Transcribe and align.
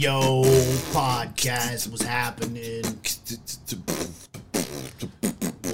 Yo, 0.00 0.44
podcast 0.94 1.90
what's 1.90 2.02
happening. 2.02 2.82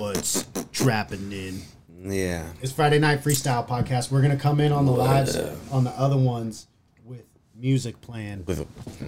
What's 0.01 0.45
trapping 0.73 1.31
in? 1.31 1.63
Yeah. 2.03 2.49
It's 2.61 2.73
Friday 2.73 2.99
night 2.99 3.23
freestyle 3.23 3.65
podcast. 3.69 4.11
We're 4.11 4.23
gonna 4.23 4.37
come 4.37 4.59
in 4.59 4.73
on 4.73 4.85
the 4.85 4.91
lives 4.91 5.37
on 5.71 5.85
the 5.85 5.91
other 5.91 6.17
ones 6.17 6.67
with 7.05 7.23
music 7.55 8.01
playing. 8.01 8.45
With 8.47 8.67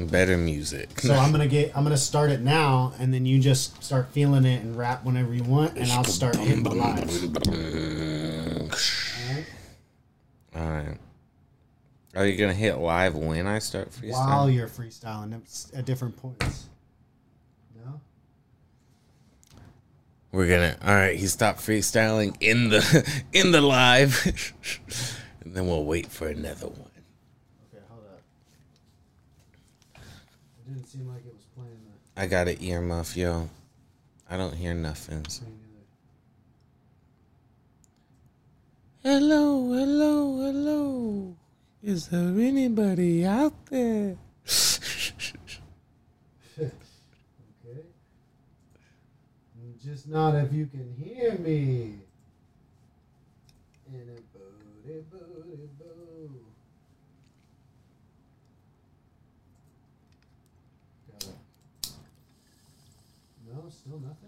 better 0.09 0.37
music. 0.37 1.01
So 1.01 1.15
I'm 1.15 1.33
gonna 1.33 1.49
get 1.49 1.77
I'm 1.77 1.83
gonna 1.83 1.97
start 1.97 2.31
it 2.31 2.43
now, 2.43 2.93
and 3.01 3.13
then 3.13 3.27
you 3.27 3.41
just 3.41 3.83
start 3.83 4.11
feeling 4.13 4.45
it 4.45 4.63
and 4.63 4.77
rap 4.77 5.05
whenever 5.05 5.35
you 5.35 5.43
want, 5.43 5.77
and 5.77 5.91
I'll 5.91 6.05
start 6.05 6.37
hitting 6.37 6.63
the 6.63 6.71
lives. 6.71 7.25
All 10.55 10.71
right. 10.71 10.97
Are 12.19 12.27
you 12.27 12.37
gonna 12.37 12.53
hit 12.53 12.79
live 12.79 13.15
when 13.15 13.47
I 13.47 13.61
start 13.61 13.93
freestyling? 13.93 14.27
While 14.27 14.51
you're 14.51 14.67
freestyling 14.67 15.41
at 15.73 15.85
different 15.85 16.17
points. 16.17 16.69
No. 17.77 18.01
We're 20.33 20.49
gonna. 20.49 20.77
All 20.85 20.97
right. 20.97 21.17
He 21.17 21.29
stopped 21.29 21.61
freestyling 21.61 22.37
in 22.41 22.71
the 22.71 23.23
in 23.33 23.53
the 23.53 23.61
live, 23.61 24.21
and 25.43 25.55
then 25.55 25.69
we'll 25.69 25.85
wait 25.85 26.09
for 26.09 26.27
another 26.27 26.67
one. 26.67 26.91
Okay, 27.73 27.85
hold 27.89 28.03
up. 28.13 28.21
It 29.95 30.75
didn't 30.75 30.89
seem 30.89 31.07
like 31.07 31.25
it 31.25 31.33
was 31.33 31.45
playing 31.55 31.79
the. 32.17 32.21
I 32.21 32.27
got 32.27 32.49
an 32.49 32.57
earmuff, 32.57 33.15
yo. 33.15 33.49
I 34.29 34.37
don't 34.37 34.57
hear 34.57 34.75
nothing. 34.75 35.25
Hello, 39.05 39.73
hello, 39.73 40.37
hello. 40.41 41.37
Is 41.83 42.09
there 42.09 42.21
anybody 42.21 43.25
out 43.25 43.67
there? 43.67 44.17
Okay. 46.59 46.73
Just 49.85 50.09
not 50.09 50.35
if 50.35 50.53
you 50.53 50.67
can 50.67 50.93
hear 50.99 51.39
me. 51.39 52.01
In 53.93 54.09
a 54.11 54.21
booty, 54.37 55.05
booty, 55.11 55.69
boo. 55.79 56.31
No, 63.47 63.71
still 63.71 64.01
nothing. 64.01 64.28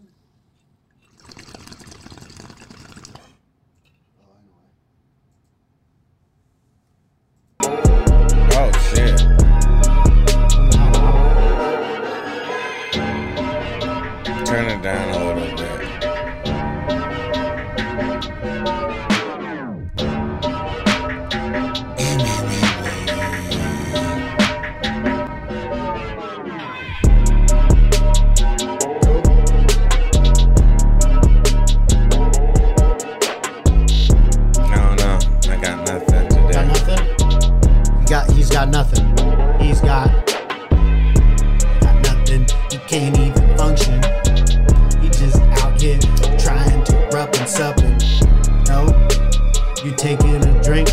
Taking 50.16 50.44
a 50.44 50.62
drink, 50.64 50.88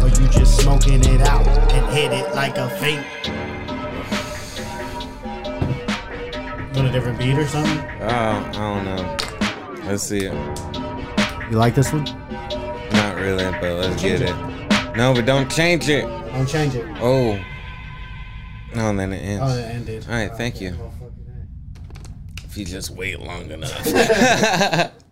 or 0.00 0.08
you 0.08 0.28
just 0.28 0.60
smoking 0.60 1.02
it 1.02 1.20
out 1.22 1.44
and 1.72 1.92
hit 1.92 2.12
it 2.12 2.32
like 2.36 2.56
a 2.56 2.70
faint. 2.78 3.04
You 6.72 6.82
want 6.82 6.88
a 6.88 6.92
different 6.92 7.18
beat 7.18 7.36
or 7.36 7.48
something? 7.48 7.80
Oh, 8.02 8.06
I 8.06 8.52
don't 8.52 8.84
know. 8.84 9.16
Let's 9.88 10.04
see 10.04 10.18
it. 10.18 10.32
You 11.50 11.56
like 11.56 11.74
this 11.74 11.92
one? 11.92 12.04
Not 12.92 13.16
really, 13.16 13.44
but 13.44 13.72
let's 13.72 14.00
get 14.00 14.22
it. 14.22 14.30
it. 14.30 14.96
No, 14.96 15.12
but 15.12 15.26
don't 15.26 15.50
change 15.50 15.88
it. 15.88 16.02
Don't 16.02 16.46
change 16.48 16.76
it. 16.76 16.86
Oh. 17.00 17.42
No, 18.72 18.90
and 18.90 19.00
then 19.00 19.14
it 19.14 19.18
ends. 19.18 19.42
Oh, 19.44 19.58
it 19.58 19.62
ended. 19.62 20.06
All 20.08 20.14
right, 20.14 20.32
thank 20.32 20.60
you. 20.60 20.76
If 22.44 22.56
you 22.56 22.64
just 22.64 22.90
wait 22.90 23.18
long 23.18 23.50
enough. 23.50 24.92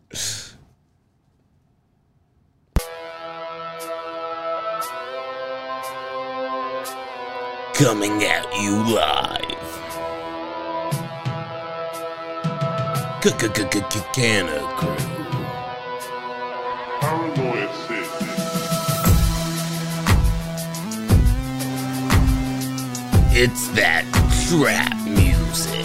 Coming 7.85 8.25
at 8.25 8.47
you 8.63 8.77
live. 8.95 9.43
Kanna 14.15 14.59
Krew. 14.79 14.97
Paranoid 17.03 17.69
City. 17.85 18.09
It's 23.39 23.69
that 23.77 24.05
trap 24.49 24.97
music. 25.07 25.85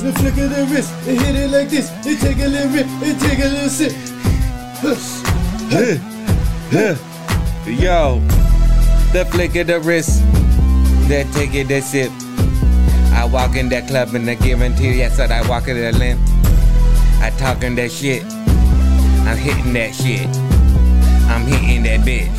The 0.00 0.10
flick 0.18 0.36
of 0.38 0.50
the 0.50 0.66
wrist, 0.68 0.92
and 1.06 1.16
hit 1.20 1.36
it 1.36 1.50
like 1.52 1.68
this, 1.68 1.92
and 1.92 2.18
take 2.18 2.38
a 2.38 2.48
little 2.48 2.72
rip, 2.72 2.88
and 2.88 3.20
take 3.20 3.38
a 3.38 3.46
little 3.46 3.68
sip. 3.68 3.92
Yo, 7.68 8.20
the 9.12 9.24
flick 9.30 9.54
of 9.54 9.68
the 9.68 9.78
wrist, 9.78 10.24
that 11.12 11.30
take 11.34 11.54
it, 11.54 11.68
that 11.68 11.84
sip. 11.84 12.10
I 13.12 13.26
walk 13.26 13.54
in 13.54 13.68
that 13.68 13.86
club 13.86 14.14
and 14.14 14.28
I 14.30 14.34
guarantee 14.34 14.94
yes 14.96 15.18
that 15.18 15.30
I 15.30 15.46
walk 15.46 15.68
in 15.68 15.76
that 15.76 15.94
limp. 15.96 16.18
I 17.20 17.28
talking 17.36 17.74
that 17.74 17.92
shit. 17.92 18.24
I'm 19.28 19.36
hitting 19.36 19.74
that 19.74 19.94
shit. 19.94 20.26
I'm 21.28 21.44
hitting 21.46 21.82
that 21.82 22.00
bitch. 22.00 22.32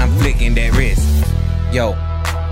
I'm 0.00 0.10
flicking 0.18 0.56
that 0.56 0.72
wrist. 0.74 1.06
Yo, 1.72 1.92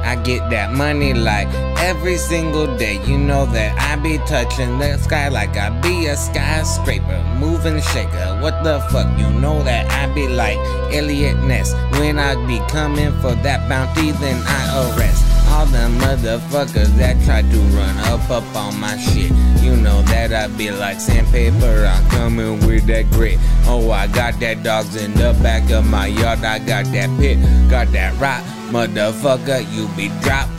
I 0.06 0.14
get 0.22 0.48
that 0.50 0.72
money 0.72 1.12
like 1.12 1.48
every 1.78 2.16
single 2.16 2.76
day. 2.76 3.00
You 3.04 3.18
know 3.18 3.46
that 3.46 3.78
I 3.78 3.96
be 3.96 4.18
touching 4.18 4.78
the 4.78 4.98
sky 4.98 5.28
like 5.28 5.56
I 5.56 5.70
be 5.80 6.06
a 6.06 6.16
skyscraper, 6.16 7.22
moving 7.38 7.80
shaker. 7.80 8.38
What 8.40 8.62
the 8.64 8.80
fuck? 8.90 9.18
You 9.18 9.30
know 9.30 9.62
that 9.62 9.90
I 9.90 10.12
be 10.14 10.28
like 10.28 10.58
Eliot 10.92 11.38
Ness. 11.44 11.72
When 11.98 12.18
I 12.18 12.34
be 12.46 12.58
coming 12.70 13.12
for 13.20 13.34
that 13.34 13.68
bounty, 13.68 14.12
then 14.12 14.42
I 14.46 14.94
arrest 14.96 15.24
all 15.48 15.66
the 15.66 15.88
motherfuckers 16.04 16.96
that 16.98 17.22
try 17.24 17.42
to 17.42 17.58
run 17.76 17.96
up 18.12 18.28
up 18.30 18.44
on 18.56 18.78
my 18.78 18.96
shit. 18.96 19.30
You 19.62 19.76
know 19.76 20.02
that 20.02 20.32
I 20.32 20.48
be 20.48 20.70
like 20.70 21.00
sandpaper. 21.00 21.86
I'm 21.86 22.08
coming 22.10 22.60
with 22.66 22.86
that 22.86 23.10
grit. 23.10 23.38
Oh, 23.64 23.90
I 23.90 24.06
got 24.08 24.38
that 24.40 24.62
dogs 24.62 24.96
in 24.96 25.14
the 25.14 25.38
back 25.42 25.70
of 25.70 25.86
my 25.86 26.06
yard. 26.08 26.40
I 26.44 26.58
got 26.58 26.84
that 26.86 27.10
pit, 27.18 27.38
got 27.70 27.90
that 27.92 28.18
rock, 28.20 28.42
motherfucker. 28.70 29.64
You 29.72 29.88
be 29.96 30.08
dropped. 30.22 30.50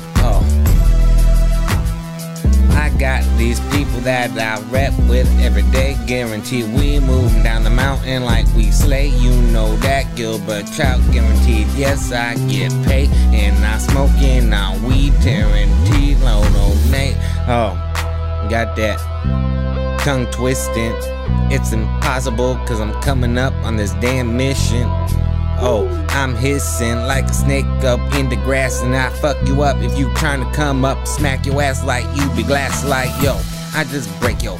I 2.77 2.89
got 2.89 3.23
these 3.39 3.59
people 3.71 3.99
that 4.01 4.29
I 4.37 4.61
rep 4.69 4.93
with 5.09 5.27
every 5.39 5.63
day. 5.71 5.97
Guarantee 6.05 6.63
we 6.63 6.99
moving 6.99 7.41
down 7.41 7.63
the 7.63 7.71
mountain 7.71 8.23
like 8.23 8.45
we 8.55 8.71
slay. 8.71 9.07
You 9.07 9.31
know 9.51 9.75
that 9.77 10.15
Gilbert 10.15 10.67
Trout 10.67 11.01
guaranteed. 11.11 11.67
Yes, 11.75 12.11
I 12.11 12.35
get 12.47 12.71
paid. 12.85 13.09
And 13.33 13.55
I 13.65 13.79
smoking 13.79 14.53
on 14.53 14.83
weed, 14.83 15.13
tearing 15.21 15.69
teeth, 15.85 16.21
no, 16.21 16.43
no, 16.49 16.73
Nate. 16.91 17.17
Oh, 17.47 17.73
got 18.47 18.75
that 18.75 18.99
tongue 20.01 20.27
twisting. 20.31 20.93
It's 21.49 21.71
impossible 21.71 22.57
cause 22.67 22.79
I'm 22.79 22.93
coming 23.01 23.39
up 23.39 23.53
on 23.65 23.75
this 23.75 23.93
damn 23.93 24.37
mission. 24.37 24.87
Oh, 25.59 25.87
I'm 26.09 26.35
hissing 26.35 26.97
like 27.07 27.25
a 27.25 27.33
snake 27.33 27.65
up 27.83 27.99
in 28.13 28.29
the 28.29 28.35
grass, 28.35 28.81
and 28.81 28.95
I 28.95 29.09
fuck 29.09 29.37
you 29.47 29.63
up 29.63 29.77
if 29.77 29.97
you 29.97 30.13
trying 30.15 30.43
to 30.43 30.51
come 30.55 30.85
up, 30.85 31.07
smack 31.07 31.45
your 31.45 31.61
ass 31.61 31.83
like 31.83 32.05
you 32.15 32.29
be 32.35 32.43
glass 32.43 32.85
like 32.85 33.09
yo. 33.23 33.39
I 33.73 33.83
just 33.85 34.07
break 34.19 34.43
your 34.43 34.57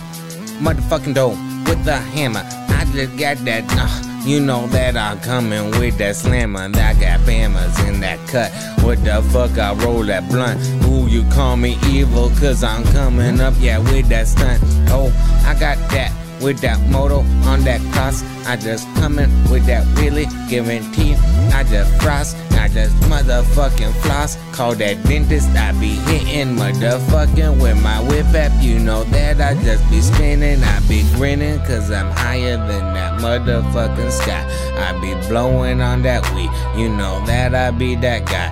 motherfucking 0.59 1.13
door 1.13 1.31
with 1.67 1.83
the 1.85 1.97
hammer. 1.97 2.43
I 2.69 2.85
just 2.93 3.15
got 3.17 3.37
that, 3.45 3.63
uh, 3.77 4.25
you 4.25 4.39
know 4.39 4.65
that 4.67 4.97
I'm 4.97 5.19
coming 5.19 5.69
with 5.79 5.97
that 5.99 6.15
slammer. 6.15 6.67
That 6.69 6.99
got 6.99 7.19
bammers 7.21 7.87
in 7.87 7.99
that 8.01 8.19
cut. 8.27 8.51
What 8.83 9.03
the 9.03 9.21
fuck? 9.31 9.57
I 9.57 9.73
roll 9.83 10.03
that 10.05 10.27
blunt. 10.29 10.59
Ooh, 10.85 11.07
you 11.07 11.23
call 11.29 11.57
me 11.57 11.77
evil, 11.87 12.29
cause 12.39 12.63
I'm 12.63 12.83
coming 12.85 13.39
up, 13.39 13.53
yeah, 13.59 13.77
with 13.77 14.09
that 14.09 14.27
stunt. 14.27 14.61
Oh, 14.89 15.11
I 15.45 15.53
got 15.59 15.77
that 15.91 16.11
with 16.41 16.59
that 16.61 16.79
moto 16.89 17.19
on 17.45 17.63
that 17.63 17.81
cross. 17.93 18.23
I 18.47 18.55
just 18.55 18.87
coming 18.95 19.29
with 19.49 19.65
that 19.65 19.85
really 19.99 20.25
guarantee. 20.49 21.15
I 21.53 21.63
just 21.63 22.01
frost 22.01 22.35
I 22.57 22.67
just 22.67 22.95
motherfucking 23.03 23.93
floss. 24.01 24.35
Call 24.51 24.75
that 24.75 25.01
dentist. 25.03 25.49
I 25.49 25.71
be 25.73 25.95
hitting 26.09 26.55
motherfucking 26.55 27.61
with 27.61 27.81
my 27.81 28.01
whip 28.09 28.25
app. 28.33 28.51
You 28.61 28.79
know 28.79 29.03
that 29.05 29.39
I 29.39 29.53
just 29.63 29.89
be 29.89 30.01
spinning. 30.01 30.63
I 30.63 30.79
be 30.87 31.03
grinning 31.15 31.59
cause 31.59 31.91
I'm 31.91 32.11
higher 32.11 32.57
than 32.57 32.93
that 32.93 33.21
motherfucking 33.21 34.11
sky. 34.11 34.43
I 34.75 34.99
be 34.99 35.13
blowing 35.29 35.81
on 35.81 36.01
that 36.03 36.23
weed. 36.33 36.49
You 36.81 36.89
know 36.89 37.23
that 37.25 37.53
I 37.53 37.71
be 37.71 37.95
that 37.95 38.25
guy. 38.25 38.51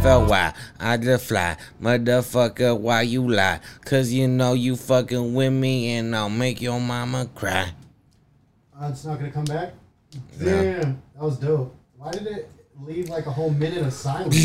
FLY, 0.00 0.52
I 0.78 0.96
just 0.96 1.26
fly. 1.26 1.56
Motherfucker, 1.82 2.78
why 2.78 3.02
you 3.02 3.28
lie? 3.28 3.60
Cause 3.84 4.12
you 4.12 4.28
know 4.28 4.52
you 4.52 4.76
fucking 4.76 5.34
with 5.34 5.52
me 5.52 5.96
and 5.96 6.14
I'll 6.14 6.30
make 6.30 6.60
your 6.60 6.80
mama 6.80 7.28
cry. 7.34 7.72
Uh, 8.80 8.88
it's 8.90 9.04
not 9.04 9.18
gonna 9.18 9.30
come 9.30 9.44
back. 9.44 9.72
No. 10.38 10.44
Damn, 10.44 11.02
that 11.14 11.22
was 11.22 11.38
dope. 11.38 11.74
Why 11.96 12.10
did 12.12 12.26
it 12.26 12.50
leave 12.82 13.08
like 13.08 13.26
a 13.26 13.30
whole 13.30 13.50
minute 13.50 13.84
of 13.86 13.92
silence? 13.92 14.36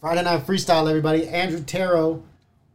Friday 0.00 0.22
night 0.22 0.46
freestyle, 0.46 0.88
everybody. 0.88 1.28
Andrew 1.28 1.60
Taro, 1.62 2.22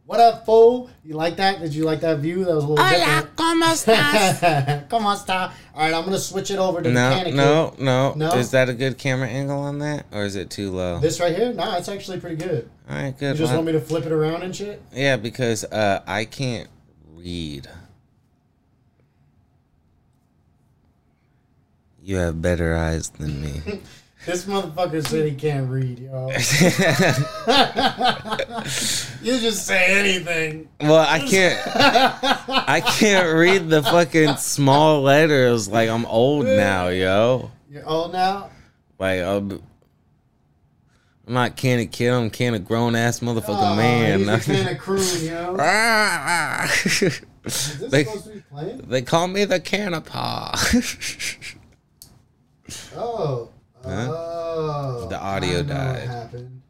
what 0.04 0.20
up, 0.20 0.46
fool? 0.46 0.88
You 1.04 1.14
like 1.14 1.36
that? 1.36 1.58
Did 1.60 1.74
you 1.74 1.82
like 1.84 2.00
that 2.02 2.18
view? 2.20 2.44
That 2.44 2.54
was 2.54 2.62
a 2.64 2.68
little 2.68 2.84
Hola, 2.84 2.96
different. 2.96 3.36
¿cómo 3.36 3.64
estás? 3.72 4.88
Come 4.88 5.06
on, 5.06 5.16
stop. 5.16 5.52
All 5.74 5.80
right, 5.82 5.92
I'm 5.92 6.04
gonna 6.04 6.18
switch 6.20 6.52
it 6.52 6.58
over 6.60 6.80
to 6.80 6.88
No, 6.88 7.10
Mechanic. 7.10 7.34
no, 7.34 7.74
no, 7.80 8.14
No? 8.14 8.30
Is 8.34 8.52
that 8.52 8.68
a 8.68 8.74
good 8.74 8.96
camera 8.98 9.26
angle 9.28 9.58
on 9.58 9.80
that, 9.80 10.06
or 10.12 10.22
is 10.24 10.36
it 10.36 10.48
too 10.50 10.70
low? 10.70 11.00
This 11.00 11.18
right 11.18 11.34
here? 11.34 11.52
Nah, 11.52 11.76
it's 11.76 11.88
actually 11.88 12.20
pretty 12.20 12.36
good. 12.36 12.70
All 12.88 12.94
right, 12.96 13.18
good. 13.18 13.32
You 13.32 13.38
just 13.38 13.50
Well, 13.50 13.56
want 13.64 13.66
me 13.66 13.72
to 13.72 13.80
flip 13.80 14.06
it 14.06 14.12
around 14.12 14.44
and 14.44 14.54
shit? 14.54 14.80
yeah, 14.92 15.16
because 15.16 15.64
uh, 15.64 16.02
I 16.06 16.24
can't 16.24 16.68
read. 17.16 17.68
You 22.06 22.18
have 22.18 22.40
better 22.40 22.76
eyes 22.76 23.10
than 23.10 23.40
me. 23.42 23.80
This 24.24 24.44
motherfucker 24.44 25.06
said 25.06 25.24
he 25.24 25.36
can't 25.36 25.70
read, 25.70 26.00
yo. 26.00 26.26
you 29.22 29.38
just 29.38 29.64
say 29.64 29.86
anything. 30.00 30.68
well, 30.80 31.06
I 31.08 31.20
can't. 31.20 31.60
I 32.68 32.80
can't 32.80 33.32
read 33.38 33.68
the 33.68 33.84
fucking 33.84 34.34
small 34.38 35.02
letters. 35.02 35.68
Like 35.68 35.88
I'm 35.88 36.04
old 36.06 36.46
now, 36.46 36.88
yo. 36.88 37.52
You're 37.70 37.86
old 37.88 38.12
now? 38.14 38.50
Like 38.98 39.20
uh, 39.20 39.36
I'm, 39.36 39.62
I'm 41.28 41.34
not 41.34 41.56
can 41.56 41.78
of 41.78 41.92
kid. 41.92 42.10
I'm 42.10 42.28
can 42.30 42.54
of 42.54 42.64
grown 42.64 42.96
ass 42.96 43.20
motherfucking 43.20 43.72
Oh, 43.72 43.76
man. 43.76 44.18
He's 44.18 44.28
a 44.28 44.40
can 44.54 44.68
of 44.74 44.78
croon, 44.78 45.24
yo. 45.24 45.54
Is 47.44 47.78
this 47.78 47.90
They- 47.92 48.02
supposed 48.02 48.24
to 48.24 48.30
be 48.30 48.40
playing? 48.50 48.78
they 48.88 49.02
call 49.02 49.28
me 49.28 49.44
the 49.44 49.60
canapa. 49.60 50.50
Oh. 52.96 53.50
Huh? 53.84 54.08
Oh. 54.10 55.06
The 55.08 55.20
audio 55.20 55.58
I 55.58 55.62
know 55.62 55.68
died. 55.68 56.00
What 56.00 56.08
happened. 56.08 56.62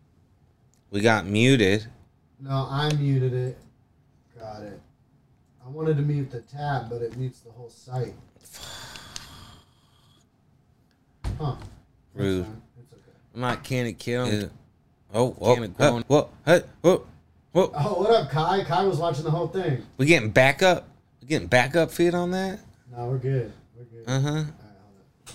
we 0.91 1.01
got 1.01 1.27
muted. 1.27 1.87
No, 2.41 2.67
I 2.71 2.93
muted 2.95 3.33
it. 3.33 3.59
Got 4.39 4.63
it. 4.63 4.81
I 5.65 5.69
wanted 5.69 5.97
to 5.97 6.03
mute 6.03 6.31
the 6.31 6.43
tab, 6.43 6.91
but 6.91 7.03
it 7.03 7.17
mutes 7.17 7.41
the 7.41 7.51
whole 7.51 7.69
site. 7.69 8.15
Huh. 11.39 11.57
That's 12.15 12.25
Rude. 12.25 12.47
It's 12.81 12.93
okay. 12.93 13.03
I'm 13.35 13.41
not 13.41 13.65
can 13.65 13.87
of 13.87 13.99
kid. 13.99 14.19
I'm 14.19 14.51
oh, 15.13 15.31
whoa, 15.33 15.67
grown. 15.67 16.03
Whoa, 16.03 16.31
hey, 16.45 16.63
whoa, 16.83 17.07
whoa. 17.53 17.73
Oh, 17.75 18.01
what 18.01 18.11
up, 18.11 18.31
Kai? 18.31 18.65
Kai 18.65 18.85
was 18.85 18.99
watching 18.99 19.25
the 19.25 19.31
whole 19.31 19.49
thing. 19.49 19.85
We 19.99 20.07
getting 20.07 20.31
backup? 20.31 20.89
We 21.21 21.29
getting 21.29 21.49
backup 21.49 21.91
feed 21.91 22.15
on 22.15 22.31
that. 22.31 22.61
No, 22.97 23.07
we're 23.07 23.19
good. 23.19 23.53
We're 23.77 23.85
good. 23.85 24.05
Uh 24.07 24.21
huh. 24.21 24.29
All 24.29 24.35
right, 24.35 24.45
hold 24.45 24.49
up. 25.29 25.35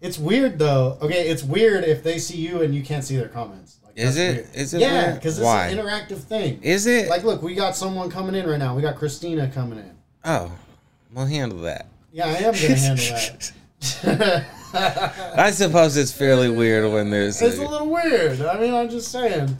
It's 0.00 0.18
weird 0.18 0.58
though. 0.58 0.96
Okay, 1.02 1.28
it's 1.28 1.42
weird 1.42 1.84
if 1.84 2.02
they 2.02 2.18
see 2.18 2.38
you 2.38 2.62
and 2.62 2.74
you 2.74 2.82
can't 2.82 3.04
see 3.04 3.16
their 3.16 3.28
comments. 3.28 3.76
Like, 3.84 3.98
Is 3.98 4.16
it? 4.16 4.34
weird. 4.36 4.48
Is 4.54 4.74
it 4.74 4.80
Yeah, 4.80 5.14
because 5.14 5.38
it's 5.38 5.44
Why? 5.44 5.66
an 5.68 5.78
interactive 5.78 6.18
thing. 6.18 6.62
Is 6.62 6.86
it? 6.86 7.08
Like, 7.08 7.22
look, 7.24 7.42
we 7.42 7.54
got 7.54 7.76
someone 7.76 8.10
coming 8.10 8.34
in 8.34 8.46
right 8.48 8.58
now. 8.58 8.74
We 8.74 8.82
got 8.82 8.96
Christina 8.96 9.48
coming 9.48 9.78
in. 9.78 9.94
oh, 10.24 10.50
we'll 11.12 11.26
handle 11.26 11.58
that. 11.60 11.86
Yeah, 12.12 12.26
I 12.26 12.32
am 12.32 12.54
gonna 12.54 12.74
handle 12.76 13.04
that. 13.06 14.46
I 15.36 15.50
suppose 15.50 15.96
it's 15.96 16.12
fairly 16.12 16.48
weird 16.50 16.90
when 16.92 17.10
there's. 17.10 17.40
it's 17.42 17.58
a- 17.58 17.66
a 17.66 17.68
little 17.68 17.88
weird. 17.90 18.40
I 18.42 18.58
mean, 18.60 18.74
I'm 18.74 18.88
just 18.88 19.10
saying. 19.12 19.56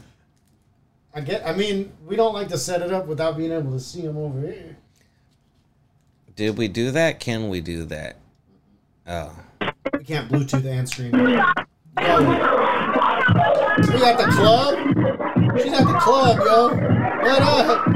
I 1.13 1.21
get. 1.21 1.45
I 1.45 1.53
mean, 1.53 1.91
we 2.07 2.15
don't 2.15 2.33
like 2.33 2.47
to 2.49 2.57
set 2.57 2.81
it 2.81 2.91
up 2.91 3.05
without 3.05 3.35
being 3.37 3.51
able 3.51 3.71
to 3.73 3.79
see 3.79 4.01
them 4.01 4.17
over 4.17 4.39
here. 4.41 4.77
Did 6.35 6.57
we 6.57 6.67
do 6.69 6.91
that? 6.91 7.19
Can 7.19 7.49
we 7.49 7.59
do 7.61 7.83
that? 7.85 8.15
Oh. 9.05 9.35
We 9.93 10.03
can't 10.03 10.29
Bluetooth 10.29 10.65
and 10.65 10.87
stream. 10.87 11.11
We 11.11 11.35
at 14.03 14.17
the 14.17 14.25
club. 14.31 14.75
She's 15.57 15.73
at 15.73 15.85
the 15.85 15.97
club, 15.99 16.39
yo. 16.39 16.69
What 16.69 17.41
up? 17.41 17.87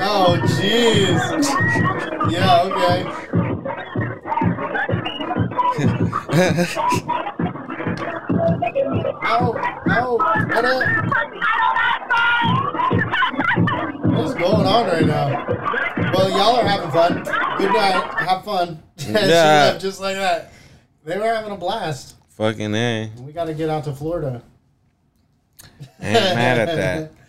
oh, 0.00 0.38
jeez. 0.44 1.20
Yeah, 2.30 2.62
okay. 2.64 3.04
Oh, 9.26 9.54
oh, 9.88 10.16
what 10.18 10.64
up? 10.64 10.82
What's 14.16 14.34
going 14.34 14.66
on 14.66 14.86
right 14.86 15.06
now? 15.06 15.46
Well, 16.12 16.30
y'all 16.30 16.56
are 16.56 16.66
having 16.66 16.90
fun. 16.90 17.14
Good 17.58 17.72
night. 17.72 18.14
Have 18.28 18.44
fun. 18.44 18.82
she 18.98 19.10
Yeah. 19.10 19.18
left 19.72 19.80
just 19.80 20.00
like 20.00 20.16
that. 20.16 20.52
They 21.04 21.18
were 21.18 21.24
having 21.24 21.52
a 21.52 21.56
blast. 21.56 22.14
Fucking 22.36 22.74
A. 22.74 23.10
We 23.20 23.32
got 23.32 23.44
to 23.46 23.54
get 23.54 23.68
out 23.68 23.84
to 23.84 23.92
Florida. 23.92 24.42
Ain't 26.00 26.14
mad 26.14 26.68
at 26.68 26.76
that. 26.76 27.12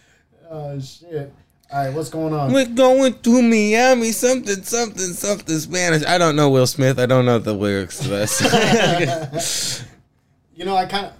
Oh 0.48 0.80
shit! 0.80 1.34
All 1.74 1.84
right, 1.86 1.92
what's 1.94 2.10
going 2.10 2.32
on? 2.32 2.54
We're 2.54 2.68
going 2.68 3.20
to 3.20 3.42
Miami, 3.42 4.12
something, 4.12 4.62
something, 4.62 5.08
something 5.08 5.58
Spanish. 5.58 6.06
I 6.06 6.20
don't 6.20 6.36
know 6.36 6.52
Will 6.52 6.68
Smith. 6.68 7.00
I 7.00 7.08
don't 7.08 7.26
know 7.26 7.40
the 7.40 7.52
lyrics 7.54 7.98
to 8.00 8.08
this. 8.10 9.84
You 10.56 10.64
know, 10.66 10.76
I 10.78 10.86
kind 10.86 11.08
of, 11.08 11.14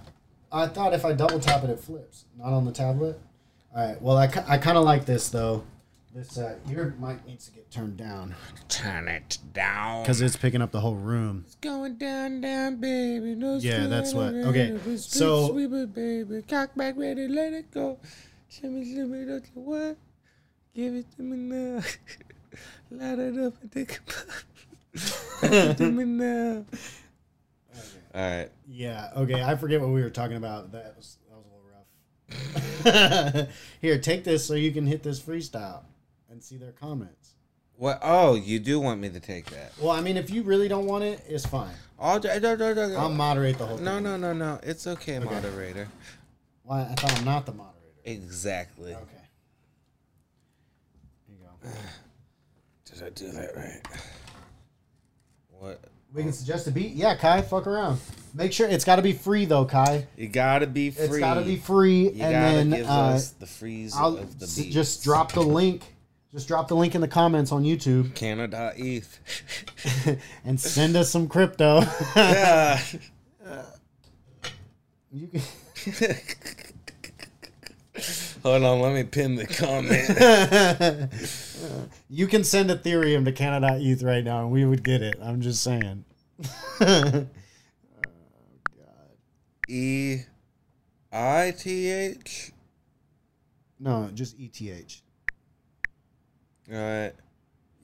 I 0.50 0.68
thought 0.68 0.94
if 0.94 1.04
I 1.04 1.12
double 1.12 1.40
tap 1.40 1.64
it, 1.64 1.70
it 1.70 1.80
flips. 1.80 2.24
Not 2.38 2.52
on 2.54 2.64
the 2.64 2.72
tablet. 2.72 3.20
All 3.76 3.86
right. 3.86 4.00
Well, 4.00 4.16
I, 4.16 4.24
I 4.48 4.58
kind 4.58 4.78
of 4.78 4.84
like 4.84 5.04
this 5.04 5.28
though. 5.28 5.64
This 6.14 6.38
uh, 6.38 6.56
your 6.66 6.94
mic 6.98 7.26
needs 7.26 7.44
to 7.46 7.52
get 7.52 7.70
turned 7.70 7.98
down 7.98 8.34
Turn 8.70 9.06
it 9.06 9.36
down. 9.52 10.02
because 10.02 10.22
it's 10.22 10.34
picking 10.36 10.62
up 10.62 10.70
the 10.70 10.80
whole 10.80 10.94
room. 10.94 11.42
It's 11.46 11.56
going 11.56 11.96
down, 11.98 12.40
down, 12.40 12.76
baby. 12.76 13.34
No 13.34 13.56
Yeah, 13.58 13.86
that's 13.86 14.14
what- 14.14 14.30
sweat, 14.30 14.46
okay, 14.46 14.70
baby. 14.70 14.96
so- 14.96 15.48
Sweet, 15.50 15.68
sweet, 15.68 15.94
baby, 15.94 16.42
cock 16.48 16.74
back, 16.74 16.94
ready, 16.96 17.28
let 17.28 17.52
it 17.52 17.70
go. 17.70 17.98
Shimmy, 18.48 18.82
shimmy, 18.86 19.26
don't 19.26 19.44
you 19.54 19.60
what? 19.60 19.96
Give 20.74 20.94
it 20.94 21.04
to 21.16 21.22
me 21.22 21.36
now. 21.36 21.82
Light 22.90 23.18
it 23.18 23.38
up 23.38 23.54
and 23.60 23.70
take 23.72 23.98
a 23.98 24.02
puff. 24.02 24.46
Give 25.42 25.52
it 25.52 25.76
to 25.76 25.90
me 25.90 26.04
now. 26.04 26.64
All 28.14 28.22
right. 28.38 28.48
Yeah. 28.66 29.10
Okay. 29.16 29.42
I 29.42 29.54
forget 29.56 29.82
what 29.82 29.90
we 29.90 30.00
were 30.00 30.08
talking 30.08 30.38
about. 30.38 30.72
That 30.72 30.94
was 30.96 31.18
that 31.28 31.36
was 31.36 31.44
a 31.44 31.48
little 31.48 31.55
rough. 31.55 31.55
Here, 33.80 33.98
take 33.98 34.24
this 34.24 34.44
so 34.44 34.54
you 34.54 34.72
can 34.72 34.86
hit 34.86 35.02
this 35.02 35.20
freestyle 35.20 35.84
and 36.30 36.42
see 36.42 36.56
their 36.56 36.72
comments. 36.72 37.34
What? 37.76 37.98
Oh, 38.02 38.34
you 38.34 38.58
do 38.58 38.80
want 38.80 39.00
me 39.00 39.10
to 39.10 39.20
take 39.20 39.46
that? 39.50 39.72
Well, 39.80 39.90
I 39.90 40.00
mean, 40.00 40.16
if 40.16 40.30
you 40.30 40.42
really 40.42 40.66
don't 40.68 40.86
want 40.86 41.04
it, 41.04 41.22
it's 41.28 41.44
fine. 41.44 41.74
I'll, 41.98 42.20
I'll 42.96 43.10
moderate 43.10 43.58
the 43.58 43.66
whole 43.66 43.76
thing. 43.76 43.84
no, 43.84 43.98
no, 43.98 44.16
no, 44.16 44.32
no. 44.32 44.58
It's 44.62 44.86
okay, 44.86 45.18
moderator. 45.18 45.88
Why? 46.62 46.82
I 46.82 46.94
thought 46.94 47.18
I'm 47.18 47.24
not 47.24 47.46
the 47.46 47.52
moderator. 47.52 47.76
Exactly. 48.04 48.94
Okay. 48.94 49.04
Here 51.26 51.36
you 51.38 51.44
go. 51.44 51.70
Did 52.94 53.02
I 53.02 53.10
do 53.10 53.30
that 53.32 53.56
right? 53.56 53.80
What? 55.50 55.80
We 56.16 56.22
can 56.22 56.32
suggest 56.32 56.66
a 56.66 56.70
beat. 56.70 56.92
Yeah, 56.92 57.14
Kai, 57.14 57.42
fuck 57.42 57.66
around. 57.66 58.00
Make 58.32 58.50
sure 58.54 58.66
it's 58.66 58.86
got 58.86 58.96
to 58.96 59.02
be 59.02 59.12
free 59.12 59.44
though, 59.44 59.66
Kai. 59.66 60.06
You 60.16 60.28
gotta 60.28 60.66
be 60.66 60.90
free. 60.90 61.04
It's 61.04 61.18
got 61.18 61.34
to 61.34 61.42
be 61.42 61.56
free, 61.56 62.04
You 62.04 62.22
and 62.22 62.32
gotta 62.32 62.56
then 62.56 62.70
give 62.70 62.86
uh, 62.88 62.92
us 62.92 63.30
the 63.32 63.44
freeze 63.44 63.94
I'll 63.94 64.16
of 64.16 64.38
the 64.38 64.46
beats. 64.46 64.72
just 64.74 65.04
drop 65.04 65.32
the 65.32 65.42
link. 65.42 65.82
Just 66.32 66.48
drop 66.48 66.68
the 66.68 66.74
link 66.74 66.94
in 66.94 67.02
the 67.02 67.08
comments 67.08 67.52
on 67.52 67.64
YouTube 67.64 68.14
Canada 68.14 68.72
ETH. 68.76 70.18
and 70.44 70.58
send 70.58 70.96
us 70.96 71.10
some 71.10 71.28
crypto. 71.28 71.82
yeah. 72.16 72.80
you 75.12 75.28
can, 75.28 75.42
Hold 78.42 78.62
on, 78.62 78.80
let 78.80 78.94
me 78.94 79.04
pin 79.04 79.34
the 79.34 79.46
comment. 79.46 81.10
you 82.08 82.26
can 82.26 82.42
send 82.42 82.70
Ethereum 82.70 83.26
to 83.26 83.32
Canada 83.32 83.78
ETH 83.80 84.02
right 84.02 84.24
now, 84.24 84.40
and 84.42 84.50
we 84.50 84.64
would 84.64 84.82
get 84.82 85.02
it. 85.02 85.18
I'm 85.22 85.42
just 85.42 85.62
saying. 85.62 86.05
E 89.68 90.18
I 91.12 91.54
T 91.58 91.88
H. 91.88 92.52
no, 93.80 94.10
just 94.14 94.38
E 94.38 94.50
ETH. 94.54 95.02
All 96.70 96.76
right. 96.76 97.12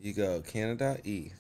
You 0.01 0.13
go 0.13 0.41
Canada 0.41 0.99
E 1.05 1.33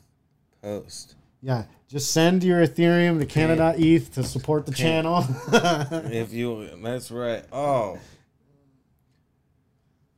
Post. 0.62 1.16
Yeah, 1.44 1.64
just 1.88 2.12
send 2.12 2.44
your 2.44 2.64
Ethereum 2.64 3.18
to 3.18 3.26
Canada 3.26 3.74
ETH 3.76 4.14
to 4.14 4.22
support 4.22 4.64
the 4.64 4.72
channel. 4.72 5.26
If 5.52 6.32
you, 6.32 6.68
that's 6.80 7.10
right. 7.10 7.44
Oh, 7.52 7.98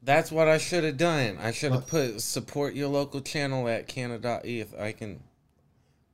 that's 0.02 0.30
what 0.30 0.48
I 0.48 0.58
should 0.58 0.84
have 0.84 0.98
done. 0.98 1.38
I 1.40 1.50
should 1.50 1.72
have 1.72 1.86
put 1.86 2.20
support 2.20 2.74
your 2.74 2.88
local 2.88 3.22
channel 3.22 3.66
at 3.68 3.88
Canada 3.88 4.42
ETH. 4.44 4.74
I 4.78 4.92
can. 4.92 5.20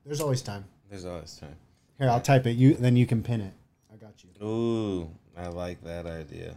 There's 0.07 0.21
always 0.21 0.43
time. 0.43 0.65
There's 0.90 1.04
always 1.04 1.35
time. 1.37 1.56
Here, 1.99 2.11
I'll 2.11 2.20
type 2.20 2.47
it. 2.47 2.52
You 2.56 2.75
then 2.75 2.97
you 2.97 3.06
can 3.06 3.23
pin 3.23 3.40
it. 3.40 3.54
I 3.92 3.97
got 3.97 4.14
you. 4.25 4.47
Ooh, 4.47 5.11
I 5.37 5.47
like 5.49 5.82
that 5.85 6.04
idea. 6.06 6.56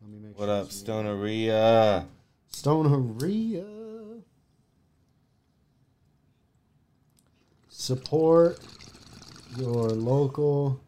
Let 0.00 0.10
me 0.10 0.18
make 0.20 0.38
What 0.38 0.46
sure 0.46 0.54
up, 0.54 0.66
it's- 0.66 0.82
Stoneria? 0.82 2.06
Stoneria. 2.52 4.22
Support 7.68 8.58
your 9.56 9.88
local 9.90 10.80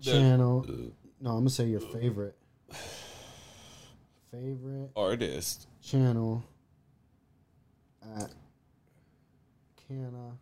channel. 0.00 0.64
No, 1.20 1.30
I'm 1.30 1.38
gonna 1.38 1.50
say 1.50 1.66
your 1.66 1.80
favorite. 1.80 2.36
Favorite 4.30 4.90
Artist. 4.94 5.66
channel 5.82 6.44
at 8.16 8.30
Canna. 9.88 10.36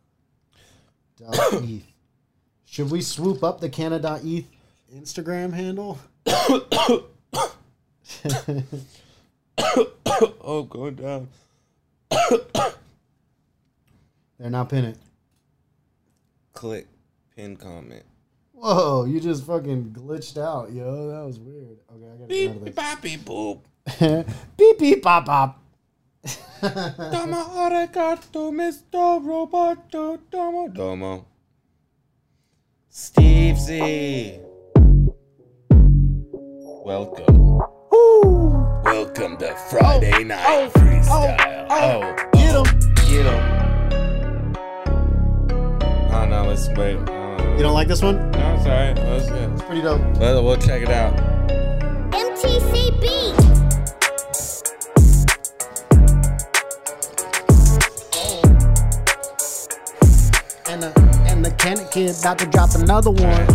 ETH. 1.20 1.82
Should 2.64 2.90
we 2.90 3.00
swoop 3.00 3.42
up 3.42 3.60
the 3.60 3.68
Kanna.eth 3.68 4.44
Instagram 4.94 5.52
handle? 5.52 5.98
Oh, 10.40 10.62
going 10.62 10.94
down. 10.94 11.28
They're 14.38 14.50
not 14.50 14.68
pin 14.68 14.84
it. 14.86 14.96
Click 16.54 16.86
pin 17.36 17.56
comment. 17.56 18.04
Whoa, 18.52 19.04
you 19.04 19.20
just 19.20 19.44
fucking 19.46 19.94
glitched 19.96 20.40
out, 20.42 20.72
yo. 20.72 21.08
That 21.10 21.24
was 21.24 21.38
weird. 21.38 21.78
Okay, 21.92 22.06
I 22.06 22.16
gotta 22.16 22.34
get 22.34 22.50
out 22.50 22.56
of 22.56 22.64
Beep, 22.64 22.74
this. 22.74 22.74
boppy, 22.74 23.18
boop. 23.18 24.26
beep 24.56 24.78
beep 24.78 25.02
pop 25.02 25.26
pop. 25.26 25.60
Domo 26.60 27.36
arigato, 27.56 28.50
Mr. 28.50 29.20
Roboto. 29.24 30.18
Domo, 30.30 30.68
domo. 30.68 31.26
Steve 32.88 33.56
Z. 33.58 34.40
Welcome. 36.84 37.60
Welcome 38.84 39.36
to 39.38 39.54
Friday 39.70 40.24
Night 40.24 40.44
oh, 40.48 40.70
Freestyle. 40.74 41.66
oh, 41.70 42.00
Oh, 42.00 42.14
Get 42.32 42.54
him. 42.56 42.64
get 43.06 43.26
him. 43.26 44.54
Oh, 46.10 46.24
no, 46.28 46.44
let's 46.48 46.68
wait. 46.70 46.96
Uh, 46.96 47.54
You 47.56 47.62
don't 47.62 47.74
like 47.74 47.86
this 47.88 48.02
one? 48.02 48.30
no, 48.32 48.54
it's 48.56 48.66
alright. 48.66 48.96
Let's. 48.96 49.62
Pretty 49.62 49.82
dope. 49.82 50.00
Well, 50.18 50.42
we'll 50.44 50.56
check 50.56 50.82
it 50.82 50.88
out. 50.90 51.14
MTCB. 52.10 53.57
Cannon 61.68 61.86
kid 61.90 62.16
about 62.20 62.38
to 62.38 62.46
drop 62.46 62.74
another 62.76 63.10
one. 63.10 63.46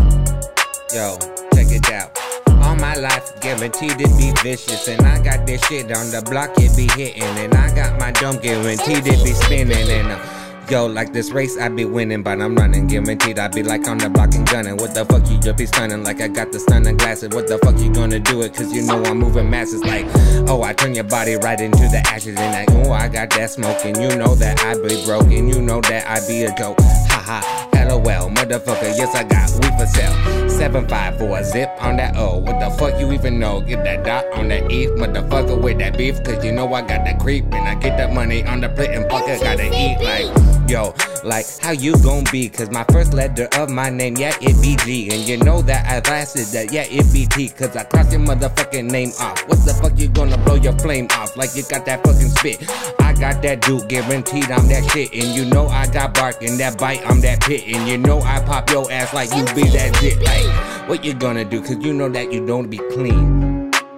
Yo, 0.94 1.18
check 1.52 1.66
it 1.74 1.90
out. 1.90 2.16
All 2.64 2.76
my 2.76 2.94
life 2.94 3.42
guaranteed 3.42 3.98
to 3.98 4.08
be 4.18 4.32
vicious, 4.44 4.88
and 4.88 5.02
I 5.02 5.20
got 5.20 5.48
this 5.48 5.66
shit 5.66 5.86
on 5.86 6.12
the 6.12 6.22
block, 6.22 6.52
it 6.58 6.78
be 6.78 6.86
hitting, 6.94 7.24
and 7.24 7.56
I 7.56 7.74
got 7.74 8.00
my 8.00 8.12
dome 8.12 8.38
guaranteed 8.38 9.04
to 9.06 9.24
be 9.24 9.34
spinning, 9.34 9.90
and 9.90 10.12
uh, 10.12 10.68
yo, 10.70 10.86
like 10.86 11.12
this 11.12 11.32
race 11.32 11.58
I 11.58 11.70
be 11.70 11.86
winning, 11.86 12.22
but 12.22 12.40
I'm 12.40 12.54
running 12.54 12.86
guaranteed 12.86 13.40
I 13.40 13.48
be 13.48 13.64
like 13.64 13.88
on 13.88 13.98
the 13.98 14.12
block 14.12 14.36
and 14.36 14.48
gunning. 14.48 14.78
What 14.78 14.94
the 14.94 15.06
fuck 15.06 15.28
you 15.28 15.40
just 15.40 15.58
be 15.58 15.66
stunning 15.66 16.04
like 16.04 16.22
I 16.22 16.28
got 16.28 16.52
the 16.52 16.60
stunning 16.60 16.98
glasses? 16.98 17.30
What 17.30 17.48
the 17.48 17.58
fuck 17.58 17.80
you 17.80 17.92
gonna 17.92 18.20
do 18.20 18.44
it? 18.44 18.54
Cause 18.54 18.72
you 18.72 18.84
know 18.84 19.04
I'm 19.06 19.18
moving 19.18 19.50
masses 19.50 19.84
like, 19.84 20.06
oh, 20.48 20.62
I 20.62 20.74
turn 20.74 20.94
your 20.94 21.06
body 21.06 21.38
right 21.38 21.60
into 21.60 21.82
the 21.90 22.04
ashes, 22.06 22.38
and 22.38 22.54
like, 22.54 22.86
oh, 22.86 22.92
I 22.92 23.08
got 23.08 23.32
that 23.32 23.50
smoke, 23.50 23.84
and 23.84 23.98
you 23.98 24.16
know 24.20 24.36
that 24.36 24.64
I 24.64 24.76
be 24.76 25.04
broken, 25.04 25.50
you 25.50 25.64
know 25.64 25.82
that 25.82 26.08
I 26.08 26.20
be 26.28 26.44
a 26.44 26.56
joke. 26.56 26.78
Haha, 27.10 27.73
LOL, 27.88 28.30
motherfucker, 28.30 28.96
yes 28.98 29.16
I 29.16 29.24
got 29.24 29.50
weed 29.62 29.78
for 29.80 29.86
sale. 29.86 30.50
754 30.50 31.44
zip 31.44 31.70
on 31.80 31.98
that 31.98 32.16
O. 32.16 32.38
What 32.38 32.60
the 32.60 32.70
fuck 32.78 33.00
you 33.00 33.12
even 33.12 33.40
know? 33.40 33.62
Get 33.62 33.84
that 33.84 34.06
dot 34.06 34.26
on 34.34 34.48
that 34.50 34.72
E, 34.72 34.88
motherfucker 34.88 35.62
with 35.62 35.80
that 35.80 35.98
beef. 35.98 36.24
Cause 36.24 36.44
you 36.44 36.52
know 36.52 36.74
I 36.74 36.82
got 36.82 37.06
that 37.06 37.20
creep 37.20 37.46
and 37.46 37.68
I 37.68 37.76
get 37.76 37.98
that 37.98 38.14
money 38.14 38.44
on 38.46 38.62
the 38.62 38.70
plate 38.70 38.92
and 38.92 39.06
fucker 39.06 39.40
gotta 39.42 39.66
eat 39.66 39.98
like 40.04 40.53
yo. 40.70 40.94
Like 41.24 41.46
how 41.60 41.72
you 41.72 41.96
gon' 42.04 42.26
be? 42.32 42.50
Cause 42.50 42.70
my 42.70 42.84
first 42.86 43.14
letter 43.14 43.48
of 43.54 43.70
my 43.70 43.90
name, 43.90 44.18
yeah, 44.18 44.36
it 44.42 44.62
be 44.62 44.76
G. 44.84 45.10
And 45.14 45.28
you 45.28 45.38
know 45.38 45.62
that 45.62 45.86
I 45.88 46.10
lasted 46.10 46.48
that, 46.48 46.74
yeah, 46.74 46.86
it 46.88 47.12
be 47.14 47.26
T. 47.26 47.50
Cause 47.50 47.76
I 47.76 47.84
crossed 47.84 48.12
your 48.12 48.22
motherfucking 48.22 48.92
name 48.92 49.12
off. 49.20 49.48
What 49.48 49.64
the 49.66 49.74
fuck 49.82 49.98
you 49.98 50.10
gonna 50.10 50.38
blow 50.40 50.56
your 50.56 50.78
flame 50.80 51.08
off? 51.12 51.38
Like 51.38 51.56
you 51.56 51.64
got 51.64 51.86
that 51.86 52.04
fucking 52.04 52.30
spit. 52.30 52.70
I 53.00 53.14
got 53.14 53.42
that 53.44 53.62
dude 53.62 53.88
guaranteed 53.88 54.52
I'm 54.52 54.68
that 54.68 54.90
shit. 54.92 55.14
And 55.14 55.36
you 55.36 55.46
know 55.46 55.68
I 55.68 55.88
got 55.88 56.14
bark 56.14 56.42
and 56.42 56.60
that 56.60 56.78
bite, 56.78 57.02
I'm 57.10 57.22
that 57.22 57.42
pit. 57.42 57.64
And 57.68 57.88
you 57.88 57.98
know 57.98 58.22
I 58.22 58.42
pop 58.42 58.70
your 58.70 58.92
ass 58.92 59.14
like 59.14 59.30
you 59.34 59.46
be 59.56 59.70
that 59.70 59.96
shit. 59.98 60.22
Like, 60.22 60.90
what 60.90 61.06
you 61.06 61.14
gonna 61.14 61.46
do? 61.46 61.62
Cause 61.62 61.78
you 61.78 61.94
know 61.94 62.10
that 62.10 62.34
you 62.34 62.46
don't 62.46 62.70
be 62.70 62.78
clean. 62.78 63.53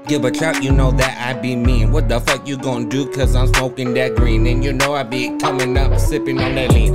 Give 0.07 0.24
a 0.24 0.29
chop, 0.29 0.62
you 0.62 0.71
know 0.71 0.91
that 0.91 1.17
I 1.17 1.39
be 1.39 1.55
mean. 1.55 1.91
What 1.91 2.07
the 2.09 2.19
fuck 2.19 2.47
you 2.47 2.57
gonna 2.57 2.85
do? 2.85 3.12
Cause 3.12 3.35
I'm 3.35 3.47
smoking 3.47 3.95
that 3.95 4.15
green. 4.15 4.45
And 4.45 4.63
you 4.63 4.71
know 4.71 4.93
I 4.93 5.01
be 5.01 5.35
coming 5.39 5.75
up, 5.77 6.00
sipping 6.00 6.39
on 6.39 6.53
that 6.55 6.71
lean. 6.74 6.93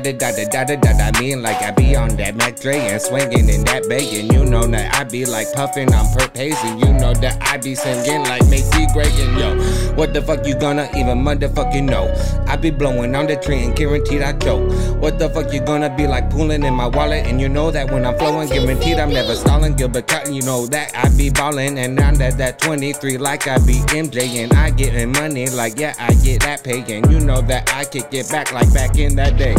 Yada 0.00 0.14
da 0.14 0.32
da 0.32 0.44
da 0.44 0.64
da 0.64 0.76
da 0.76 1.10
da. 1.10 1.20
Mean, 1.20 1.42
like 1.42 1.60
I 1.60 1.72
be 1.72 1.94
on 1.94 2.16
that 2.16 2.34
Mac 2.34 2.58
Dre 2.58 2.78
and 2.78 3.02
swinging 3.02 3.50
in 3.50 3.64
that 3.64 3.86
bacon. 3.86 4.32
You 4.32 4.46
know 4.46 4.66
that 4.68 4.94
I 4.94 5.04
be 5.04 5.26
like 5.26 5.52
puffing, 5.52 5.92
I'm 5.92 6.06
perp 6.16 6.34
hazing. 6.34 6.78
You 6.78 6.94
know 6.94 7.12
that 7.12 7.36
I 7.42 7.58
be 7.58 7.74
singing 7.74 8.22
like 8.22 8.42
Macy 8.48 8.86
Gray. 8.94 9.10
And 9.20 9.38
yo, 9.38 9.94
what 9.96 10.14
the 10.14 10.22
fuck 10.22 10.46
you 10.46 10.54
gonna 10.54 10.88
even 10.96 11.18
motherfucking 11.18 11.84
know? 11.84 12.08
I 12.46 12.56
be 12.56 12.70
blowing 12.70 13.14
on 13.14 13.26
the 13.26 13.36
tree 13.36 13.62
and 13.62 13.76
guaranteed 13.76 14.22
I 14.22 14.32
choke. 14.38 14.72
What 15.02 15.18
the 15.18 15.28
fuck 15.28 15.52
you 15.52 15.60
gonna 15.60 15.94
be 15.94 16.06
like 16.06 16.30
pulling 16.30 16.64
in 16.64 16.72
my 16.72 16.86
wallet? 16.86 17.26
And 17.26 17.38
you 17.38 17.50
know 17.50 17.70
that 17.70 17.90
when 17.90 18.06
I'm 18.06 18.16
flowing, 18.16 18.48
guaranteed 18.48 18.98
I'm 18.98 19.12
never 19.12 19.34
stalling. 19.34 19.74
Gilbert 19.76 20.08
Cotton, 20.08 20.32
you 20.32 20.40
know 20.42 20.66
that 20.68 20.96
I 20.96 21.14
be 21.14 21.28
ballin'. 21.28 21.76
And 21.76 21.94
now 21.94 22.12
that 22.12 22.38
that 22.38 22.58
23 22.60 23.18
like 23.18 23.46
I 23.46 23.58
be 23.58 23.80
MJ 23.92 24.42
and 24.42 24.52
I 24.54 24.70
getting 24.70 25.12
money 25.12 25.50
like 25.50 25.78
yeah 25.78 25.92
I 25.98 26.14
get 26.24 26.40
that 26.40 26.64
pay. 26.64 26.80
And 26.88 27.12
you 27.12 27.20
know 27.20 27.42
that 27.42 27.70
I 27.74 27.84
kick 27.84 28.14
it 28.14 28.30
back 28.30 28.50
like 28.54 28.72
back 28.72 28.96
in 28.96 29.14
that 29.16 29.36
day. 29.36 29.56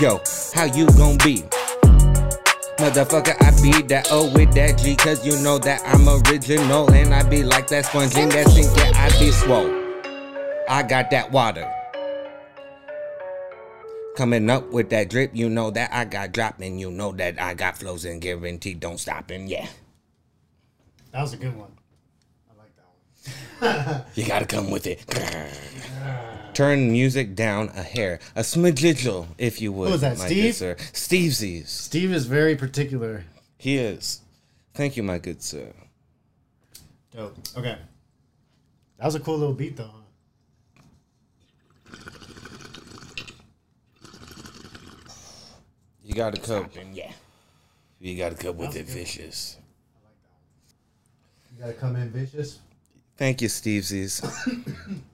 Yo, 0.00 0.20
how 0.54 0.64
you 0.64 0.86
gon' 0.98 1.16
be? 1.18 1.42
Motherfucker, 2.78 3.36
I 3.40 3.50
be 3.62 3.86
that 3.86 4.08
O 4.10 4.30
with 4.32 4.52
that 4.54 4.78
G, 4.78 4.96
cause 4.96 5.24
you 5.24 5.40
know 5.42 5.58
that 5.58 5.80
I'm 5.86 6.08
original. 6.08 6.90
And 6.92 7.14
I 7.14 7.22
be 7.22 7.44
like 7.44 7.68
that 7.68 7.86
sponge 7.86 8.16
in 8.16 8.28
that 8.30 8.48
sink, 8.48 8.76
yeah, 8.76 8.90
I 8.94 9.08
be 9.18 9.30
swole. 9.30 9.70
I 10.68 10.82
got 10.82 11.10
that 11.10 11.30
water. 11.30 11.70
Coming 14.16 14.50
up 14.50 14.70
with 14.72 14.90
that 14.90 15.10
drip, 15.10 15.30
you 15.34 15.48
know 15.48 15.70
that 15.70 15.92
I 15.92 16.04
got 16.04 16.32
dropping. 16.32 16.78
You 16.78 16.90
know 16.90 17.12
that 17.12 17.40
I 17.40 17.54
got 17.54 17.78
flows 17.78 18.04
and 18.04 18.20
guaranteed 18.20 18.80
don't 18.80 18.98
stop. 18.98 19.30
And 19.30 19.48
yeah, 19.48 19.66
That 21.12 21.22
was 21.22 21.32
a 21.32 21.36
good 21.36 21.56
one. 21.56 21.72
I 22.50 22.58
like 22.58 22.72
that 22.76 23.94
one. 23.94 24.04
you 24.14 24.26
gotta 24.26 24.46
come 24.46 24.70
with 24.70 24.86
it. 24.86 25.04
Turn 26.54 26.92
music 26.92 27.34
down 27.34 27.68
a 27.70 27.82
hair, 27.82 28.20
a 28.36 28.40
smidgel, 28.40 29.26
if 29.38 29.60
you 29.60 29.72
would. 29.72 29.86
Who 29.86 29.92
was 29.92 30.00
that, 30.02 30.18
my 30.18 30.26
Steve? 30.26 30.44
Good 30.44 30.54
sir. 30.54 30.76
Steve 30.92 31.32
Z's. 31.32 31.68
Steve 31.68 32.12
is 32.12 32.26
very 32.26 32.54
particular. 32.54 33.24
He 33.58 33.76
is. 33.76 34.20
Thank 34.72 34.96
you, 34.96 35.02
my 35.02 35.18
good 35.18 35.42
sir. 35.42 35.72
Dope. 37.14 37.36
Okay. 37.56 37.76
That 38.98 39.04
was 39.04 39.14
a 39.16 39.20
cool 39.20 39.36
little 39.38 39.54
beat 39.54 39.76
though. 39.76 39.90
Huh? 41.90 42.00
You 46.04 46.14
gotta 46.14 46.40
come. 46.40 46.68
Yeah. 46.92 47.12
You 48.00 48.16
gotta 48.16 48.34
come 48.36 48.58
with 48.58 48.74
That's 48.74 48.76
a 48.76 48.80
it 48.80 48.86
good 48.86 48.94
one. 48.94 48.98
vicious. 48.98 49.56
You 51.56 51.60
gotta 51.62 51.72
come 51.74 51.96
in 51.96 52.10
vicious. 52.10 52.58
Thank 53.16 53.42
you, 53.42 53.48
Steve 53.48 53.84
Z's. 53.84 54.20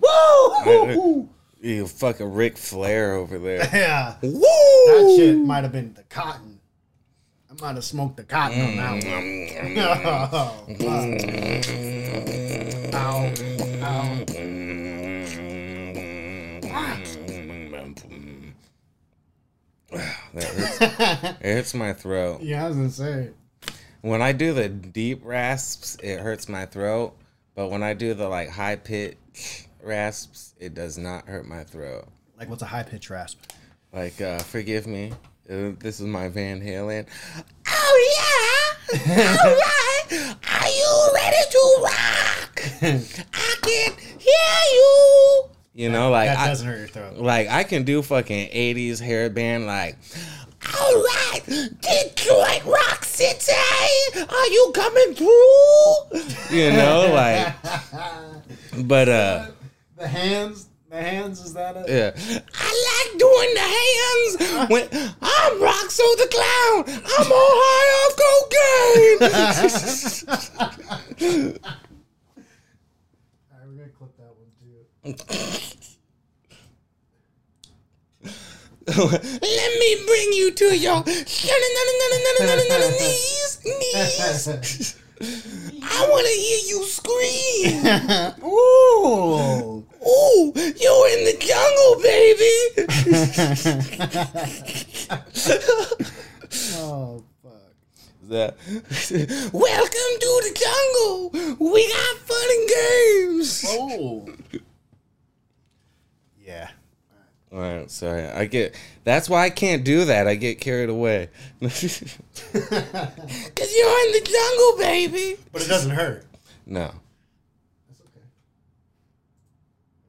Woo! 0.00 1.28
You 1.60 1.86
fucking 1.86 2.32
Ric 2.32 2.56
Flair 2.56 3.14
over 3.14 3.38
there. 3.38 3.68
Yeah. 3.72 4.16
Woo! 4.22 4.40
That 4.40 5.14
shit 5.16 5.36
might 5.38 5.64
have 5.64 5.72
been 5.72 5.94
the 5.94 6.04
cotton. 6.04 6.60
I 7.50 7.54
might 7.60 7.74
have 7.74 7.84
smoked 7.84 8.16
the 8.16 8.24
cotton 8.24 8.60
on 8.60 8.76
that 8.76 8.92
one. 8.92 9.02
Mm. 9.02 9.78
Oh, 10.04 10.66
fuck. 12.84 12.94
Ow. 12.94 14.38
That 20.34 20.44
hurts, 20.44 20.80
it 21.40 21.54
hurts 21.54 21.74
my 21.74 21.92
throat. 21.92 22.40
Yeah, 22.42 22.64
I 22.64 22.68
was 22.68 22.76
gonna 22.76 22.90
say. 22.90 23.30
When 24.08 24.22
I 24.22 24.32
do 24.32 24.54
the 24.54 24.70
deep 24.70 25.20
rasps, 25.22 25.98
it 26.02 26.20
hurts 26.20 26.48
my 26.48 26.64
throat. 26.64 27.14
But 27.54 27.70
when 27.70 27.82
I 27.82 27.92
do 27.92 28.14
the 28.14 28.26
like 28.26 28.48
high 28.48 28.76
pitch 28.76 29.66
rasps, 29.82 30.54
it 30.58 30.72
does 30.72 30.96
not 30.96 31.28
hurt 31.28 31.46
my 31.46 31.62
throat. 31.64 32.06
Like 32.38 32.48
what's 32.48 32.62
a 32.62 32.66
high 32.66 32.84
pitch 32.84 33.10
rasp? 33.10 33.38
Like, 33.92 34.18
uh, 34.20 34.38
forgive 34.38 34.86
me. 34.86 35.12
Uh, 35.50 35.72
this 35.78 36.00
is 36.00 36.06
my 36.06 36.28
Van 36.28 36.62
Halen. 36.62 37.06
Oh 37.68 38.84
yeah! 38.88 38.98
All 39.44 39.50
right! 39.50 40.36
Are 40.52 40.68
you 40.68 41.10
ready 41.14 41.36
to 41.50 41.78
rock? 41.82 42.62
I 43.34 43.56
can 43.60 43.92
hear 44.18 44.62
you. 44.72 45.44
You 45.74 45.90
know, 45.90 46.10
like 46.10 46.28
that 46.28 46.38
I, 46.38 46.46
doesn't 46.48 46.66
hurt 46.66 46.78
your 46.78 46.88
throat. 46.88 47.18
like 47.18 47.48
I 47.48 47.62
can 47.62 47.84
do 47.84 48.00
fucking 48.00 48.48
'80s 48.48 49.00
hair 49.00 49.28
band. 49.28 49.66
Like, 49.66 49.96
all 50.80 50.94
right, 50.94 51.42
Detroit 51.80 52.64
Rock 52.64 53.04
City, 53.04 53.52
are 54.16 54.48
you 54.48 54.72
coming 54.74 55.14
through? 55.14 56.56
You 56.56 56.72
know, 56.72 57.10
like, 57.14 57.54
but 58.86 59.08
uh. 59.08 59.46
The 59.96 60.06
hands, 60.06 60.68
the 60.88 61.02
hands 61.02 61.40
is 61.44 61.54
that 61.54 61.76
it? 61.76 61.88
Yeah. 61.88 62.12
I 62.54 62.70
like 62.90 63.18
doing 63.18 63.54
the 63.54 63.68
hands 63.76 64.36
when 64.70 64.88
I'm 65.20 65.60
Roxo 65.60 66.16
the 66.16 66.28
Clown. 66.30 66.84
I'm 67.18 67.32
on 67.32 67.52
high 67.64 67.90
off 67.98 68.14
cocaine. 68.22 69.18
All 73.50 73.58
right, 73.58 73.66
we're 73.66 73.76
gonna 73.76 73.90
clip 73.98 74.12
that 74.18 74.32
one 74.36 74.50
too. 74.60 75.77
Let 78.88 79.72
me 79.78 79.96
bring 80.06 80.32
you 80.32 80.50
to 80.52 80.76
your 80.76 81.04
knees. 82.90 83.58
Knees. 83.64 84.96
I 85.82 86.06
want 86.08 86.26
to 86.26 86.32
hear 86.32 86.60
you 86.68 86.84
scream. 86.86 87.84
Ooh. 88.44 89.84
Ooh, 90.00 90.52
you're 90.54 91.08
in 91.10 91.24
the 91.24 91.36
jungle, 91.40 92.00
baby. 92.02 92.54
Oh 96.80 97.22
fuck. 97.42 97.72
that 98.28 98.56
welcome 99.52 100.18
to 100.20 100.42
the 100.44 100.52
jungle. 100.64 101.30
We 101.72 101.88
got 101.88 102.16
fun 102.18 102.48
and 102.50 102.68
games. 102.68 103.64
Oh. 103.68 104.28
Yeah. 106.40 106.70
All 107.50 107.60
right, 107.60 107.90
sorry. 107.90 108.24
I 108.26 108.44
get 108.44 108.74
that's 109.04 109.28
why 109.28 109.44
I 109.44 109.50
can't 109.50 109.82
do 109.82 110.04
that. 110.04 110.28
I 110.28 110.34
get 110.34 110.60
carried 110.60 110.90
away. 110.90 111.30
Cause 111.60 111.80
you're 112.52 112.62
in 112.62 114.12
the 114.12 114.22
jungle, 114.24 114.78
baby. 114.78 115.38
But 115.52 115.62
it 115.62 115.68
doesn't 115.68 115.92
hurt. 115.92 116.26
No. 116.66 116.92
That's 117.88 118.00
okay. 118.00 118.26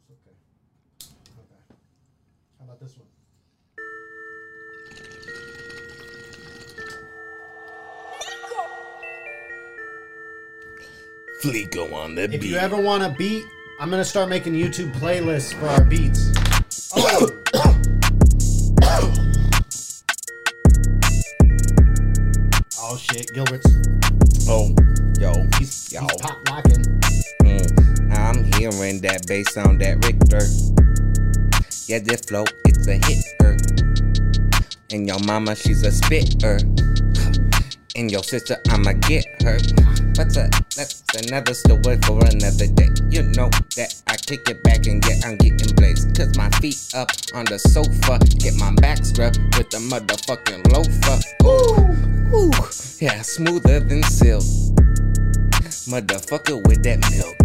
That's 0.09 0.19
okay. 0.25 0.35
Okay. 1.39 1.75
How 2.59 2.65
about 2.65 2.79
this 2.81 2.97
one? 2.97 3.07
Fleeko 11.41 11.93
on 11.93 12.15
the 12.15 12.23
If 12.23 12.31
beat. 12.31 12.37
If 12.41 12.45
you 12.45 12.57
ever 12.57 12.75
want 12.75 13.03
a 13.03 13.15
beat, 13.17 13.45
I'm 13.79 13.89
gonna 13.89 14.03
start 14.03 14.27
making 14.27 14.53
YouTube 14.53 14.91
playlists 14.95 15.53
for 15.53 15.67
our 15.69 15.85
beats. 15.85 16.38
Oh. 16.95 17.29
oh 22.79 22.97
shit, 22.97 23.31
Gilbert's 23.31 23.69
oh, 24.49 24.73
yo, 25.19 25.33
he's, 25.59 25.93
yo. 25.93 26.01
he's 26.01 26.15
pop 26.19 26.37
locking. 26.49 26.83
Mm, 27.43 28.17
I'm 28.17 28.43
hearing 28.53 29.01
that 29.01 29.27
bass 29.27 29.55
on 29.57 29.77
that 29.77 30.03
Richter. 30.03 30.47
Yeah, 31.85 31.99
this 31.99 32.21
flow, 32.21 32.45
it's 32.65 32.87
a 32.87 32.95
hitter. 32.95 33.57
And 34.91 35.07
your 35.07 35.19
mama, 35.25 35.55
she's 35.55 35.83
a 35.83 35.91
spitter. 35.91 36.57
And 37.95 38.09
your 38.09 38.23
sister, 38.23 38.57
I'ma 38.69 38.93
get 38.93 39.25
her. 39.43 39.59
But 40.19 40.35
uh, 40.35 40.49
that's 40.75 41.01
another 41.15 41.53
story 41.53 41.97
for 42.03 42.19
another 42.19 42.67
day. 42.67 42.89
You 43.09 43.23
know 43.39 43.49
that 43.77 43.95
I 44.05 44.17
kick 44.17 44.49
it 44.49 44.61
back 44.63 44.85
and 44.85 45.01
get 45.01 45.25
I'm 45.25 45.37
getting 45.37 45.73
blazed. 45.75 46.13
Cause 46.13 46.35
my 46.35 46.49
feet 46.59 46.75
up 46.93 47.09
on 47.33 47.45
the 47.45 47.57
sofa. 47.57 48.19
Get 48.37 48.55
my 48.55 48.73
back 48.81 49.05
scrubbed 49.05 49.39
with 49.55 49.69
the 49.69 49.77
motherfucking 49.77 50.67
loafer. 50.75 51.23
Ooh, 51.47 52.35
ooh, 52.35 52.51
yeah, 52.99 53.21
smoother 53.21 53.79
than 53.79 54.03
silk. 54.03 54.43
Motherfucker 55.87 56.67
with 56.67 56.83
that 56.83 56.99
milk. 57.15 57.37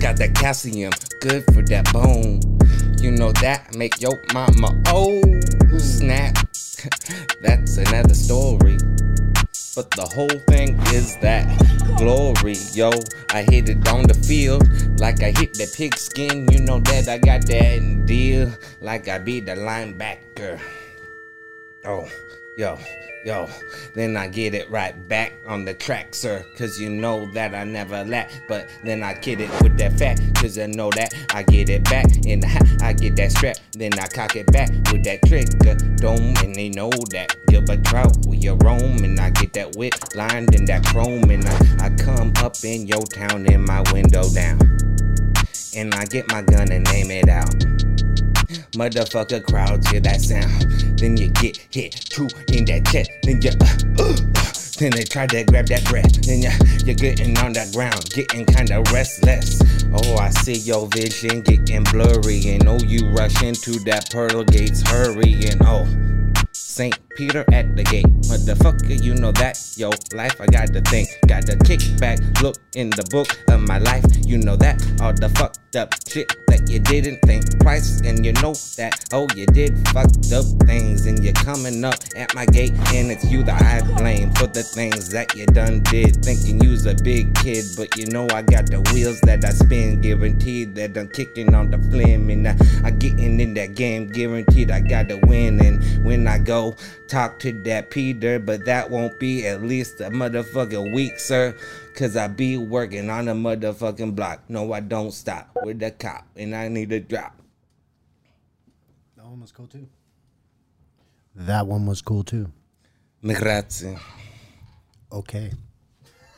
Got 0.00 0.16
that 0.16 0.34
calcium, 0.34 0.90
good 1.20 1.44
for 1.54 1.62
that 1.70 1.86
bone. 1.92 2.40
You 3.00 3.12
know 3.12 3.30
that 3.42 3.76
make 3.76 4.00
your 4.00 4.20
mama 4.34 4.74
oh 4.88 5.22
snap. 5.78 6.34
That's 7.42 7.76
another 7.76 8.14
story. 8.14 8.76
But 9.74 9.90
the 9.92 10.02
whole 10.02 10.28
thing 10.52 10.78
is 10.92 11.16
that 11.22 11.48
glory, 11.96 12.56
yo. 12.72 12.90
I 13.30 13.42
hit 13.42 13.70
it 13.70 13.88
on 13.88 14.02
the 14.02 14.12
field 14.12 14.68
like 15.00 15.22
I 15.22 15.32
hit 15.32 15.54
the 15.54 15.64
pigskin. 15.64 16.46
You 16.52 16.60
know 16.60 16.78
that 16.80 17.08
I 17.08 17.16
got 17.16 17.46
that 17.46 18.04
deal 18.04 18.52
like 18.82 19.08
I 19.08 19.16
be 19.16 19.40
the 19.40 19.52
linebacker. 19.52 20.60
Oh, 21.86 22.06
yo, 22.56 22.78
yo. 23.24 23.48
Then 23.94 24.16
I 24.16 24.28
get 24.28 24.54
it 24.54 24.70
right 24.70 24.92
back 25.08 25.32
on 25.46 25.64
the 25.64 25.74
track, 25.74 26.14
sir. 26.14 26.44
Cause 26.56 26.78
you 26.78 26.90
know 26.90 27.30
that 27.32 27.54
I 27.54 27.64
never 27.64 28.04
lack. 28.04 28.30
But 28.48 28.68
then 28.84 29.02
I 29.02 29.14
get 29.14 29.40
it 29.40 29.50
with 29.62 29.78
that 29.78 29.98
fat. 29.98 30.20
Cause 30.34 30.58
I 30.58 30.66
know 30.66 30.90
that 30.90 31.14
I 31.34 31.42
get 31.42 31.68
it 31.68 31.84
back 31.84 32.06
And. 32.26 32.44
I 32.82 32.92
get 32.92 33.16
that 33.16 33.32
strap. 33.32 33.56
Then 33.72 33.94
I 33.98 34.06
cock 34.06 34.36
it 34.36 34.50
back 34.52 34.70
with 34.90 35.04
that 35.04 35.20
trigger 35.26 35.74
dome. 35.96 36.34
And 36.42 36.54
they 36.54 36.68
know 36.68 36.90
that 37.10 37.36
Gilbert 37.46 37.84
Trout 37.84 38.16
with 38.26 38.42
your 38.42 38.56
roam. 38.56 39.04
And 39.04 39.18
I 39.20 39.30
get 39.30 39.52
that 39.54 39.76
whip 39.76 39.94
lined 40.14 40.54
in 40.54 40.64
that 40.66 40.84
chrome. 40.86 41.30
And 41.30 41.44
I, 41.46 41.86
I 41.86 41.90
come 41.90 42.32
up 42.38 42.56
in 42.64 42.86
your 42.86 43.02
town 43.02 43.46
in 43.46 43.64
my 43.64 43.82
window 43.92 44.28
down. 44.30 44.58
And 45.74 45.94
I 45.94 46.04
get 46.04 46.30
my 46.30 46.42
gun 46.42 46.70
and 46.70 46.86
aim 46.88 47.10
it 47.10 47.28
out. 47.28 47.91
Motherfucker 48.72 49.44
crowds 49.44 49.88
hear 49.90 50.00
that 50.00 50.20
sound. 50.20 50.98
Then 50.98 51.16
you 51.16 51.28
get 51.28 51.56
hit 51.70 51.92
true 52.10 52.28
in 52.48 52.64
that 52.66 52.86
chest. 52.86 53.10
Then 53.22 53.40
you 53.42 53.50
uh, 53.60 54.02
uh, 54.02 54.16
then 54.78 54.92
they 54.92 55.04
try 55.04 55.26
to 55.26 55.44
grab 55.44 55.66
that 55.66 55.84
breath. 55.86 56.12
Then 56.22 56.42
you 56.42 56.50
you're 56.84 56.94
getting 56.94 57.36
on 57.38 57.52
the 57.52 57.68
ground, 57.72 58.10
getting 58.14 58.46
kinda 58.46 58.82
restless. 58.92 59.60
Oh, 59.92 60.16
I 60.16 60.30
see 60.30 60.54
your 60.54 60.88
vision 60.88 61.42
getting 61.42 61.84
blurry, 61.84 62.40
and 62.48 62.66
oh, 62.68 62.78
you 62.84 63.08
rush 63.10 63.42
into 63.42 63.78
that 63.84 64.10
pearl 64.10 64.44
gates, 64.44 64.82
hurrying. 64.88 65.58
Oh. 65.62 65.86
St. 66.52 66.96
Peter 67.14 67.44
at 67.52 67.76
the 67.76 67.84
gate. 67.84 68.06
Motherfucker, 68.22 69.02
you 69.02 69.14
know 69.14 69.32
that. 69.32 69.58
Yo, 69.76 69.90
life, 70.12 70.40
I 70.40 70.46
got 70.46 70.72
to 70.72 70.80
think. 70.82 71.08
Got 71.26 71.46
to 71.46 71.56
kick 71.58 71.80
back, 71.98 72.18
look 72.42 72.56
in 72.74 72.90
the 72.90 73.04
book 73.10 73.28
of 73.48 73.60
my 73.60 73.78
life. 73.78 74.04
You 74.24 74.38
know 74.38 74.56
that. 74.56 74.80
All 75.00 75.12
the 75.12 75.28
fucked 75.30 75.76
up 75.76 75.94
shit 76.08 76.34
that 76.48 76.68
you 76.68 76.78
didn't 76.78 77.18
think 77.22 77.58
twice. 77.60 78.00
And 78.00 78.24
you 78.24 78.32
know 78.34 78.54
that. 78.76 79.04
Oh, 79.12 79.26
you 79.34 79.46
did 79.46 79.76
fucked 79.88 80.32
up 80.32 80.44
things. 80.66 81.06
And 81.06 81.22
you're 81.22 81.32
coming 81.34 81.84
up 81.84 81.96
at 82.16 82.34
my 82.34 82.46
gate. 82.46 82.72
And 82.94 83.10
it's 83.10 83.24
you 83.30 83.42
that 83.44 83.60
I 83.60 83.80
blame 83.96 84.32
for 84.32 84.46
the 84.46 84.62
things 84.62 85.10
that 85.10 85.34
you 85.34 85.46
done 85.46 85.80
did. 85.80 86.24
Thinking 86.24 86.62
you's 86.62 86.86
a 86.86 86.94
big 86.94 87.34
kid. 87.36 87.64
But 87.76 87.96
you 87.96 88.06
know 88.06 88.26
I 88.32 88.42
got 88.42 88.66
the 88.66 88.80
wheels 88.92 89.20
that 89.22 89.44
I 89.44 89.50
spin. 89.50 90.00
Guaranteed 90.00 90.74
that 90.76 90.96
I'm 90.96 91.08
kicking 91.08 91.54
on 91.54 91.70
the 91.70 91.78
flim. 91.78 92.30
And 92.30 92.48
I, 92.48 92.56
I 92.84 92.90
getting 92.90 93.40
in 93.40 93.54
that 93.54 93.74
game. 93.74 94.08
Guaranteed 94.08 94.70
I 94.70 94.80
got 94.80 95.08
to 95.08 95.16
win. 95.26 95.60
And 95.60 96.04
when 96.04 96.26
I 96.26 96.38
go 96.38 96.76
talk 97.08 97.38
to 97.40 97.52
that 97.64 97.90
Peter, 97.90 98.38
but 98.38 98.64
that 98.64 98.90
won't 98.90 99.18
be 99.18 99.46
at 99.46 99.62
least 99.62 100.00
a 100.00 100.10
motherfucking 100.10 100.94
week, 100.94 101.18
sir. 101.18 101.56
Cause 101.94 102.16
I 102.16 102.28
be 102.28 102.56
working 102.56 103.10
on 103.10 103.28
a 103.28 103.34
motherfucking 103.34 104.14
block. 104.14 104.42
No, 104.48 104.72
I 104.72 104.80
don't 104.80 105.12
stop 105.12 105.50
with 105.62 105.78
the 105.78 105.90
cop, 105.90 106.26
and 106.36 106.54
I 106.54 106.68
need 106.68 106.90
a 106.92 107.00
drop. 107.00 107.36
That 109.16 109.26
one 109.26 109.40
was 109.40 109.52
cool 109.52 109.66
too. 109.66 109.88
That 111.34 111.66
one 111.66 111.86
was 111.86 112.00
cool 112.02 112.24
too. 112.24 112.50
Grazie. 113.22 113.98
Okay. 115.12 115.52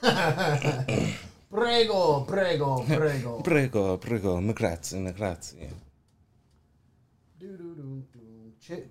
prego, 1.51 2.25
prego, 2.27 2.85
prego. 2.85 3.41
Prego, 3.43 3.97
prego, 3.97 4.53
grazie, 4.53 5.13
grazie. 5.13 5.71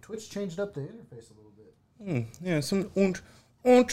Twitch 0.02 0.30
changed 0.30 0.60
up 0.60 0.74
the 0.74 0.82
interface 0.82 1.32
a 1.32 1.34
little 1.34 1.43
bit. 2.06 2.13
Mm, 2.13 2.26
yes, 2.42 2.72
and, 2.72 2.89
and, 2.96 3.22
and 3.63 3.89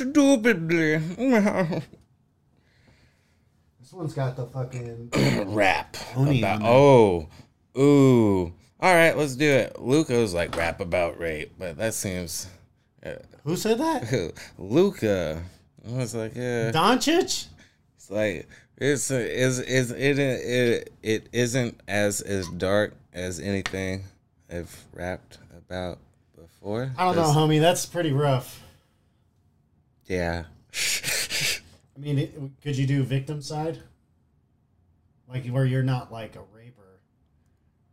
This 3.81 3.93
one's 3.93 4.15
got 4.15 4.37
the 4.37 4.47
fucking. 4.47 5.11
rap 5.55 5.97
about 6.15 6.63
oh 6.63 7.29
ooh 7.79 8.53
all 8.81 8.95
right 8.95 9.17
let's 9.17 9.37
do 9.37 9.49
it 9.49 9.81
luca 9.81 10.15
was 10.15 10.35
like 10.35 10.57
rap 10.57 10.81
about 10.81 11.19
rape 11.21 11.53
but 11.59 11.77
that 11.77 11.95
seems 11.95 12.49
uh, 13.05 13.13
Who 13.45 13.57
said 13.57 13.79
that? 13.79 14.33
luca 14.59 15.43
I 15.89 15.93
was 15.97 16.15
like 16.15 16.35
yeah 16.35 16.71
Doncic? 16.73 17.47
it's 17.97 18.11
like 18.11 18.49
It's 18.77 19.11
is 19.11 19.59
is 19.61 19.91
it 19.93 20.19
it 20.19 20.93
it 21.03 21.29
isn't 21.33 21.81
as 21.87 22.21
as 22.21 22.49
dark 22.49 22.95
as 23.13 23.39
anything 23.41 24.05
I've 24.51 24.85
rapped 24.93 25.39
about 25.57 25.99
before. 26.61 26.93
I 26.97 27.05
don't 27.05 27.17
know, 27.17 27.23
homie. 27.25 27.61
That's 27.61 27.87
pretty 27.87 28.13
rough. 28.13 28.63
Yeah. 30.07 30.45
I 30.73 31.99
mean, 31.99 32.19
it, 32.19 32.35
could 32.63 32.77
you 32.77 32.87
do 32.87 33.03
victim 33.03 33.43
side? 33.43 33.79
Like 35.29 35.47
where 35.47 35.65
you're 35.65 35.83
not 35.83 36.11
like 36.11 36.35
a 36.35 36.43
raper, 36.53 37.01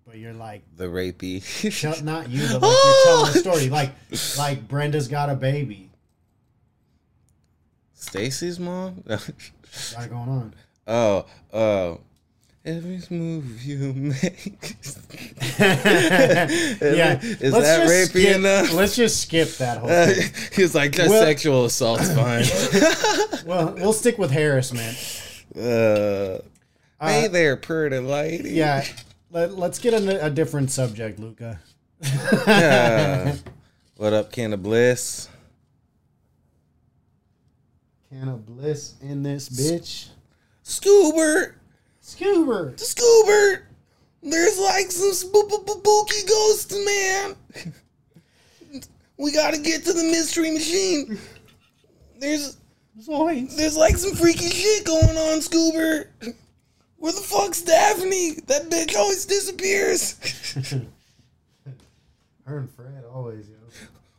but 0.05 0.17
you're 0.17 0.33
like 0.33 0.63
The 0.75 0.85
rapey. 0.85 2.03
not 2.03 2.29
you, 2.29 2.47
but 2.47 2.61
like 2.61 2.77
you're 2.83 3.05
telling 3.05 3.29
a 3.29 3.33
story. 3.33 3.69
Like 3.69 3.91
like 4.37 4.67
Brenda's 4.67 5.07
got 5.07 5.29
a 5.29 5.35
baby. 5.35 5.91
Stacy's 7.93 8.59
mom? 8.59 9.03
What's 9.05 9.93
going 10.07 10.29
on. 10.29 10.55
oh, 10.87 11.25
oh. 11.53 11.99
Every 12.67 13.01
move 13.09 13.63
you 13.63 13.93
make. 13.93 14.75
yeah, 15.57 17.17
Is 17.21 17.53
let's 17.53 17.65
that 17.65 17.87
rapey 17.87 18.09
skip- 18.09 18.35
enough? 18.35 18.73
Let's 18.73 18.95
just 18.97 19.21
skip 19.21 19.49
that 19.59 19.77
whole 19.77 19.89
Uh, 19.89 20.07
thing. 20.07 20.31
he 20.53 20.63
was 20.63 20.75
like, 20.75 20.97
Well- 20.97 21.09
sexual 21.23 21.63
assault's 21.63 22.11
fine. 22.13 22.43
Well, 23.47 23.73
we'll 23.77 23.93
stick 23.93 24.17
with 24.17 24.31
harassment. 24.31 24.97
uh, 25.55 25.59
Uh, 25.61 26.39
hey 27.07 27.27
there, 27.29 27.55
pretty 27.55 27.99
lady. 27.99 28.49
Yeah, 28.49 28.83
let, 29.31 29.51
us 29.51 29.79
get 29.79 29.93
a, 29.93 30.25
a 30.25 30.29
different 30.29 30.69
subject, 30.69 31.19
Luca. 31.19 31.59
Yeah. 32.03 33.35
what 33.95 34.11
up, 34.11 34.29
Can 34.33 34.51
of 34.51 34.61
Bliss? 34.61 35.29
Can 38.09 38.27
of 38.27 38.45
bliss 38.45 38.95
in 39.01 39.23
this 39.23 39.47
bitch. 39.47 40.07
Scoobert! 42.07 42.79
Scuba. 42.79 43.29
Scoobert! 43.29 43.61
There's 44.23 44.57
like 44.59 44.91
some 44.91 45.11
spooky 45.11 46.25
ghosts, 46.25 46.73
man. 46.85 47.35
we 49.17 49.31
gotta 49.33 49.57
get 49.57 49.83
to 49.83 49.93
the 49.93 50.03
mystery 50.03 50.51
machine. 50.51 51.19
There's 52.17 52.57
Zoinks. 53.01 53.57
there's 53.57 53.75
like 53.75 53.97
some 53.97 54.15
freaky 54.15 54.49
shit 54.49 54.85
going 54.85 55.17
on, 55.17 55.39
Scoobert. 55.39 56.07
Where 56.97 57.11
the 57.11 57.19
fuck's 57.19 57.61
Daphne? 57.61 58.39
That 58.47 58.69
bitch 58.69 58.95
always 58.95 59.25
disappears. 59.25 60.15
Her 62.45 62.59
and 62.59 62.71
Fred 62.71 63.03
always, 63.13 63.49
yo. 63.49 63.55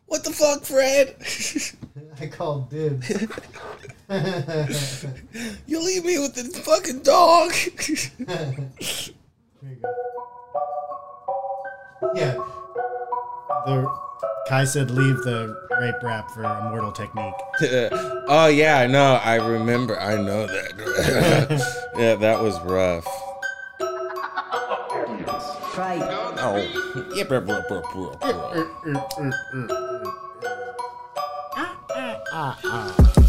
What 0.06 0.24
the 0.24 0.30
fuck, 0.30 0.64
Fred? 0.64 1.16
I 2.20 2.26
called 2.26 2.70
dibs. 2.70 3.10
You 5.66 5.84
leave 5.84 6.02
me 6.06 6.18
with 6.18 6.34
the 6.34 6.44
fucking 6.60 7.00
dog. 7.00 7.52
Here 7.52 8.00
you 9.62 9.76
go. 9.82 9.94
Yeah. 12.14 12.34
The 13.66 13.94
Kai 14.48 14.64
said 14.64 14.90
leave 14.90 15.18
the 15.24 15.54
rape 15.78 16.02
rap 16.02 16.30
for 16.30 16.42
Immortal 16.42 16.92
Technique. 16.92 17.34
oh 18.28 18.46
yeah, 18.46 18.78
I 18.78 18.86
know. 18.86 19.20
I 19.22 19.34
remember. 19.34 20.00
I 20.00 20.16
know 20.16 20.46
that. 20.46 21.90
yeah, 21.98 22.14
that 22.14 22.40
was 22.40 22.58
rough. 22.60 23.06
Right. 25.76 26.00
Oh, 26.40 26.56
yeah, 32.38 32.54
blah, 32.62 33.27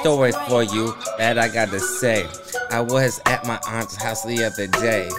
story 0.00 0.32
for 0.48 0.62
you 0.62 0.94
that 1.18 1.38
I 1.38 1.48
gotta 1.48 1.78
say. 1.78 2.26
I 2.70 2.80
was 2.80 3.20
at 3.26 3.46
my 3.46 3.60
aunt's 3.68 3.96
house 3.96 4.24
the 4.24 4.44
other 4.44 4.66
day, 4.66 5.10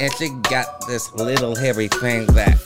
and 0.00 0.12
she 0.14 0.30
got 0.48 0.86
this 0.86 1.12
little 1.14 1.54
hairy 1.54 1.88
thing 1.88 2.26
that 2.32 2.56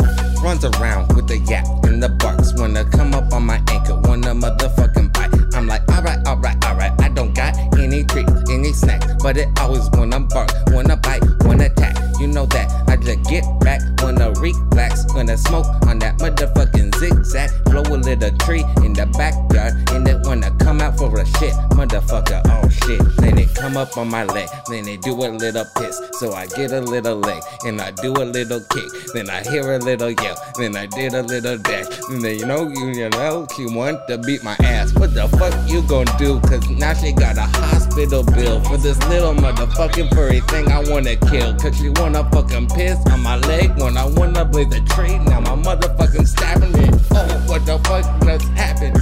runs 0.42 0.64
around 0.64 1.14
with 1.16 1.27
the 1.27 1.38
yap 1.38 1.66
and 1.85 2.01
the 2.01 2.11
barks. 2.11 2.55
Wanna 2.55 2.85
come 2.85 3.12
up 3.12 3.33
on 3.33 3.44
my 3.44 3.61
ankle, 3.71 4.01
wanna 4.05 4.35
motherfucking 4.35 5.12
bite. 5.12 5.35
I'm 5.55 5.66
like, 5.66 5.83
alright, 5.88 6.25
alright, 6.29 6.64
alright. 6.64 6.92
I 7.01 7.09
don't 7.09 7.35
got 7.35 7.57
any 7.77 8.05
treats, 8.05 8.33
any 8.51 8.73
snacks, 8.73 9.07
but 9.21 9.37
it 9.37 9.49
always 9.59 9.90
wanna 9.90 10.21
bark, 10.21 10.51
wanna 10.68 10.97
bite, 10.97 11.25
wanna 11.40 11.66
attack. 11.66 11.97
You 12.21 12.29
know 12.29 12.47
that 12.47 12.71
I 12.88 12.97
just 12.97 13.29
get 13.29 13.44
back, 13.61 13.81
wanna 14.01 14.31
relax, 14.38 15.05
wanna 15.12 15.37
smoke 15.37 15.66
on 15.87 15.99
that 15.99 16.18
motherfucking 16.18 16.88
zigzag. 16.99 17.51
Blow 17.65 17.83
a 17.83 17.97
little 17.97 18.37
tree 18.39 18.65
in 18.85 18.93
the 18.93 19.07
backyard, 19.17 19.75
and 19.93 20.07
it 20.09 20.19
wanna 20.27 20.51
come 20.59 20.81
out 20.81 20.99
for 20.99 21.15
a 21.19 21.27
shit, 21.39 21.55
motherfucker. 21.71 22.43
Oh 22.47 22.69
shit. 22.69 23.01
Then 23.19 23.39
it 23.39 23.55
come 23.55 23.77
up 23.77 23.97
on 23.97 24.09
my 24.09 24.25
leg, 24.25 24.49
then 24.69 24.89
it 24.89 25.03
do 25.03 25.15
a 25.15 25.29
little 25.31 25.65
piss. 25.77 26.01
So 26.19 26.33
I 26.33 26.47
get 26.47 26.73
a 26.73 26.81
little 26.81 27.17
leg, 27.17 27.43
and 27.65 27.81
I 27.81 27.91
do 27.93 28.13
a 28.13 28.25
little 28.25 28.61
kick. 28.71 28.91
Then 29.15 29.31
I 29.31 29.43
hear 29.43 29.73
a 29.73 29.79
little 29.79 30.11
yell, 30.11 30.37
then 30.57 30.77
I 30.77 30.87
did 30.87 31.15
a 31.15 31.23
little 31.23 31.59
dash. 31.59 31.87
And 32.09 32.23
then 32.23 32.39
you 32.39 32.47
know, 32.47 32.69
you, 32.69 33.09
know, 33.11 33.47
she 33.55 33.67
want 33.67 34.07
to 34.09 34.19
beat 34.19 34.43
my 34.43 34.57
ass. 34.65 34.93
What 34.95 35.15
the 35.15 35.29
fuck 35.39 35.55
you 35.69 35.83
gonna 35.83 36.13
do? 36.19 36.41
Cause 36.41 36.69
now 36.69 36.95
she 36.95 37.13
got 37.13 37.37
a 37.37 37.47
hospital 37.61 38.25
bill 38.25 38.61
for 38.65 38.77
this 38.77 38.99
little 39.09 39.35
motherfucking 39.35 40.15
furry 40.15 40.41
thing 40.41 40.71
I 40.73 40.83
wanna 40.91 41.17
kill. 41.17 41.55
Cause 41.57 41.77
she 41.79 41.91
wanna 41.91 42.29
fucking 42.31 42.69
piss 42.69 42.99
on 43.13 43.23
my 43.23 43.37
leg 43.37 43.71
when 43.81 43.97
I 43.97 44.07
wanna 44.07 44.45
blaze 44.45 44.75
a 44.75 44.81
tree. 44.95 45.19
Now 45.19 45.41
my 45.41 45.57
motherfucking 45.57 46.27
stabbing 46.27 46.75
it. 46.77 46.88
Oh, 47.12 47.44
what 47.46 47.66
the 47.66 47.79
fuck 47.81 48.05
just 48.24 48.48
happened? 48.53 48.96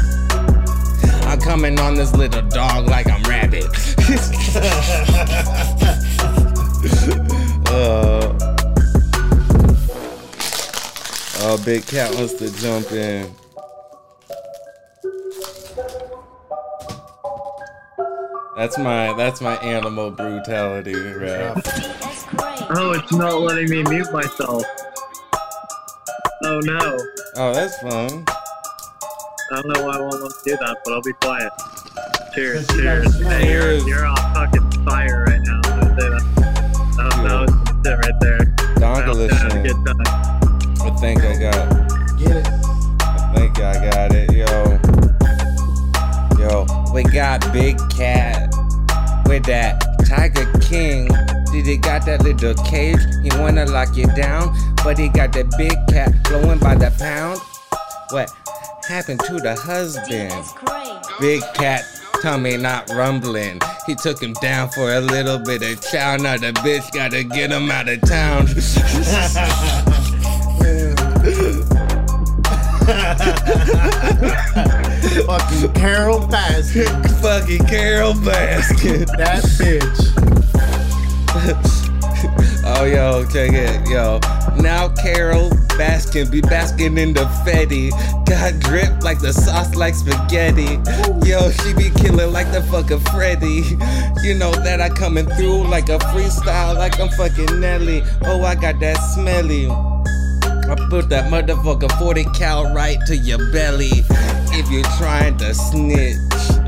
I'm 1.26 1.40
coming 1.40 1.78
on 1.80 1.94
this 1.94 2.12
little 2.14 2.42
dog 2.48 2.88
like 2.88 3.08
I'm 3.08 3.22
rabbit. 3.24 3.64
uh, 7.68 8.32
oh, 11.40 11.62
Big 11.64 11.86
Cat 11.86 12.14
wants 12.14 12.34
to 12.34 12.50
jump 12.60 12.92
in. 12.92 13.34
That's 18.56 18.78
my 18.78 19.12
that's 19.12 19.40
my 19.40 19.56
animal 19.56 20.10
brutality 20.10 20.94
rap. 20.94 21.60
Oh, 22.70 22.92
it's 22.96 23.12
not 23.12 23.40
letting 23.40 23.68
me 23.68 23.82
mute 23.82 24.10
myself. 24.12 24.64
Oh 26.44 26.60
no. 26.64 26.98
Oh, 27.36 27.54
that's 27.54 27.78
fun. 27.80 28.24
I 28.28 29.62
don't 29.62 29.68
know 29.68 29.86
why 29.86 29.96
I 29.96 30.00
won't 30.00 30.20
let 30.20 30.22
me 30.22 30.36
do 30.44 30.56
that, 30.58 30.76
but 30.84 30.92
I'll 30.92 31.02
be 31.02 31.12
quiet. 31.14 31.50
Cheers, 32.34 32.66
cheers. 32.68 33.20
Hey, 33.22 33.50
you're, 33.52 33.62
Cheers. 33.62 33.86
you're 33.86 34.04
on 34.04 34.16
fucking 34.34 34.84
fire 34.84 35.24
right 35.26 35.40
now. 35.40 35.60
I'm 35.64 35.80
gonna 35.80 36.00
say 36.00 36.08
that. 36.10 36.22
Oh, 36.98 37.08
that, 37.08 37.24
that 37.24 37.40
was 37.40 37.50
some 37.50 37.82
shit 37.84 37.98
right 37.98 38.20
there. 38.20 38.38
That 38.76 39.08
was 39.08 39.30
kind 39.32 39.52
of 39.52 39.58
a 39.58 39.62
good 39.62 39.80
time. 39.86 40.02
I 40.82 40.96
think 41.00 41.24
I 41.24 41.38
got. 41.40 42.18
Get 42.18 42.36
it? 42.36 42.46
I 43.00 43.32
think 43.34 43.58
I 43.58 43.90
got 43.90 44.12
it, 44.12 44.30
yo. 44.32 44.78
Yo, 46.38 46.92
we 46.92 47.02
got 47.04 47.50
Big 47.52 47.78
Cat 47.96 48.52
with 49.26 49.44
that 49.46 49.85
Tiger 50.04 50.50
King. 50.60 51.08
Did 51.52 51.66
he 51.66 51.76
got 51.76 52.04
that 52.06 52.22
little 52.22 52.54
cage? 52.64 53.00
He 53.22 53.30
wanna 53.38 53.64
lock 53.66 53.96
you 53.96 54.06
down, 54.14 54.54
but 54.84 54.98
he 54.98 55.08
got 55.08 55.32
that 55.32 55.50
big 55.56 55.76
cat 55.88 56.12
blowing 56.24 56.58
by 56.58 56.74
the 56.74 56.92
pound. 56.98 57.40
What 58.10 58.30
happened 58.88 59.20
to 59.20 59.38
the 59.38 59.54
husband? 59.54 60.32
Big 61.20 61.42
cat 61.54 61.84
tummy 62.22 62.56
not 62.56 62.90
rumbling. 62.90 63.60
He 63.86 63.94
took 63.94 64.20
him 64.20 64.32
down 64.34 64.70
for 64.70 64.92
a 64.92 65.00
little 65.00 65.38
bit 65.38 65.62
of 65.62 65.80
chow. 65.80 66.16
Now 66.16 66.36
the 66.36 66.52
bitch 66.52 66.90
gotta 66.92 67.22
get 67.22 67.50
him 67.50 67.70
out 67.70 67.88
of 67.88 68.00
town. 68.02 68.46
Fucking 75.26 75.72
Carole 75.72 76.20
Baskin. 76.20 76.86
Fucking 77.22 77.64
Carole 77.66 78.14
Baskin. 78.14 79.06
That 79.16 79.42
bitch. 79.58 80.12
Oh, 82.68 82.84
yo, 82.84 83.24
check 83.26 83.52
it. 83.52 83.88
Yo, 83.88 84.18
Now 84.60 84.88
Carole 84.88 85.50
Baskin 85.78 86.28
be 86.30 86.40
basking 86.40 86.98
in 86.98 87.12
the 87.12 87.20
Fetty. 87.44 87.90
Got 88.26 88.58
drip 88.58 89.02
like 89.04 89.20
the 89.20 89.32
sauce 89.32 89.76
like 89.76 89.94
spaghetti. 89.94 90.80
Yo, 91.24 91.50
she 91.52 91.72
be 91.74 91.90
killing 91.90 92.32
like 92.32 92.50
the 92.50 92.62
fucking 92.70 92.98
Freddy. 93.12 93.62
You 94.26 94.34
know 94.34 94.50
that 94.50 94.80
I 94.80 94.88
coming 94.88 95.26
through 95.26 95.68
like 95.68 95.88
a 95.88 95.98
freestyle, 95.98 96.74
like 96.74 96.98
I'm 96.98 97.08
fucking 97.10 97.60
Nelly. 97.60 98.02
Oh, 98.22 98.42
I 98.42 98.56
got 98.56 98.80
that 98.80 98.96
smelly. 99.14 99.66
I 100.68 100.74
put 100.90 101.08
that 101.10 101.30
motherfucker 101.30 101.90
40 101.98 102.24
cal 102.36 102.74
right 102.74 102.98
to 103.06 103.16
your 103.16 103.38
belly. 103.52 103.90
If 104.58 104.70
you're 104.70 104.82
trying 104.98 105.36
to 105.38 105.54
snitch. 105.54 106.16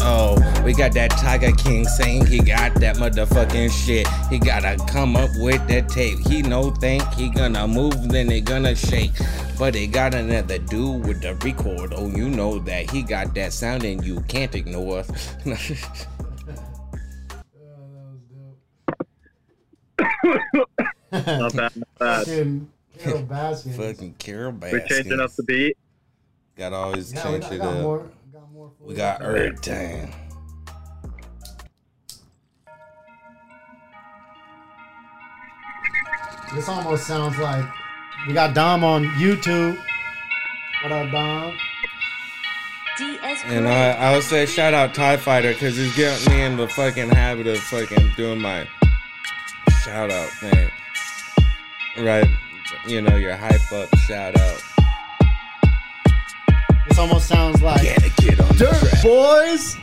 Oh, 0.01 0.37
we 0.65 0.73
got 0.73 0.93
that 0.93 1.11
Tiger 1.11 1.53
King 1.53 1.85
saying 1.85 2.27
he 2.27 2.39
got 2.39 2.75
that 2.77 2.97
motherfucking 2.97 3.71
shit. 3.71 4.07
He 4.31 4.39
gotta 4.39 4.77
come 4.87 5.17
up 5.17 5.31
with 5.37 5.67
that 5.69 5.89
tape. 5.89 6.19
He 6.27 6.43
no 6.43 6.71
think 6.71 7.03
he 7.15 7.29
gonna 7.31 7.67
move, 7.67 8.09
then 8.09 8.31
he 8.31 8.41
gonna 8.41 8.75
shake. 8.75 9.13
But 9.59 9.75
it 9.75 9.89
got 9.89 10.15
another 10.15 10.59
dude 10.59 11.07
with 11.07 11.21
the 11.21 11.35
record. 11.37 11.93
Oh, 11.97 12.09
you 12.09 12.29
know 12.29 12.59
that 12.61 12.91
he 12.91 13.03
got 13.03 13.35
that 13.35 13.53
sound 13.53 13.85
and 13.85 14.05
you 14.05 14.21
can't 14.29 14.55
ignore. 14.55 15.01
us. 15.01 15.35
Not 21.11 21.55
bad, 21.55 21.73
not 21.77 21.89
bad. 21.99 22.67
Fucking 23.05 23.13
Carole 23.13 23.23
Baskins. 23.23 23.77
Fucking 23.77 24.15
Carole 24.19 24.53
We're 24.61 24.87
changing 24.87 25.21
up 25.21 25.33
the 25.35 25.45
beat. 25.45 25.77
Gotta 26.57 26.75
always 26.75 27.13
Yeah, 27.13 27.31
we 27.31 27.39
got, 27.39 27.53
it 27.53 27.59
got 27.59 27.77
up. 27.77 27.83
more. 27.83 28.11
Got 28.33 28.53
more 28.53 28.73
for 28.77 28.85
We 28.85 28.95
got 28.95 29.19
Earth 29.23 29.63
Dang. 29.63 30.13
This 36.55 36.69
almost 36.69 37.07
sounds 37.07 37.39
like 37.39 37.65
we 38.27 38.35
got 38.35 38.55
Dom 38.55 38.83
on 38.83 39.05
YouTube. 39.11 39.79
What 40.83 40.91
up, 40.91 41.11
Dom? 41.13 41.57
And 43.45 43.69
I, 43.69 43.91
I 43.93 44.15
would 44.15 44.25
say 44.25 44.45
shout 44.45 44.75
out 44.75 44.93
TIE 44.93 45.19
Fighter 45.19 45.53
because 45.53 45.77
he's 45.77 45.95
getting 45.95 46.33
me 46.33 46.43
in 46.43 46.57
the 46.57 46.67
fucking 46.67 47.11
habit 47.11 47.47
of 47.47 47.59
fucking 47.59 48.11
doing 48.17 48.41
my 48.41 48.67
shout 49.85 50.11
out 50.11 50.29
thing. 50.31 50.71
Right, 51.99 52.29
you 52.87 53.01
know, 53.01 53.17
your 53.17 53.37
hype 53.37 53.73
up 53.73 53.95
shout 53.99 54.39
out. 54.39 54.61
This 56.89 56.99
almost 56.99 57.29
sounds 57.29 57.63
like 57.63 57.83
Gotta 57.83 58.11
get 58.23 58.41
on 58.41 58.49
the 58.49 58.55
Dirt 58.55 58.79
track. 58.79 59.03
Boys. 59.03 59.77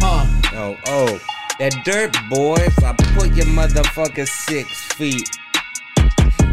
Huh. 0.00 0.26
Oh, 0.54 0.76
oh, 0.86 1.20
that 1.58 1.84
dirt 1.84 2.16
boys, 2.28 2.76
I 2.82 2.92
put 3.14 3.34
your 3.34 3.46
motherfucker 3.46 4.26
six 4.26 4.68
feet. 4.94 5.28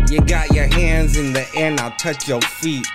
You 0.10 0.20
got 0.22 0.54
your 0.54 0.68
hands 0.68 1.18
in 1.18 1.34
the 1.34 1.48
air, 1.56 1.72
now 1.72 1.90
touch 1.90 2.28
your 2.28 2.42
feet. 2.42 2.86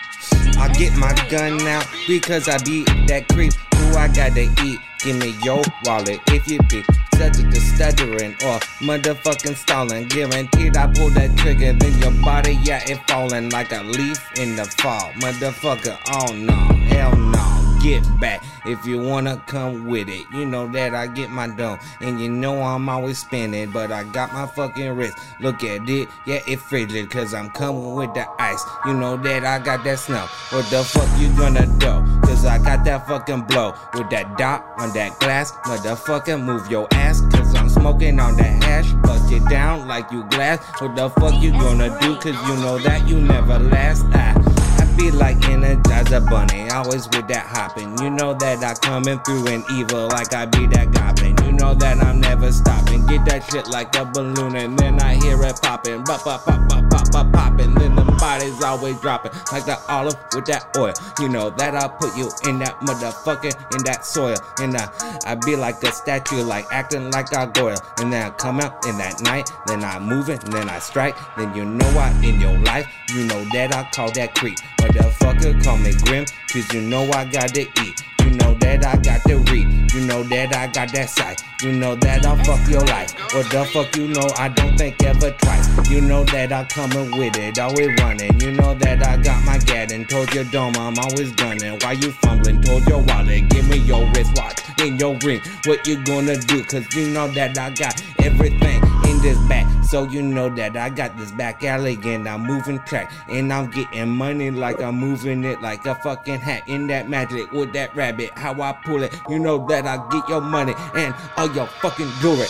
I'll 0.59 0.73
get 0.75 0.97
my 0.97 1.13
gun 1.29 1.61
out 1.67 1.87
because 2.07 2.49
I 2.49 2.59
beat 2.65 2.87
that 3.09 3.29
creep 3.29 3.53
who 3.75 3.97
I 3.97 4.09
gotta 4.09 4.49
eat. 4.65 4.81
Give 5.01 5.17
me 5.17 5.35
your 5.43 5.63
wallet 5.85 6.21
if 6.29 6.47
you 6.49 6.59
be 6.69 6.85
subject 7.21 7.55
to 7.55 7.61
stuttering 7.61 8.33
or 8.49 8.59
motherfucking 8.81 9.55
stalling. 9.55 10.09
Guaranteed 10.09 10.77
I 10.77 10.87
pull 10.87 11.11
that 11.11 11.37
trigger, 11.37 11.75
then 11.75 11.99
your 12.01 12.13
body, 12.23 12.59
yeah, 12.65 12.83
it 12.91 12.99
falling 13.09 13.51
like 13.51 13.73
a 13.73 13.83
leaf 13.83 14.19
in 14.39 14.57
the 14.57 14.65
fall. 14.65 15.11
Motherfucker, 15.21 15.99
oh 16.09 16.33
no, 16.35 16.55
hell 16.89 17.15
no 17.17 17.61
get 17.83 18.05
back 18.21 18.45
if 18.67 18.87
you 18.87 19.01
wanna 19.01 19.43
come 19.47 19.87
with 19.87 20.09
it. 20.09 20.27
You 20.33 20.45
know 20.45 20.67
that 20.69 20.95
I 20.95 21.07
get 21.07 21.31
my 21.31 21.49
dough, 21.49 21.79
and 22.01 22.21
you 22.21 22.29
know 22.29 22.63
I'm 22.63 22.89
always 22.89 23.19
spinning, 23.19 23.71
but 23.71 23.91
I 23.91 24.05
got 24.05 24.33
my 24.33 24.47
fucking 24.47 24.91
wrist. 24.91 25.19
Look 25.41 25.65
at 25.65 25.89
it, 25.89 26.09
yeah, 26.27 26.41
it 26.47 26.61
frigid, 26.61 27.11
cause 27.11 27.35
I'm 27.35 27.51
coming 27.51 27.95
with 27.95 28.15
the 28.15 28.27
ice. 28.39 28.63
You 28.87 28.95
know 28.95 29.17
that 29.19 29.45
I 29.45 29.59
got 29.59 29.85
that 29.85 29.99
snow. 29.99 30.27
What 30.51 30.69
the 30.71 30.85
fuck 30.85 31.09
you 31.19 31.29
gonna 31.37 31.67
do? 31.79 32.30
Cause 32.41 32.49
I 32.49 32.57
got 32.57 32.85
that 32.87 33.07
fucking 33.07 33.43
blow 33.43 33.75
with 33.93 34.09
that 34.09 34.39
dot 34.39 34.65
on 34.79 34.95
that 34.95 35.21
glass. 35.21 35.53
Motherfucker, 35.69 36.43
move 36.43 36.71
your 36.71 36.89
ass, 36.93 37.21
cause 37.31 37.55
I'm 37.55 37.69
smoking 37.69 38.19
on 38.19 38.35
that 38.39 38.65
hash. 38.65 38.93
Bust 39.05 39.31
it 39.31 39.47
down 39.51 39.87
like 39.87 40.11
you 40.11 40.25
glass. 40.31 40.59
What 40.81 40.97
the 40.97 41.11
fuck 41.11 41.35
you 41.43 41.51
gonna 41.51 41.91
do? 42.01 42.17
Cause 42.17 42.33
you 42.49 42.57
know 42.65 42.79
that 42.79 43.07
you 43.07 43.21
never 43.21 43.59
last. 43.59 44.07
I, 44.15 44.33
I 44.79 44.97
be 44.97 45.11
like 45.11 45.37
Energizer 45.41 46.27
Bunny, 46.31 46.71
always 46.71 47.05
with 47.09 47.29
that 47.29 47.45
hopping. 47.45 47.99
You 47.99 48.09
know 48.09 48.33
that 48.33 48.65
I 48.65 48.73
coming 48.73 49.19
through 49.19 49.47
in 49.49 49.63
evil 49.75 50.09
like 50.09 50.33
I 50.33 50.47
be 50.47 50.67
that 50.69 50.93
goblin. 50.93 51.37
You 51.45 51.53
know 51.53 51.75
that 51.75 51.99
I'm 51.99 52.23
never 52.23 52.51
stopping. 52.53 53.05
Get 53.05 53.27
that 53.27 53.45
shit 53.51 53.69
like 53.69 53.95
a 53.97 54.07
balloon 54.07 54.57
and 54.57 54.79
then 54.79 54.99
I 54.99 55.17
hear 55.17 55.45
it 55.45 55.61
popping. 55.61 56.05
Pop, 56.05 56.25
pop, 56.25 56.47
pop, 56.47 56.67
pop, 56.71 56.89
pop, 56.89 57.13
pop, 57.13 57.33
popping. 57.35 57.75
Then 57.75 57.97
the 57.97 58.10
body's 58.21 58.63
always 58.63 59.01
dropping 59.01 59.33
like 59.51 59.65
the 59.65 59.79
olive 59.89 60.17
with 60.35 60.45
that 60.47 60.77
oil. 60.77 60.93
You 61.19 61.29
know 61.29 61.51
that 61.51 61.75
I'll 61.75 61.89
put 61.89 62.17
you 62.17 62.31
in 62.49 62.59
that 62.61 62.79
motherfucker 62.81 63.55
in 63.75 63.85
that 63.85 64.05
soil. 64.05 64.37
And 64.61 64.77
I, 64.77 64.89
I 65.27 65.35
be 65.35 65.57
like 65.57 65.83
a 65.83 65.91
statue, 65.93 66.43
like 66.43 66.67
acting 66.71 67.11
like 67.11 67.29
a 67.33 67.47
gargoyle. 67.47 67.79
And 67.99 68.13
then 68.13 68.27
I 68.27 68.31
come 68.31 68.61
out 68.61 68.87
in 68.87 68.99
that 68.99 69.21
night, 69.23 69.51
then 69.67 69.83
I 69.83 69.99
move 69.99 70.29
it, 70.29 70.45
and 70.45 70.53
then 70.53 70.69
I 70.69 70.79
strike. 70.79 71.17
Then 71.37 71.55
you 71.55 71.65
know 71.65 71.89
I 71.99 72.11
in 72.23 72.41
your 72.41 72.59
life, 72.59 72.87
you 73.15 73.25
know 73.25 73.45
that 73.53 73.75
I 73.75 73.89
call 73.91 74.13
that 74.13 74.35
creep. 74.35 74.59
Motherfucker, 74.79 75.63
call 75.65 75.79
me 75.79 75.93
grim, 76.05 76.27
cause 76.53 76.73
you 76.75 76.83
know 76.83 77.11
I 77.13 77.25
gotta 77.25 77.63
eat. 77.63 78.05
You 78.25 78.31
know 78.37 78.55
that 78.55 78.85
I 78.85 78.97
got 78.97 79.23
the 79.25 79.39
read. 79.51 79.80
You 79.93 80.07
know 80.07 80.23
that 80.23 80.55
I 80.55 80.69
got 80.69 80.93
that 80.93 81.11
sight. 81.11 81.43
You 81.63 81.73
know 81.73 81.97
that 81.97 82.25
I'll 82.25 82.37
fuck 82.45 82.69
your 82.69 82.85
life. 82.87 83.13
What 83.35 83.51
the 83.51 83.65
fuck 83.65 83.97
you 83.97 84.09
know 84.09 84.29
I 84.37 84.49
don't 84.49 84.77
think 84.79 85.03
ever 85.03 85.31
twice. 85.33 85.91
You 85.91 86.01
know 86.01 86.25
that 86.25 86.53
I'm 86.53 86.67
coming 86.67 87.11
with 87.19 87.37
it, 87.37 87.59
always 87.59 87.91
running. 88.01 88.39
You 88.41 88.53
know 88.53 88.75
that 88.75 89.05
I 89.05 89.17
got 89.17 89.45
my 89.45 89.59
and 89.93 90.09
told 90.09 90.33
your 90.35 90.45
dome 90.45 90.77
I'm 90.77 90.99
always 90.99 91.33
gunning. 91.33 91.79
Why 91.81 91.93
you 91.93 92.13
fumbling? 92.13 92.61
Told 92.63 92.87
your 92.87 93.03
wallet, 93.03 93.49
give 93.49 93.69
me 93.69 93.79
your 93.79 94.07
wristwatch 94.13 94.63
and 94.79 95.01
your 95.01 95.17
ring. 95.19 95.41
What 95.65 95.87
you 95.87 96.03
gonna 96.05 96.37
do? 96.37 96.63
Cause 96.65 96.87
you 96.95 97.09
know 97.11 97.29
that 97.29 97.59
I 97.59 97.71
got 97.71 98.01
everything 98.21 98.81
in 99.21 99.35
this 99.35 99.49
back. 99.49 99.67
So 99.85 100.05
you 100.05 100.23
know 100.23 100.49
that 100.51 100.77
I 100.77 100.89
got 100.89 101.17
this 101.17 101.33
back 101.33 101.65
alley 101.65 101.99
and 102.05 102.29
I'm 102.29 102.43
moving 102.43 102.79
track. 102.81 103.13
And 103.29 103.53
I'm 103.53 103.71
getting 103.71 104.09
money 104.09 104.51
like 104.51 104.81
I'm 104.81 104.97
moving 104.97 105.45
it 105.45 105.61
like 105.61 105.87
a 105.87 105.95
fucking 105.97 106.41
hat. 106.41 106.69
In 106.69 106.87
that 106.89 107.09
magic 107.09 107.51
with 107.53 107.73
that 107.73 107.95
rabbit, 107.95 108.31
how 108.37 108.61
I 108.61 108.73
pull 108.85 109.03
it. 109.03 109.15
You 109.29 109.39
know 109.39 109.67
that 109.69 109.87
I 109.87 109.97
get 110.11 110.29
your 110.29 110.41
money 110.41 110.75
and 110.95 111.15
all 111.37 111.53
your 111.53 111.67
fucking 111.67 112.11
jewelry. 112.21 112.47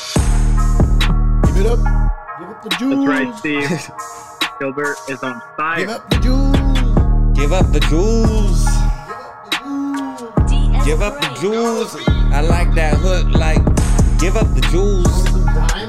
Give 1.47 1.57
it 1.57 1.67
up. 1.67 1.79
Give 2.39 2.49
up 2.49 2.63
the 2.63 2.77
jewels. 2.79 3.07
That's 3.07 3.21
right, 3.21 3.35
Steve. 3.37 3.91
Gilbert 4.61 4.97
is 5.09 5.23
on 5.23 5.41
fire. 5.57 5.79
Give 5.79 5.91
up 5.91 6.11
the 6.11 6.19
jewels. 6.21 7.37
Give 7.39 7.53
up 7.53 7.73
the 7.73 7.81
jewels. 7.81 8.65
Give 10.85 11.03
up 11.03 11.21
the 11.21 11.39
jewels. 11.41 11.97
I 12.33 12.41
like 12.43 12.75
that 12.75 12.95
hook 12.99 13.29
like 13.31 13.65
give 14.19 14.37
up 14.37 14.53
the 14.55 14.61
jewels. 14.71 15.30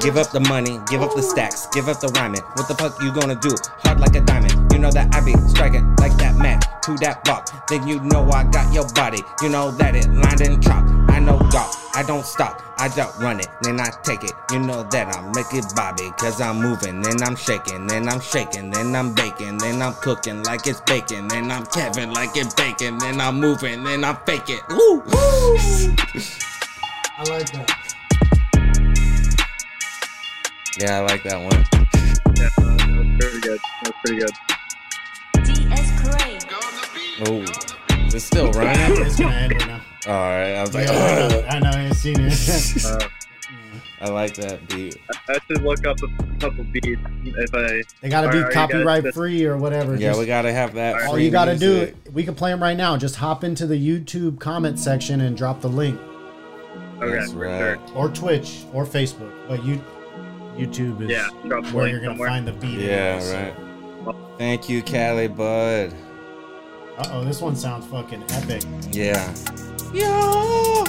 Give 0.00 0.16
up 0.16 0.30
the 0.30 0.40
money, 0.40 0.80
give 0.90 1.02
up 1.02 1.14
the 1.14 1.22
stacks, 1.22 1.66
give 1.72 1.88
up 1.88 2.00
the 2.00 2.08
rhyming. 2.08 2.42
What 2.54 2.66
the 2.66 2.74
fuck 2.74 3.00
you 3.02 3.12
gonna 3.12 3.36
do? 3.36 3.54
Hard 3.84 4.00
like 4.00 4.16
a 4.16 4.20
diamond. 4.20 4.72
You 4.72 4.78
know 4.78 4.90
that 4.90 5.14
I 5.14 5.24
be 5.24 5.32
striking 5.48 5.94
like 5.96 6.16
that 6.16 6.36
match 6.36 6.64
to 6.84 6.96
that 6.98 7.22
block. 7.24 7.68
Then 7.68 7.86
you 7.86 8.00
know 8.00 8.28
I 8.30 8.44
got 8.44 8.72
your 8.72 8.88
body. 8.94 9.22
You 9.42 9.48
know 9.50 9.70
that 9.70 9.94
it 9.94 10.10
lined 10.10 10.40
and 10.40 10.62
chopped. 10.62 10.88
I 11.10 11.20
know 11.20 11.38
God, 11.52 11.74
I 11.94 12.02
don't 12.02 12.24
stop. 12.24 12.62
I 12.78 12.88
just 12.88 13.20
run 13.20 13.38
it, 13.38 13.46
then 13.62 13.78
I 13.78 13.90
take 14.02 14.24
it. 14.24 14.32
You 14.50 14.58
know 14.58 14.82
that 14.90 15.14
I 15.14 15.20
make 15.34 15.54
it 15.54 15.66
bobby. 15.76 16.10
Cause 16.18 16.40
I'm 16.40 16.60
moving, 16.60 17.00
then 17.00 17.22
I'm 17.22 17.36
shaking, 17.36 17.86
then 17.86 18.08
I'm 18.08 18.20
shaking, 18.20 18.70
then 18.70 18.96
I'm 18.96 19.14
baking, 19.14 19.58
then 19.58 19.80
I'm 19.80 19.94
cooking 19.94 20.42
like 20.42 20.66
it's 20.66 20.80
bacon, 20.80 21.28
then 21.28 21.50
I'm 21.50 21.64
Kevin 21.66 22.12
like 22.12 22.30
it's 22.34 22.54
bacon, 22.54 22.98
then 22.98 23.20
I'm 23.20 23.38
moving, 23.38 23.84
then 23.84 24.02
I'm 24.02 24.16
faking. 24.26 24.60
Woo! 24.70 25.02
I 27.18 27.24
like 27.28 27.52
that. 27.52 28.01
Yeah, 30.78 30.98
I 30.98 31.00
like 31.02 31.22
that 31.24 31.36
one. 31.38 31.52
Yeah, 32.36 32.48
that 32.56 32.96
was 32.96 33.06
pretty 33.20 33.40
good. 33.40 33.58
That 33.60 33.84
was 33.84 33.92
pretty 34.04 34.20
good. 34.20 34.30
DS 35.44 36.02
Gray. 36.02 36.38
Oh, 37.26 38.04
is 38.06 38.14
it 38.14 38.20
still 38.20 38.50
running? 38.52 39.02
It's 39.06 39.16
gonna 39.18 39.34
end 39.34 39.52
right 39.52 39.66
now. 39.66 39.80
All 40.06 40.12
right, 40.14 40.54
I 40.54 40.60
was 40.62 40.74
like, 40.74 40.88
Yeah, 40.88 40.92
I 40.94 41.28
know. 41.28 41.46
I 41.48 41.58
know. 41.60 41.70
I 41.78 41.82
ain't 41.84 41.96
seen 41.96 42.16
it. 42.20 42.84
Uh, 42.84 43.08
I 44.00 44.08
like 44.10 44.34
that 44.34 44.66
beat. 44.68 44.96
I 45.28 45.38
should 45.46 45.62
look 45.62 45.86
up 45.86 45.98
a 46.02 46.38
couple 46.40 46.64
beats 46.64 46.86
if 47.24 47.54
I. 47.54 47.82
they 48.00 48.08
gotta 48.08 48.28
be 48.30 48.38
are 48.38 48.40
you 48.40 48.44
guys 48.46 48.54
copyright 48.54 49.14
free 49.14 49.44
or 49.44 49.56
whatever. 49.58 49.94
Yeah, 49.94 50.08
Just- 50.10 50.20
we 50.20 50.26
gotta 50.26 50.52
have 50.52 50.74
that. 50.74 51.02
all 51.02 51.12
free 51.14 51.26
you 51.26 51.30
gotta 51.30 51.52
music. 51.56 52.04
do, 52.04 52.10
we 52.12 52.24
can 52.24 52.34
play 52.34 52.50
them 52.50 52.62
right 52.62 52.76
now. 52.76 52.96
Just 52.96 53.16
hop 53.16 53.44
into 53.44 53.66
the 53.66 53.76
YouTube 53.76 54.40
comment 54.40 54.78
section 54.78 55.20
and 55.20 55.36
drop 55.36 55.60
the 55.60 55.68
link, 55.68 56.00
Okay, 57.00 57.12
That's 57.18 57.32
right. 57.32 57.78
sure. 57.88 57.96
or 57.96 58.08
Twitch, 58.08 58.64
or 58.72 58.84
Facebook. 58.84 59.32
But 59.48 59.62
you, 59.64 59.80
YouTube 60.56 61.00
is 61.02 61.10
Yeah, 61.10 61.28
drop 61.46 61.64
where 61.72 61.88
you're 61.88 61.98
gonna 62.00 62.12
somewhere. 62.12 62.28
find 62.28 62.46
the 62.46 62.52
beat. 62.52 62.78
Yeah, 62.78 63.44
right. 64.04 64.16
Thank 64.38 64.68
you, 64.68 64.82
Cali 64.82 65.28
Bud. 65.28 65.92
Uh 66.98 67.08
oh, 67.12 67.24
this 67.24 67.40
one 67.40 67.56
sounds 67.56 67.86
fucking 67.86 68.22
epic. 68.30 68.62
Yeah. 68.92 69.32
Yo! 69.92 70.84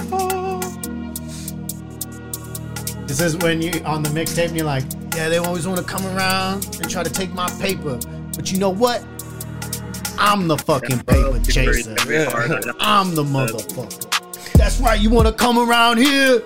This 3.06 3.20
is 3.20 3.36
when 3.38 3.62
you 3.62 3.70
on 3.84 4.02
the 4.02 4.10
mixtape 4.10 4.48
and 4.48 4.56
you're 4.56 4.66
like, 4.66 4.84
yeah, 5.14 5.28
they 5.28 5.38
always 5.38 5.66
want 5.66 5.78
to 5.78 5.84
come 5.84 6.04
around 6.16 6.64
and 6.80 6.90
try 6.90 7.02
to 7.02 7.10
take 7.10 7.32
my 7.32 7.48
paper. 7.60 7.98
But 8.34 8.50
you 8.50 8.58
know 8.58 8.70
what? 8.70 9.04
I'm 10.18 10.48
the 10.48 10.56
fucking 10.58 11.00
paper 11.00 11.38
chaser. 11.40 11.90
I'm 12.80 13.14
the 13.14 13.22
motherfucker. 13.24 14.52
That's 14.54 14.80
right. 14.80 15.00
You 15.00 15.10
want 15.10 15.26
to 15.28 15.32
come 15.34 15.58
around 15.58 15.98
here? 15.98 16.42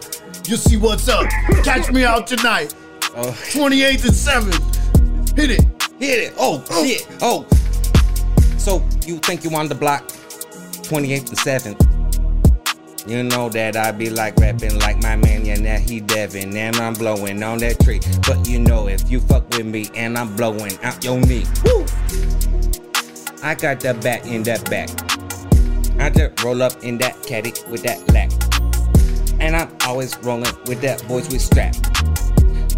You 0.47 0.57
see 0.57 0.77
what's 0.77 1.09
up. 1.09 1.29
Catch 1.65 1.91
me 1.93 2.05
out 2.05 2.27
tonight. 2.27 2.75
Uh, 3.15 3.23
oh. 3.27 3.31
28th 3.51 4.05
and 4.05 4.53
7th. 4.53 5.37
Hit 5.37 5.51
it. 5.51 5.63
Hit 5.99 6.25
it. 6.25 6.35
Oh, 6.39 6.65
oh, 6.71 6.85
shit. 6.85 7.07
Oh. 7.21 7.47
So 8.59 8.87
you 9.07 9.19
think 9.19 9.45
you 9.45 9.55
on 9.57 9.69
the 9.69 9.75
block? 9.75 10.07
28th 10.09 11.29
and 11.29 11.79
7th. 11.79 11.99
You 13.09 13.23
know 13.23 13.49
that 13.49 13.75
I 13.75 13.91
be 13.91 14.11
like 14.11 14.37
rapping 14.37 14.79
like 14.81 15.03
my 15.03 15.17
man, 15.17 15.47
yeah, 15.47 15.55
now 15.55 15.79
he 15.79 15.99
Devin, 15.99 16.55
and 16.55 16.77
I'm 16.77 16.93
blowing 16.93 17.43
on 17.43 17.57
that 17.59 17.81
tree. 17.81 18.01
But 18.27 18.47
you 18.47 18.59
know, 18.59 18.87
if 18.89 19.11
you 19.11 19.21
fuck 19.21 19.49
with 19.49 19.65
me 19.65 19.89
and 19.95 20.19
I'm 20.19 20.37
blowing 20.37 20.79
out 20.83 21.03
your 21.03 21.19
knee, 21.19 21.47
woo! 21.65 21.87
I 23.43 23.55
got 23.55 23.81
the 23.81 23.99
bat 24.03 24.27
in 24.27 24.43
that 24.43 24.69
back. 24.69 24.91
I 25.99 26.11
just 26.11 26.45
roll 26.45 26.63
up 26.63 26.85
in 26.85 26.99
that 26.99 27.23
caddy 27.23 27.55
with 27.71 27.83
that 27.85 28.07
lack. 28.13 28.31
And 29.41 29.57
I'm 29.57 29.75
always 29.87 30.19
rolling 30.19 30.53
with 30.67 30.83
that 30.83 31.03
boys 31.09 31.29
with 31.31 31.41
strap. 31.41 31.75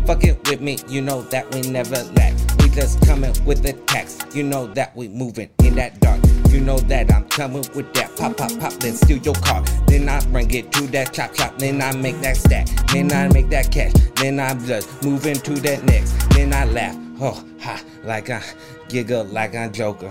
Fucking 0.06 0.40
with 0.46 0.60
me, 0.60 0.78
you 0.88 1.00
know 1.00 1.22
that 1.22 1.52
we 1.54 1.60
never 1.62 2.02
lack. 2.14 2.34
We 2.58 2.68
just 2.70 3.00
coming 3.06 3.32
with 3.44 3.62
the 3.62 3.74
tax. 3.86 4.18
You 4.34 4.42
know 4.42 4.66
that 4.68 4.94
we 4.96 5.08
moving 5.08 5.50
in 5.62 5.76
that 5.76 6.00
dark. 6.00 6.20
You 6.48 6.60
know 6.60 6.78
that 6.78 7.12
I'm 7.12 7.28
coming 7.28 7.64
with 7.74 7.92
that 7.94 8.16
pop, 8.16 8.36
pop, 8.36 8.50
pop, 8.58 8.72
then 8.74 8.94
steal 8.94 9.18
your 9.18 9.34
car. 9.34 9.62
Then 9.86 10.08
I 10.08 10.24
bring 10.26 10.50
it 10.52 10.72
to 10.72 10.86
that 10.88 11.12
chop, 11.12 11.34
chop. 11.34 11.58
Then 11.58 11.80
I 11.80 11.94
make 11.94 12.20
that 12.22 12.36
stack. 12.36 12.66
Then 12.88 13.12
I 13.12 13.28
make 13.28 13.50
that 13.50 13.70
cash. 13.70 13.92
Then 14.16 14.40
I'm 14.40 14.58
just 14.66 15.02
moving 15.04 15.36
to 15.36 15.54
that 15.60 15.84
next. 15.84 16.12
Then 16.30 16.52
I 16.52 16.64
laugh. 16.64 16.96
Oh, 17.20 17.44
ha, 17.60 17.80
like 18.02 18.30
I 18.30 18.42
giggle 18.88 19.24
like 19.24 19.54
I'm 19.54 19.72
Joker. 19.72 20.10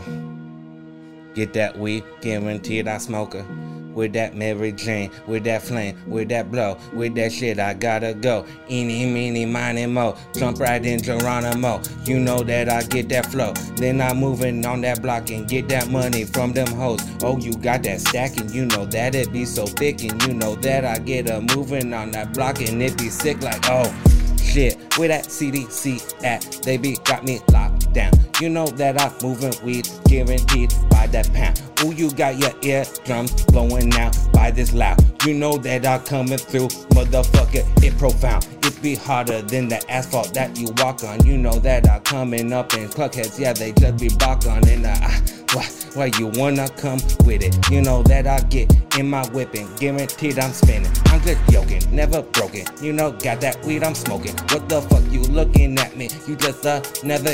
Get 1.34 1.54
that 1.54 1.78
weed, 1.78 2.04
guaranteed 2.22 2.88
I 2.88 3.00
smoke 3.00 3.34
her. 3.34 3.46
With 3.94 4.14
that 4.14 4.36
Mary 4.36 4.72
Jane, 4.72 5.12
with 5.28 5.44
that 5.46 5.62
flame, 5.62 5.98
with 6.08 6.30
that 6.30 6.52
blow, 6.52 6.78
with 6.94 7.16
that 7.16 7.32
shit, 7.32 7.60
I 7.60 7.74
gotta 7.74 8.14
go. 8.14 8.46
Eeny, 8.70 9.06
meeny, 9.12 9.46
miny, 9.46 9.86
mo. 9.86 10.16
Jump 10.38 10.60
right 10.60 10.84
in 10.86 11.02
Geronimo. 11.02 11.82
You 12.06 12.20
know 12.20 12.44
that 12.44 12.70
I 12.70 12.84
get 12.84 13.10
that 13.10 13.26
flow. 13.28 13.54
Then 13.76 14.02
I'm 14.02 14.18
moving 14.18 14.66
on 14.66 14.82
that 14.82 15.02
block 15.02 15.30
and 15.32 15.48
get 15.48 15.68
that 15.70 15.90
money 15.90 16.26
from 16.26 16.54
them 16.54 16.68
hoes. 16.68 17.02
Oh, 17.24 17.38
you 17.38 17.54
got 17.54 17.84
that 17.84 18.02
stacking, 18.02 18.50
you 18.50 18.66
know 18.66 18.86
that 18.86 19.16
it 19.16 19.32
be 19.32 19.46
so 19.46 19.66
thick, 19.66 20.04
and 20.04 20.22
you 20.24 20.34
know 20.34 20.56
that 20.56 20.86
I 20.86 21.00
get 21.00 21.30
a 21.30 21.42
moving 21.56 21.94
on 21.94 22.12
that 22.12 22.34
block 22.34 22.62
and 22.62 22.82
it 22.82 22.98
be 22.98 23.10
sick 23.10 23.42
like, 23.42 23.64
oh 23.70 23.94
shit. 24.38 24.78
Where 24.98 25.08
that 25.08 25.26
CDC 25.26 26.24
at? 26.24 26.42
They 26.64 26.78
be 26.78 26.98
got 27.04 27.24
me 27.24 27.40
locked 27.52 27.94
down. 27.94 28.12
You 28.42 28.50
know 28.50 28.68
that 28.68 29.00
I'm 29.00 29.14
moving 29.22 29.54
weed, 29.64 29.88
guaranteed 30.06 30.74
by 30.90 31.08
that 31.08 31.32
pound. 31.34 31.69
Ooh, 31.84 31.94
you 31.94 32.12
got 32.12 32.38
your 32.38 32.52
eardrums 32.62 33.46
blowing 33.46 33.94
out 33.96 34.18
by 34.34 34.52
this 34.52 34.74
loud. 34.74 34.98
You 35.26 35.34
know 35.34 35.58
that 35.58 35.86
I'm 35.86 36.02
coming 36.02 36.38
through, 36.38 36.68
motherfucker. 36.96 37.66
It 37.84 37.98
profound. 37.98 38.48
It 38.64 38.82
be 38.82 38.96
harder 38.96 39.42
than 39.42 39.70
the 39.70 39.80
asphalt 39.90 40.34
that 40.34 40.60
you 40.60 40.68
walk 40.78 41.04
on. 41.04 41.26
You 41.26 41.38
know 41.38 41.54
that 41.60 41.90
I'm 41.90 42.02
coming 42.02 42.52
up 42.52 42.74
in 42.74 42.90
cluckheads. 42.90 43.40
Yeah, 43.40 43.54
they 43.54 43.72
just 43.74 43.98
be 43.98 44.10
bark 44.18 44.46
on 44.46 44.68
and 44.68 44.86
uh, 44.86 45.10
why, 45.54 45.66
why 45.96 46.06
you 46.18 46.28
wanna 46.36 46.68
come 46.70 47.00
with 47.26 47.44
it? 47.44 47.56
You 47.72 47.82
know 47.82 48.04
that 48.04 48.28
I 48.28 48.40
get 48.48 48.72
in 48.98 49.10
my 49.10 49.26
whipping, 49.30 49.68
guaranteed 49.76 50.38
I'm 50.38 50.52
spinning. 50.52 50.92
I'm 51.06 51.22
just 51.22 51.52
yoking, 51.52 51.84
never 51.96 52.22
broken. 52.22 52.66
You 52.82 52.94
know, 52.94 53.12
got 53.12 53.42
that 53.42 53.64
weed 53.66 53.84
I'm 53.84 53.96
smoking. 53.96 54.36
What 54.52 54.70
the 54.70 54.82
fuck 54.82 55.04
you 55.12 55.22
looking 55.22 55.78
at 55.80 55.96
me? 55.96 56.10
You 56.28 56.36
just 56.36 56.66
uh, 56.66 56.82
never. 57.04 57.34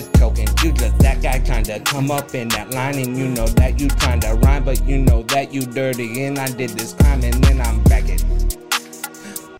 You 0.65 0.71
just 0.71 0.97
that 0.99 1.21
guy 1.21 1.38
to 1.65 1.79
come 1.81 2.10
up 2.10 2.34
in 2.34 2.47
that 2.49 2.71
line, 2.71 2.97
and 2.97 3.15
you 3.15 3.27
know 3.27 3.45
that 3.45 3.79
you 3.79 3.88
trying 3.88 4.19
rhyme, 4.38 4.63
but 4.63 4.84
you 4.86 4.98
know 4.98 5.24
that 5.24 5.54
you 5.54 5.62
dirty, 5.62 6.24
and 6.24 6.39
I 6.39 6.48
did 6.48 6.71
this 6.71 6.93
crime, 6.93 7.24
and 7.24 7.34
then 7.43 7.62
I'm 7.62 7.84
back 7.84 8.04
it, 8.08 8.24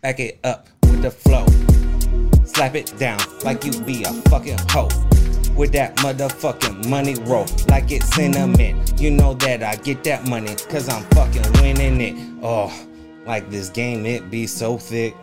back 0.02 0.20
it 0.20 0.40
up 0.44 0.68
with 0.84 1.02
the 1.02 1.12
flow. 1.12 1.46
Slap 2.46 2.76
it 2.76 2.94
down 2.98 3.20
like 3.44 3.66
you 3.66 3.72
be 3.82 4.04
a 4.04 4.14
fucking 4.30 4.58
hoe 4.70 4.90
with 5.56 5.72
that 5.72 5.96
motherfucking 5.98 6.88
money 6.90 7.16
roll 7.22 7.46
like 7.70 7.92
it's 7.92 8.08
cinnamon. 8.14 8.82
You 8.98 9.12
know 9.12 9.34
that 9.36 9.64
I 9.64 9.76
get 9.76 10.04
that 10.04 10.28
money 10.28 10.56
cause 10.70 10.90
I'm 10.90 11.04
fucking 11.12 11.44
winning 11.62 12.02
it. 12.02 12.40
Oh, 12.42 12.72
like 13.26 13.50
this 13.50 13.70
game, 13.70 14.06
it 14.06 14.30
be 14.30 14.48
so 14.48 14.78
thick. 14.78 15.16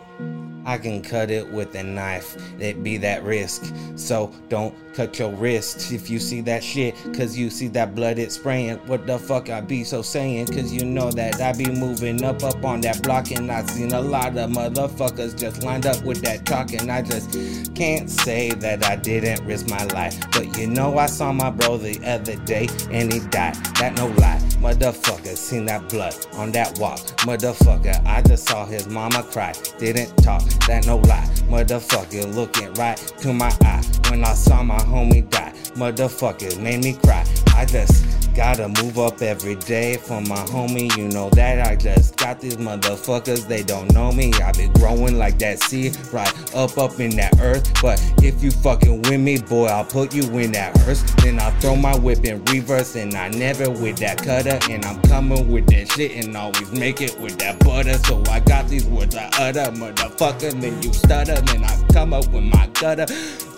I 0.65 0.77
can 0.77 1.01
cut 1.01 1.29
it 1.29 1.51
with 1.51 1.75
a 1.75 1.83
knife. 1.83 2.37
It 2.59 2.83
be 2.83 2.97
that 2.97 3.23
risk. 3.23 3.73
So 3.95 4.33
don't 4.49 4.75
cut 4.93 5.17
your 5.19 5.31
wrist 5.31 5.91
if 5.91 6.09
you 6.09 6.19
see 6.19 6.41
that 6.41 6.63
shit. 6.63 6.95
Cause 7.15 7.37
you 7.37 7.49
see 7.49 7.67
that 7.69 7.95
blood 7.95 8.19
it 8.19 8.31
spraying. 8.31 8.77
What 8.87 9.07
the 9.07 9.17
fuck 9.17 9.49
I 9.49 9.61
be 9.61 9.83
so 9.83 10.01
saying? 10.01 10.47
Cause 10.47 10.71
you 10.71 10.85
know 10.85 11.11
that 11.11 11.41
I 11.41 11.53
be 11.53 11.65
moving 11.65 12.23
up 12.23 12.43
up 12.43 12.63
on 12.63 12.81
that 12.81 13.01
block. 13.03 13.31
And 13.31 13.51
I 13.51 13.65
seen 13.65 13.91
a 13.93 14.01
lot 14.01 14.37
of 14.37 14.49
motherfuckers 14.51 15.37
just 15.37 15.63
lined 15.63 15.85
up 15.85 16.03
with 16.03 16.21
that 16.21 16.45
talk 16.45 16.73
And 16.73 16.91
I 16.91 17.01
just 17.01 17.75
can't 17.75 18.09
say 18.09 18.51
that 18.51 18.83
I 18.83 18.95
didn't 18.95 19.45
risk 19.45 19.69
my 19.69 19.83
life. 19.85 20.19
But 20.31 20.57
you 20.57 20.67
know 20.67 20.97
I 20.97 21.07
saw 21.07 21.31
my 21.31 21.49
bro 21.49 21.77
the 21.77 21.99
other 22.05 22.35
day 22.45 22.67
and 22.91 23.11
he 23.11 23.19
died. 23.19 23.55
That 23.75 23.95
no 23.97 24.07
lie. 24.07 24.39
Motherfucker 24.63 25.35
seen 25.35 25.65
that 25.65 25.89
blood 25.89 26.15
on 26.35 26.51
that 26.53 26.79
walk. 26.79 26.99
Motherfucker, 27.27 28.01
I 28.05 28.21
just 28.21 28.47
saw 28.47 28.65
his 28.65 28.87
mama 28.87 29.23
cry. 29.23 29.53
Didn't 29.77 30.15
talk 30.23 30.41
that 30.67 30.85
no 30.85 30.97
lie. 30.97 31.27
Motherfucker 31.49 32.33
looking 32.33 32.73
right 32.75 32.97
to 33.19 33.33
my 33.33 33.51
eye 33.63 33.83
when 34.09 34.23
I 34.23 34.33
saw 34.33 34.63
my 34.63 34.82
homie 34.83 35.29
die. 35.29 35.51
Motherfucker 35.75 36.59
made 36.61 36.83
me 36.83 36.93
cry. 36.93 37.23
I 37.55 37.65
just 37.65 38.22
gotta 38.33 38.67
move 38.83 38.97
up 38.97 39.21
every 39.21 39.55
day 39.55 39.97
for 39.97 40.21
my 40.21 40.43
homie. 40.45 40.95
You 40.97 41.07
know 41.09 41.29
that 41.31 41.67
I 41.67 41.75
just 41.75 42.17
got 42.17 42.39
these 42.39 42.57
motherfuckers. 42.57 43.47
They 43.47 43.63
don't 43.63 43.93
know 43.93 44.11
me. 44.11 44.33
I 44.33 44.51
been 44.51 44.71
growing 44.73 45.17
like 45.17 45.37
that 45.39 45.61
seed 45.61 45.97
right 46.11 46.31
up 46.55 46.77
up 46.77 46.99
in 46.99 47.15
that 47.17 47.39
earth. 47.39 47.71
But 47.81 48.01
if 48.21 48.43
you 48.43 48.51
fucking 48.51 49.03
with 49.03 49.19
me, 49.19 49.39
boy, 49.39 49.67
I'll 49.67 49.85
put 49.85 50.13
you 50.13 50.23
in 50.37 50.51
that 50.53 50.75
hearse. 50.79 51.01
Then 51.23 51.39
I'll 51.39 51.51
throw 51.59 51.75
my 51.75 51.95
whip 51.97 52.25
in 52.25 52.43
reverse 52.45 52.95
and 52.95 53.13
I 53.13 53.29
never 53.29 53.69
with 53.69 53.97
that 53.97 54.17
cutter. 54.17 54.59
And 54.69 54.83
I'm 54.85 55.01
coming 55.03 55.51
with 55.51 55.67
that 55.67 55.91
shit 55.91 56.23
and 56.23 56.35
always 56.35 56.71
make 56.71 57.01
it 57.01 57.19
with 57.19 57.37
that 57.39 57.59
butter. 57.59 57.97
So 57.99 58.23
I 58.29 58.39
got 58.39 58.67
these 58.67 58.85
words 58.85 59.15
I 59.15 59.29
utter, 59.39 59.71
motherfucker. 59.71 60.59
Then 60.59 60.81
you 60.81 60.93
stutter, 60.93 61.39
then 61.39 61.63
I 61.63 61.83
come 61.93 62.13
up 62.13 62.27
with 62.29 62.43
my 62.43 62.67
gutter. 62.73 63.05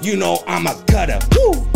You 0.02 0.18
know 0.18 0.44
I'm 0.48 0.68
a 0.68 0.76
cutter. 0.88 1.20
Woo! 1.36 1.75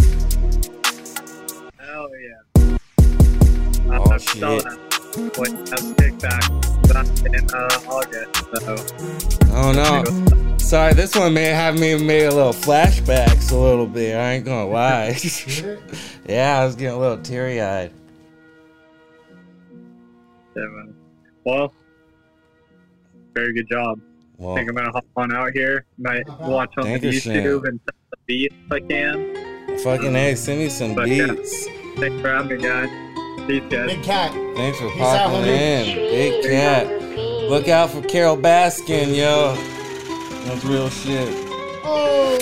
Uh, 3.92 4.00
Oh, 4.12 4.18
shit. 4.18 4.42
that. 4.42 4.78
Boy, 5.36 5.46
that 5.46 5.82
kickback 5.98 6.46
back 6.94 7.08
in 7.34 7.44
uh, 7.54 7.92
August. 7.92 8.30
So 8.62 8.76
Oh 9.54 9.72
no. 9.72 10.58
Sorry, 10.58 10.94
this 10.94 11.16
one 11.16 11.34
may 11.34 11.46
have 11.46 11.80
me 11.80 11.98
made 12.02 12.26
a 12.26 12.34
little 12.36 12.54
flashbacks 12.54 13.52
a 13.52 13.56
little 13.58 13.88
bit. 13.88 14.16
I 14.16 14.34
ain't 14.34 14.46
gonna 14.46 14.68
lie. 14.70 15.18
yeah, 16.28 16.60
I 16.60 16.66
was 16.66 16.76
getting 16.76 16.96
a 16.96 17.00
little 17.00 17.18
teary 17.18 17.60
eyed. 17.62 17.92
yeah, 20.56 20.64
man. 20.64 20.94
well, 21.44 21.74
very 23.34 23.54
good 23.54 23.68
job. 23.70 24.00
I 24.40 24.56
think 24.56 24.70
I'm 24.70 24.76
gonna 24.76 24.92
hop 24.92 25.06
on 25.18 25.34
out 25.36 25.52
here. 25.54 25.86
Might 25.98 26.28
watch 26.42 26.74
on. 26.78 26.86
YouTube 26.86 27.68
and 27.68 27.80
send 27.80 27.98
the 28.12 28.18
beat 28.28 28.54
if 28.66 28.72
I 28.72 28.80
can. 28.80 29.78
fucking 29.80 30.14
hey, 30.14 30.36
send 30.36 30.60
me 30.60 30.70
some 30.70 30.94
But, 30.96 31.10
yeah. 31.10 31.34
beats. 31.34 31.66
Thanks 31.98 32.22
for 32.22 32.30
having 32.30 32.58
me, 32.58 32.64
guys. 32.64 32.90
Peace, 33.48 33.64
guys. 33.70 33.88
Big 33.88 34.04
cat. 34.04 34.32
Thanks 34.56 34.78
for 34.80 34.90
Peace 34.90 35.00
popping 35.00 35.42
homie. 35.42 35.48
in. 35.48 35.96
Big 35.96 36.44
cat. 36.44 36.88
Look 37.50 37.68
out 37.68 37.90
for 37.92 38.02
Carole 38.02 38.38
Baskin, 38.38 39.16
yo. 39.16 39.56
That's 40.46 40.64
real 40.66 40.90
shit. 40.90 41.30
Oh, 41.84 42.38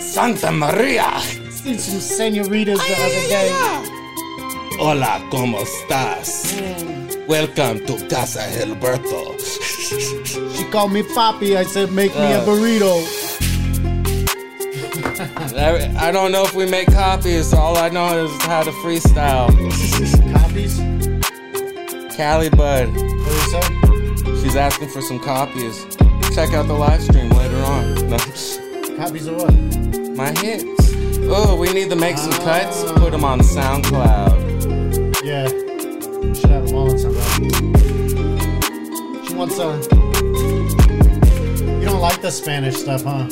Santa 0.00 0.50
Maria! 0.50 1.20
seen 1.50 1.78
some 1.78 2.00
senoritas 2.00 2.78
the 2.78 2.94
other 2.94 3.28
day. 3.28 3.50
Hola, 4.80 5.20
¿cómo 5.30 5.60
estás? 5.60 6.54
Welcome 7.28 7.84
to 7.86 7.96
Casa 8.08 8.40
Gilberto. 8.50 9.36
She 10.56 10.64
called 10.70 10.92
me 10.92 11.02
Papi. 11.02 11.56
I 11.56 11.64
said, 11.64 11.90
make 11.92 12.14
me 12.14 12.32
a 12.32 12.40
Uh. 12.40 12.46
burrito. 12.46 13.02
I, 15.98 16.10
don't 16.12 16.30
know 16.30 16.44
if 16.44 16.54
we 16.54 16.64
make 16.70 16.86
copies. 16.92 17.52
All 17.52 17.76
I 17.76 17.88
know 17.88 18.24
is 18.24 18.42
how 18.42 18.62
to 18.62 18.70
freestyle. 18.70 19.48
Copies? 20.32 20.78
Cali 22.16 22.48
Bud, 22.50 22.88
What 22.88 22.96
do 22.96 23.04
you 23.04 24.34
say? 24.36 24.42
she's 24.42 24.54
asking 24.56 24.88
for 24.90 25.02
some 25.02 25.18
copies. 25.18 25.84
Check 26.34 26.52
out 26.52 26.68
the 26.68 26.74
live 26.74 27.02
stream 27.02 27.30
later 27.30 27.56
on. 27.64 27.94
No, 28.08 28.16
Copies 28.96 29.26
of 29.26 29.36
what? 29.36 29.52
my 30.16 30.30
hits. 30.38 30.64
Oh, 31.30 31.56
we 31.58 31.72
need 31.72 31.90
to 31.90 31.96
make 31.96 32.16
some 32.16 32.32
cuts. 32.32 32.84
Ah. 32.84 32.94
Put 32.98 33.10
them 33.10 33.24
on 33.24 33.40
SoundCloud. 33.40 35.24
Yeah. 35.24 35.48
Should 36.32 36.50
have 36.50 36.66
them 36.68 36.76
all 36.76 36.90
on 36.92 36.98
something. 36.98 37.50
She 39.26 39.34
wants 39.34 39.58
a. 39.58 39.74
You 41.80 41.84
don't 41.86 42.00
like 42.00 42.20
the 42.22 42.30
Spanish 42.30 42.76
stuff, 42.76 43.02
huh? 43.02 43.28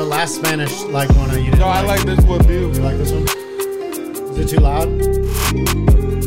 The, 0.00 0.06
last 0.06 0.36
Spanish 0.36 0.80
like 0.84 1.10
one 1.10 1.28
you 1.28 1.50
didn't 1.50 1.58
No, 1.58 1.66
I 1.66 1.82
like 1.82 2.00
this 2.06 2.24
one 2.24 2.42
too. 2.44 2.72
You 2.72 2.80
like 2.80 2.96
this 2.96 3.12
one? 3.12 3.24
Is 4.30 4.38
it 4.38 4.48
too 4.48 4.60
loud? 4.60 4.88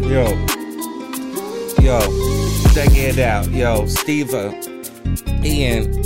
Yo. 0.05 0.29
Yo. 1.81 1.99
Check 2.75 2.95
it 2.95 3.17
out. 3.17 3.49
Yo, 3.49 3.87
Steve 3.87 4.31
in 5.43 6.03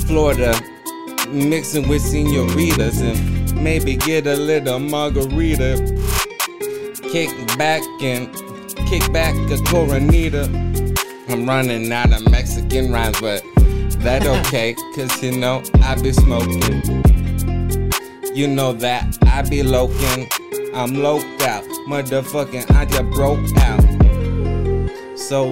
Florida 0.00 0.60
mixing 1.28 1.86
with 1.86 2.02
senoritas 2.02 3.00
and 3.00 3.62
maybe 3.62 3.94
get 3.94 4.26
a 4.26 4.34
little 4.34 4.80
margarita. 4.80 5.76
Kick 7.12 7.30
back 7.56 7.82
and 8.02 8.34
kick 8.88 9.12
back 9.12 9.36
a 9.36 9.56
coronita. 9.70 10.48
I'm 11.28 11.46
running 11.48 11.92
out 11.92 12.12
of 12.12 12.28
Mexican 12.28 12.92
rhymes, 12.92 13.20
but 13.20 13.44
that 14.02 14.26
okay, 14.26 14.74
cause 14.96 15.22
you 15.22 15.30
know 15.30 15.62
I 15.80 15.94
be 16.00 16.12
smoking. 16.12 16.82
You 18.34 18.48
know 18.48 18.72
that 18.72 19.16
I 19.22 19.42
be 19.42 19.62
loking. 19.62 20.28
I'm 20.74 20.94
loped 20.94 21.42
out. 21.42 21.62
Motherfucking, 21.86 22.68
I 22.72 22.84
just 22.86 23.10
broke 23.10 23.38
out. 23.58 25.18
So 25.18 25.50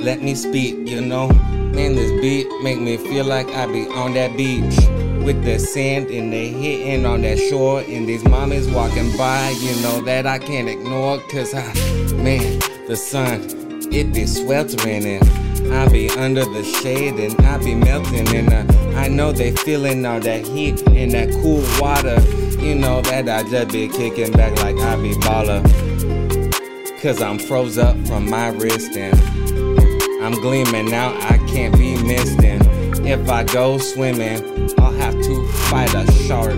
let 0.00 0.22
me 0.22 0.34
speak, 0.34 0.88
you 0.88 1.02
know. 1.02 1.28
Man, 1.28 1.94
this 1.94 2.10
beat 2.22 2.46
make 2.62 2.80
me 2.80 2.96
feel 2.96 3.26
like 3.26 3.48
I 3.48 3.66
be 3.66 3.86
on 3.88 4.14
that 4.14 4.34
beach 4.34 4.76
with 5.22 5.44
the 5.44 5.58
sand 5.58 6.08
and 6.08 6.32
they 6.32 6.48
hitting 6.48 7.04
on 7.04 7.20
that 7.22 7.38
shore 7.38 7.80
and 7.80 8.08
these 8.08 8.22
mommies 8.24 8.72
walking 8.74 9.14
by. 9.18 9.50
You 9.60 9.74
know 9.82 10.00
that 10.04 10.26
I 10.26 10.38
can't 10.38 10.70
ignore, 10.70 11.18
cause 11.30 11.52
I, 11.52 11.70
man, 12.14 12.60
the 12.86 12.96
sun, 12.96 13.42
it 13.92 14.14
be 14.14 14.24
sweltering 14.24 15.04
and 15.04 15.43
I 15.72 15.88
be 15.88 16.10
under 16.10 16.44
the 16.44 16.62
shade 16.62 17.14
and 17.14 17.38
I 17.46 17.58
be 17.58 17.74
melting 17.74 18.28
and 18.34 18.52
uh, 18.52 18.98
I 18.98 19.08
know 19.08 19.32
they 19.32 19.52
feeling 19.52 20.04
all 20.06 20.20
that 20.20 20.46
heat 20.46 20.86
and 20.88 21.12
that 21.12 21.30
cool 21.42 21.64
water. 21.80 22.20
You 22.62 22.74
know 22.74 23.00
that 23.02 23.28
I 23.28 23.48
just 23.48 23.72
be 23.72 23.88
kicking 23.88 24.32
back 24.32 24.56
like 24.62 24.76
I 24.76 24.96
be 24.96 25.12
baller. 25.14 25.62
Cause 27.02 27.20
I'm 27.20 27.38
froze 27.38 27.76
up 27.76 27.96
from 28.06 28.30
my 28.30 28.48
wrist 28.48 28.96
and 28.96 29.14
I'm 30.22 30.32
gleaming 30.40 30.90
now, 30.90 31.14
I 31.28 31.38
can't 31.48 31.76
be 31.76 32.02
missed. 32.02 32.42
And 32.42 33.06
if 33.06 33.28
I 33.28 33.44
go 33.44 33.76
swimming, 33.76 34.70
I'll 34.78 34.92
have 34.92 35.14
to 35.14 35.46
fight 35.68 35.92
a 35.94 36.10
shark. 36.26 36.54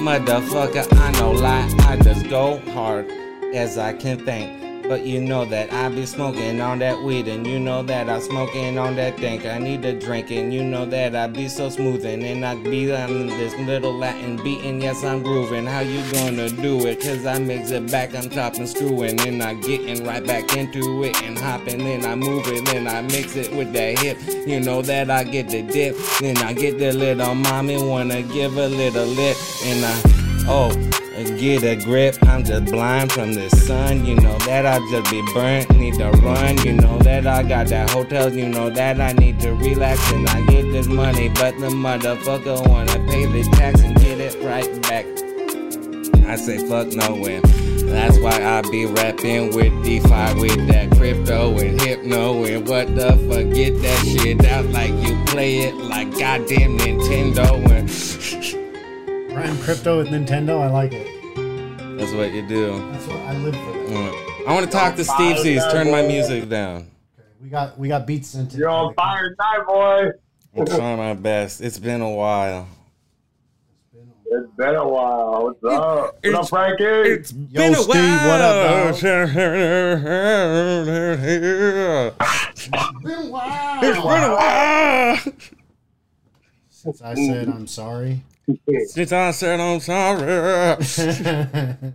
Motherfucker, 0.00 0.92
I 0.98 1.12
know 1.20 1.30
lie, 1.32 1.72
I 1.80 1.96
just 1.98 2.28
go 2.28 2.58
hard 2.72 3.08
as 3.54 3.78
I 3.78 3.92
can 3.92 4.24
think. 4.24 4.69
But 4.90 5.06
you 5.06 5.20
know 5.20 5.44
that 5.44 5.72
I 5.72 5.88
be 5.88 6.04
smoking 6.04 6.60
on 6.60 6.80
that 6.80 7.00
weed, 7.00 7.28
and 7.28 7.46
you 7.46 7.60
know 7.60 7.80
that 7.84 8.08
I 8.08 8.18
smoking 8.18 8.76
on 8.76 8.96
that 8.96 9.18
think. 9.18 9.46
I 9.46 9.56
need 9.56 9.84
a 9.84 9.92
drink, 9.92 10.32
and 10.32 10.52
you 10.52 10.64
know 10.64 10.84
that 10.84 11.14
I 11.14 11.28
be 11.28 11.46
so 11.46 11.68
smoothing, 11.68 12.24
and 12.24 12.44
I 12.44 12.56
be 12.56 12.92
on 12.92 13.28
this 13.28 13.54
little 13.60 13.96
Latin 13.96 14.34
beating. 14.42 14.82
Yes, 14.82 15.04
I'm 15.04 15.22
grooving. 15.22 15.64
How 15.64 15.78
you 15.78 16.02
gonna 16.10 16.50
do 16.50 16.84
it? 16.88 17.00
Cause 17.00 17.24
I 17.24 17.38
mix 17.38 17.70
it 17.70 17.88
back, 17.88 18.16
I'm 18.16 18.28
chopping, 18.30 18.66
screwing, 18.66 19.20
and 19.20 19.40
I 19.40 19.54
getting 19.54 20.04
right 20.04 20.26
back 20.26 20.56
into 20.56 21.04
it 21.04 21.22
and 21.22 21.38
hopping. 21.38 21.78
Then 21.78 22.04
I 22.04 22.16
move 22.16 22.48
it, 22.48 22.64
then 22.64 22.88
I 22.88 23.00
mix 23.02 23.36
it 23.36 23.54
with 23.54 23.72
that 23.74 23.96
hip. 23.96 24.18
You 24.44 24.58
know 24.58 24.82
that 24.82 25.08
I 25.08 25.22
get 25.22 25.50
the 25.50 25.62
dip, 25.62 25.96
then 26.18 26.36
I 26.38 26.52
get 26.52 26.80
the 26.80 26.90
little 26.90 27.36
mommy 27.36 27.80
wanna 27.80 28.22
give 28.22 28.56
a 28.56 28.66
little 28.66 29.06
lip, 29.06 29.36
and 29.62 29.84
I 29.84 30.46
oh 30.48 30.99
get 31.24 31.62
a 31.62 31.76
grip. 31.76 32.16
I'm 32.22 32.44
just 32.44 32.66
blind 32.66 33.12
from 33.12 33.34
the 33.34 33.48
sun. 33.50 34.04
You 34.04 34.16
know 34.16 34.38
that 34.40 34.66
I 34.66 34.78
just 34.90 35.10
be 35.10 35.22
burnt, 35.34 35.70
need 35.76 35.94
to 35.94 36.10
run. 36.10 36.58
You 36.64 36.74
know 36.74 36.98
that 36.98 37.26
I 37.26 37.42
got 37.42 37.68
that 37.68 37.90
hotel. 37.90 38.32
You 38.32 38.48
know 38.48 38.70
that 38.70 39.00
I 39.00 39.12
need 39.12 39.40
to 39.40 39.52
relax 39.54 40.10
and 40.12 40.28
I 40.28 40.44
get 40.46 40.70
this 40.72 40.86
money. 40.86 41.28
But 41.28 41.58
the 41.58 41.68
motherfucker 41.68 42.66
wanna 42.68 42.98
pay 43.08 43.26
the 43.26 43.42
tax 43.54 43.80
and 43.82 43.94
get 43.96 44.20
it 44.20 44.36
right 44.42 44.82
back. 44.82 45.06
I 46.26 46.36
say 46.36 46.58
fuck 46.68 46.88
no 46.88 47.14
when. 47.14 47.42
That's 47.90 48.18
why 48.18 48.42
I 48.42 48.62
be 48.70 48.86
rapping 48.86 49.54
with 49.54 49.72
DeFi, 49.84 50.40
with 50.40 50.68
that 50.68 50.92
crypto 50.96 51.58
and 51.58 51.80
hypno 51.80 52.44
and 52.44 52.68
what 52.68 52.94
the 52.94 53.10
fuck. 53.28 53.52
Get 53.54 53.80
that 53.82 54.06
shit 54.06 54.44
out 54.46 54.66
like 54.66 54.92
you 55.06 55.20
play 55.26 55.58
it 55.58 55.74
like 55.74 56.10
goddamn 56.16 56.78
Nintendo 56.78 57.54
and. 57.70 58.39
Rhyme 59.40 59.56
crypto 59.60 59.96
with 59.96 60.08
Nintendo. 60.08 60.60
I 60.60 60.68
like 60.68 60.92
it. 60.92 61.06
That's 61.96 62.12
what 62.12 62.30
you 62.30 62.46
do. 62.46 62.78
That's 62.92 63.06
what 63.06 63.16
I 63.20 63.34
live 63.38 63.54
for. 63.54 63.72
That. 63.72 63.86
Mm. 63.88 64.46
I 64.46 64.52
want 64.52 64.66
to 64.66 64.70
talk 64.70 64.96
to 64.96 65.04
Steve 65.04 65.38
C's. 65.38 65.62
Turn 65.72 65.90
my 65.90 66.02
music 66.02 66.46
down. 66.50 66.90
Okay, 67.18 67.26
we 67.40 67.48
got 67.48 67.78
we 67.78 67.88
got 67.88 68.06
beats 68.06 68.28
sent 68.28 68.52
in. 68.52 68.58
You're 68.60 68.68
on 68.68 68.92
fire 68.92 69.30
tonight, 69.30 69.64
boy. 69.66 70.10
I'm 70.58 70.66
trying 70.66 70.98
my 70.98 71.14
best. 71.14 71.62
It's 71.62 71.78
been 71.78 72.02
a 72.02 72.10
while. 72.10 72.68
It's 73.94 74.50
been 74.58 74.74
a 74.74 74.86
while. 74.86 75.44
What's 75.44 75.64
up? 75.64 76.18
What's 76.22 76.36
up, 76.36 76.48
Frankie? 76.50 76.84
It's 76.84 77.32
Yo, 77.32 77.46
been 77.62 77.72
a 77.72 77.76
Steve, 77.76 77.94
while. 77.94 78.28
what 78.28 78.40
up, 78.42 78.90
It's 78.92 79.00
Been 83.02 83.10
a 83.10 83.26
while. 83.30 83.80
been 83.80 83.96
a 83.96 84.00
while. 84.36 85.16
Since 86.68 87.00
I 87.00 87.14
said 87.14 87.48
I'm 87.48 87.66
sorry. 87.66 88.22
Since 88.86 89.12
I 89.12 89.30
said 89.32 89.60
I'm 89.60 89.80
sorry. 89.80 90.76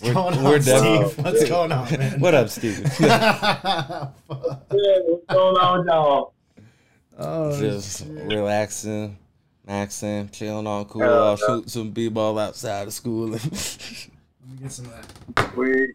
What's 0.00 0.14
going 0.14 0.38
on, 0.38 0.44
we're 0.44 0.58
def- 0.58 0.78
Steve? 0.78 1.24
What's 1.24 1.48
going 1.48 1.72
on, 1.72 1.90
man? 1.92 2.20
What 2.20 2.34
up, 2.34 2.48
Steve? 2.48 2.80
Yeah, 3.00 4.08
what's 4.28 5.26
going 5.28 5.56
on 5.56 5.86
y'all? 5.86 6.32
oh, 7.18 7.60
Just 7.60 8.06
relaxing, 8.08 9.18
maxing, 9.68 10.30
chilling 10.32 10.66
on 10.66 10.84
cool. 10.86 11.02
Yeah. 11.02 11.10
I'll 11.10 11.36
shoot 11.36 11.68
some 11.70 11.90
b-ball 11.90 12.38
outside 12.38 12.86
of 12.86 12.92
school. 12.94 13.26
let 13.28 13.44
me 13.44 13.50
get 14.62 14.72
some 14.72 14.86
of 14.86 14.92
that. 15.36 15.56
We, 15.56 15.92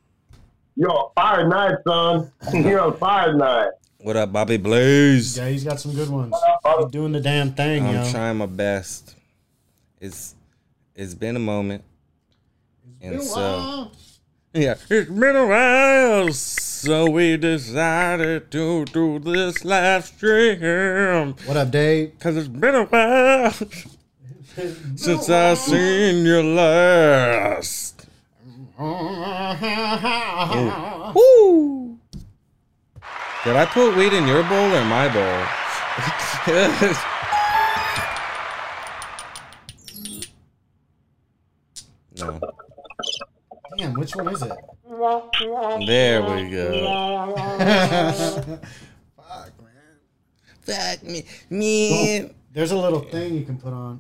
you're 0.76 0.92
on 0.92 1.12
fire 1.16 1.44
tonight, 1.44 1.76
son. 1.88 2.32
You're 2.54 2.82
on 2.82 2.98
fire 2.98 3.32
tonight. 3.32 3.70
What 4.00 4.16
up, 4.16 4.32
Bobby 4.32 4.58
Blaze? 4.58 5.38
Yeah, 5.38 5.50
he's 5.50 5.64
got 5.64 5.80
some 5.80 5.94
good 5.94 6.10
ones. 6.10 6.34
He's 6.80 6.92
doing 6.92 7.12
the 7.12 7.22
damn 7.22 7.54
thing, 7.54 7.86
I'm 7.86 7.96
yo. 7.96 8.12
trying 8.12 8.38
my 8.38 8.46
best. 8.46 9.16
It's 10.00 10.36
it's 10.96 11.14
been 11.14 11.36
a 11.36 11.40
moment. 11.40 11.84
Been 13.00 13.14
And 13.14 13.22
a 13.22 13.24
so 13.24 13.36
while. 13.40 13.92
yeah, 14.54 14.76
it's 14.90 15.10
been 15.12 15.36
a 15.36 15.48
while, 15.48 16.32
so 16.34 17.10
we 17.10 17.38
decided 17.38 18.52
to 18.52 18.86
do 18.86 19.20
this 19.20 19.66
live 19.66 20.06
stream. 20.06 21.36
What 21.46 21.58
up, 21.58 21.72
Dave? 21.72 22.14
Cause 22.20 22.38
it's 22.38 22.48
been 22.48 22.76
a 22.76 22.84
while 22.86 23.52
since 24.96 25.30
I 25.30 25.54
seen 25.56 26.26
you 26.26 26.42
last. 26.44 28.08
Woo! 31.16 31.85
Did 33.46 33.56
I 33.56 33.66
put 33.68 33.96
weed 33.96 34.12
in 34.12 34.28
your 34.28 34.42
bowl 34.42 34.74
or 34.74 34.84
my 34.86 35.08
bowl? 35.08 35.22
no. 42.18 42.40
Damn, 43.78 43.94
which 43.94 44.16
one 44.16 44.30
is 44.30 44.42
it? 44.42 44.52
There 45.86 46.24
we 46.24 46.50
go. 46.50 47.60
Fuck, 49.16 49.52
man. 49.62 50.00
Fuck 50.64 51.04
me, 51.04 51.24
man. 51.52 52.34
There's 52.52 52.72
a 52.72 52.78
little 52.78 53.02
thing 53.02 53.36
you 53.36 53.46
can 53.46 53.60
put 53.60 53.74
on. 53.74 54.00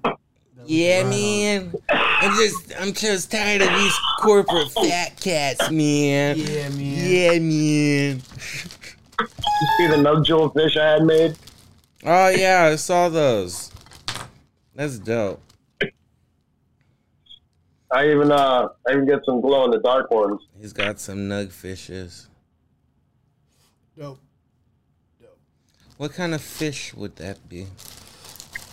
Yeah, 0.65 1.03
can 1.03 1.05
ride 1.05 1.15
man. 1.15 1.73
I'm 1.89 2.35
just, 2.35 2.73
I'm 2.79 2.93
just 2.93 3.29
tired 3.31 3.61
of 3.61 3.69
these 3.69 3.93
corporate 4.21 4.71
fat 4.71 5.19
cats, 5.19 5.69
man. 5.69 6.35
Yeah, 6.39 6.69
man. 6.69 6.79
Yeah, 6.79 7.37
man. 7.37 8.21
You 9.19 9.67
see 9.77 9.87
the 9.87 9.97
no 9.97 10.21
jewel 10.23 10.49
fish 10.49 10.77
I 10.77 10.91
had 10.91 11.03
made? 11.03 11.35
Oh 12.03 12.29
yeah, 12.29 12.69
I 12.71 12.75
saw 12.75 13.09
those. 13.09 13.71
That's 14.75 14.99
dope. 14.99 15.41
I 17.91 18.09
even 18.09 18.31
uh, 18.31 18.67
I 18.87 18.91
even 18.91 19.05
get 19.05 19.23
some 19.25 19.41
glow 19.41 19.65
in 19.65 19.71
the 19.71 19.79
dark 19.79 20.11
ones. 20.11 20.41
He's 20.59 20.73
got 20.73 20.99
some 20.99 21.29
nug 21.29 21.51
fishes. 21.51 22.27
Dope. 23.97 24.19
Dope. 25.21 25.37
What 25.97 26.13
kind 26.13 26.35
of 26.35 26.41
fish 26.41 26.93
would 26.93 27.15
that 27.17 27.47
be? 27.47 27.67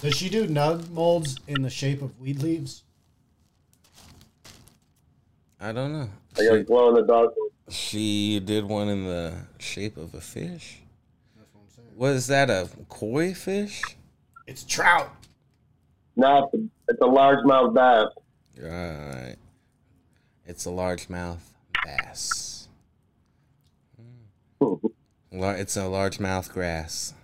Does 0.00 0.16
she 0.16 0.28
do 0.28 0.48
nug 0.48 0.90
molds 0.90 1.38
in 1.46 1.62
the 1.62 1.70
shape 1.70 2.02
of 2.02 2.18
weed 2.20 2.42
leaves? 2.42 2.82
I 5.60 5.70
don't 5.70 5.92
know. 5.92 6.10
I 6.36 6.44
got 6.44 6.66
glow 6.66 6.88
in 6.88 6.94
the 6.96 7.02
dark 7.02 7.36
ones. 7.36 7.51
She 7.68 8.40
did 8.40 8.64
one 8.64 8.88
in 8.88 9.04
the 9.04 9.34
shape 9.58 9.96
of 9.96 10.14
a 10.14 10.20
fish. 10.20 10.80
That's 11.36 11.54
what 11.54 11.62
I'm 11.62 11.68
saying. 11.70 11.96
Was 11.96 12.26
that 12.26 12.50
a 12.50 12.68
koi 12.88 13.34
fish? 13.34 13.82
It's 14.46 14.64
trout. 14.64 15.10
No, 16.16 16.50
it's 16.52 16.54
a, 16.54 16.68
it's 16.88 17.00
a 17.00 17.04
largemouth 17.04 17.74
bass. 17.74 18.08
Right. 18.60 19.36
It's 20.44 20.66
a 20.66 20.70
largemouth 20.70 21.38
bass. 21.84 22.68
Hmm. 24.60 24.76
It's 25.32 25.76
a 25.76 25.80
largemouth 25.80 26.52
grass. 26.52 27.14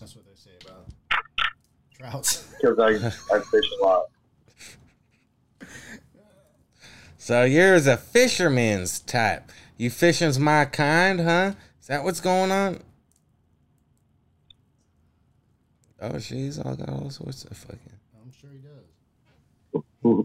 That's 0.00 0.16
what 0.16 0.24
they 0.24 0.34
say 0.34 0.50
about 0.64 0.86
Trouts. 1.92 2.46
because 2.60 2.78
I 2.78 3.36
I 3.36 3.40
fish 3.40 3.64
a 3.80 3.84
lot. 3.84 4.04
So 7.18 7.44
you're 7.44 7.74
a 7.74 7.96
fisherman's 7.96 9.00
type. 9.00 9.50
You 9.76 9.90
fishing's 9.90 10.38
my 10.38 10.64
kind, 10.66 11.20
huh? 11.20 11.52
Is 11.80 11.88
that 11.88 12.04
what's 12.04 12.20
going 12.20 12.50
on? 12.50 12.80
Oh, 16.00 16.18
she's 16.18 16.58
all 16.58 16.76
got 16.76 16.88
all 16.90 17.10
sorts 17.10 17.44
of 17.44 17.56
fucking. 17.56 17.78
I'm 18.22 18.32
sure 18.32 18.50
he 18.50 18.58
does. 18.58 20.24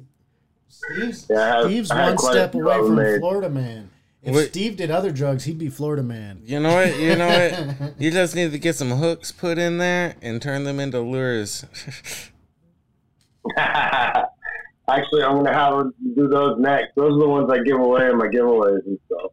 Steve's, 0.68 1.28
Yeah, 1.30 1.64
Steve's 1.66 1.90
one 1.90 2.18
step 2.18 2.54
away 2.54 2.78
from 2.78 2.96
made. 2.96 3.20
Florida 3.20 3.50
man. 3.50 3.90
If 4.22 4.36
Wait. 4.36 4.50
Steve 4.50 4.76
did 4.76 4.92
other 4.92 5.12
drugs, 5.12 5.46
he'd 5.46 5.58
be 5.58 5.70
Florida 5.70 6.04
man. 6.04 6.42
You 6.44 6.60
know 6.60 6.74
what? 6.74 6.98
You 7.00 7.16
know 7.16 7.28
what? 7.28 7.94
You 8.00 8.12
just 8.12 8.36
need 8.36 8.52
to 8.52 8.60
get 8.60 8.76
some 8.76 8.92
hooks 8.92 9.32
put 9.32 9.58
in 9.58 9.78
there 9.78 10.16
and 10.22 10.42
turn 10.42 10.66
them 10.66 10.80
into 10.80 11.00
lures. 11.00 11.66
Actually, 13.58 15.24
I'm 15.24 15.36
gonna 15.38 15.54
have 15.54 15.74
her 15.74 15.92
do 16.16 16.28
those 16.28 16.60
next. 16.60 16.96
Those 16.96 17.14
are 17.14 17.20
the 17.20 17.28
ones 17.30 17.50
I 17.52 17.60
give 17.64 17.80
away 17.80 18.10
in 18.10 18.18
my 18.18 18.28
giveaways 18.28 18.86
and 18.86 19.00
stuff. 19.06 19.32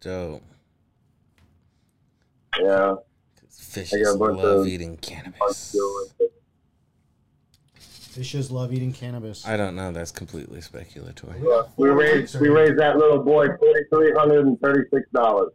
Dope. 0.00 0.42
Yeah, 2.60 2.94
Fishes 3.50 4.08
a 4.08 4.14
love 4.14 4.60
of- 4.60 4.66
eating 4.66 4.96
cannabis. 4.96 5.74
of 5.74 5.80
it. 6.20 6.32
Fishes 7.80 8.50
love 8.50 8.72
eating 8.72 8.94
cannabis. 8.94 9.46
I 9.46 9.58
don't 9.58 9.76
know. 9.76 9.92
That's 9.92 10.10
completely 10.10 10.60
speculatory. 10.60 11.38
we 11.76 11.90
raised 11.90 12.40
we 12.40 12.48
raised 12.48 12.78
that 12.78 12.96
little 12.96 13.22
boy 13.22 13.46
forty 13.58 13.80
three 13.92 14.12
hundred 14.16 14.46
and 14.46 14.58
thirty 14.60 14.88
six 14.90 15.06
dollars. 15.12 15.52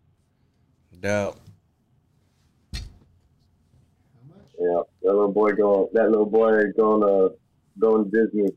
Dope. 0.99 1.39
Yeah, 2.73 2.81
that 5.01 5.13
little 5.13 5.31
boy 5.31 5.53
going 5.53 5.87
that 5.93 6.11
little 6.11 6.27
boy 6.27 6.61
going 6.77 7.01
to 7.01 7.31
going 7.79 8.11
to 8.11 8.25
Disney. 8.25 8.49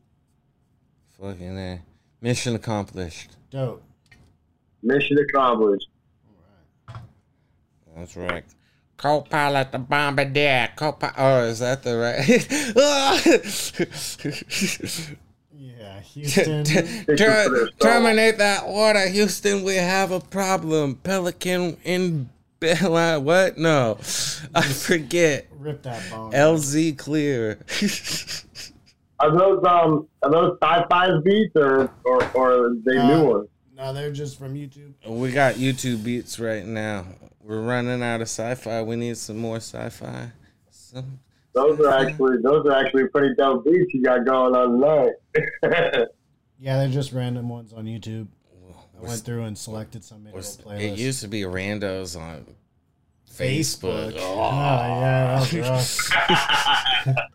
Fucking 1.19 1.57
uh, 1.57 1.77
mission 2.21 2.53
accomplished. 2.53 3.31
Dope. 3.49 3.81
Mission 4.85 5.17
accomplished. 5.17 5.87
That's 7.95 8.15
right. 8.15 8.43
Co-pilot 8.97 9.71
the 9.71 9.79
bombardier. 9.79 10.69
Co-pilot. 10.75 11.15
Oh, 11.17 11.43
is 11.45 11.59
that 11.59 11.83
the 11.83 11.97
right? 11.97 12.25
Yeah, 15.57 15.99
Houston. 16.01 16.63
Ter- 17.17 17.69
terminate 17.79 18.37
that 18.37 18.63
order, 18.65 19.07
Houston. 19.07 19.63
We 19.63 19.75
have 19.75 20.11
a 20.11 20.19
problem. 20.19 20.95
Pelican 20.95 21.77
in 21.83 22.29
Bella. 22.59 23.19
What? 23.19 23.57
No, 23.57 23.97
I 24.53 24.61
forget. 24.61 25.47
Rip 25.57 25.81
that 25.83 26.03
bone. 26.11 26.31
LZ 26.31 26.97
clear. 26.97 27.59
Are 29.19 29.31
those 29.37 29.63
um 29.65 30.07
are 30.23 30.31
those 30.31 30.57
sci-fi 30.61 31.07
beats 31.23 31.55
or 31.55 31.89
or, 32.03 32.23
or 32.33 32.51
are 32.67 32.73
they 32.85 32.97
Uh, 32.97 33.07
new 33.07 33.25
ones? 33.29 33.49
No, 33.75 33.93
they're 33.93 34.11
just 34.11 34.37
from 34.39 34.55
YouTube. 34.55 34.93
we 35.05 35.31
got 35.31 35.55
YouTube 35.55 36.03
beats 36.03 36.39
right 36.39 36.65
now. 36.65 37.05
We're 37.43 37.61
running 37.61 38.01
out 38.01 38.21
of 38.21 38.27
sci-fi. 38.27 38.81
We 38.81 38.95
need 38.95 39.17
some 39.17 39.37
more 39.37 39.57
sci-fi. 39.57 40.31
Some. 40.71 41.19
Those 41.53 41.79
are 41.79 41.89
actually 41.93 42.37
those 42.41 42.65
are 42.65 42.73
actually 42.73 43.07
pretty 43.07 43.33
dope 43.35 43.63
beats 43.65 43.93
you 43.93 44.01
got 44.03 44.25
going 44.25 44.55
on 44.55 44.81
tonight. 45.63 46.07
Yeah, 46.57 46.77
they're 46.79 46.87
just 46.89 47.11
random 47.11 47.49
ones 47.49 47.73
on 47.73 47.83
YouTube. 47.83 48.27
I 48.97 49.01
went 49.05 49.19
through 49.21 49.43
and 49.43 49.57
selected 49.57 50.05
some 50.05 50.23
made 50.23 50.29
a 50.33 50.37
Or 50.37 50.39
little 50.39 50.71
s- 50.71 50.79
playlist. 50.81 50.93
It 50.93 50.97
used 50.97 51.21
to 51.21 51.27
be 51.27 51.41
randos 51.41 52.17
on 52.19 52.45
Facebook. 53.29 54.15
Oh, 54.17 54.39
Oh. 54.41 54.99
yeah, 55.01 55.39
that 55.45 55.53
was 55.53 56.11
rough. 57.05 57.15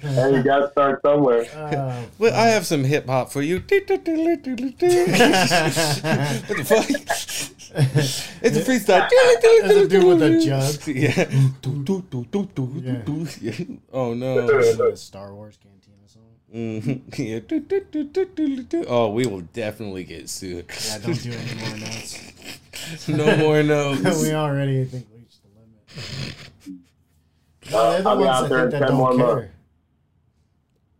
hey, 0.00 0.36
you 0.36 0.42
gotta 0.42 0.70
start 0.70 1.00
somewhere. 1.02 1.46
Oh, 1.54 2.04
Well, 2.18 2.34
I 2.34 2.48
have 2.48 2.66
some 2.66 2.84
hip 2.84 3.06
hop 3.06 3.30
for 3.32 3.42
you. 3.42 3.56
what 3.60 3.68
the 6.58 6.64
fuck? 6.64 6.88
It's 7.74 8.56
a 8.56 8.60
freestyle. 8.60 9.08
There's 9.40 9.76
a 9.76 9.88
dude 9.88 10.04
with 10.04 10.22
a 10.22 10.44
jug. 10.44 10.74
Yeah. 10.86 11.24
Yeah. 13.40 13.64
Oh 13.92 14.12
no. 14.12 14.94
Star 14.94 15.32
Wars 15.34 15.56
Cantina 15.62 16.06
song. 16.06 16.22
Mhm. 16.54 17.00
Yeah. 18.74 18.84
Oh, 18.88 19.08
we 19.10 19.26
will 19.26 19.40
definitely 19.40 20.04
get 20.04 20.28
sued. 20.28 20.66
Yeah, 20.86 20.98
don't 20.98 21.22
do 21.22 21.32
any 21.32 21.54
more 21.66 21.76
notes. 21.78 23.08
no 23.08 23.36
more 23.38 23.62
notes. 23.62 24.22
we 24.22 24.32
already 24.34 24.84
think 24.84 25.06
reached 25.14 25.40
the 25.42 25.48
limit. 25.58 26.82
No, 27.70 27.90
they're 27.92 28.02
the 28.02 28.08
I'll 28.10 28.16
be 28.18 28.24
ones 28.24 28.42
out 28.42 28.48
there 28.50 28.58
think 28.64 28.74
in 28.74 28.80
that 28.80 28.88
10 28.88 28.96
more 28.96 29.10
don't 29.10 29.18
months. 29.18 29.50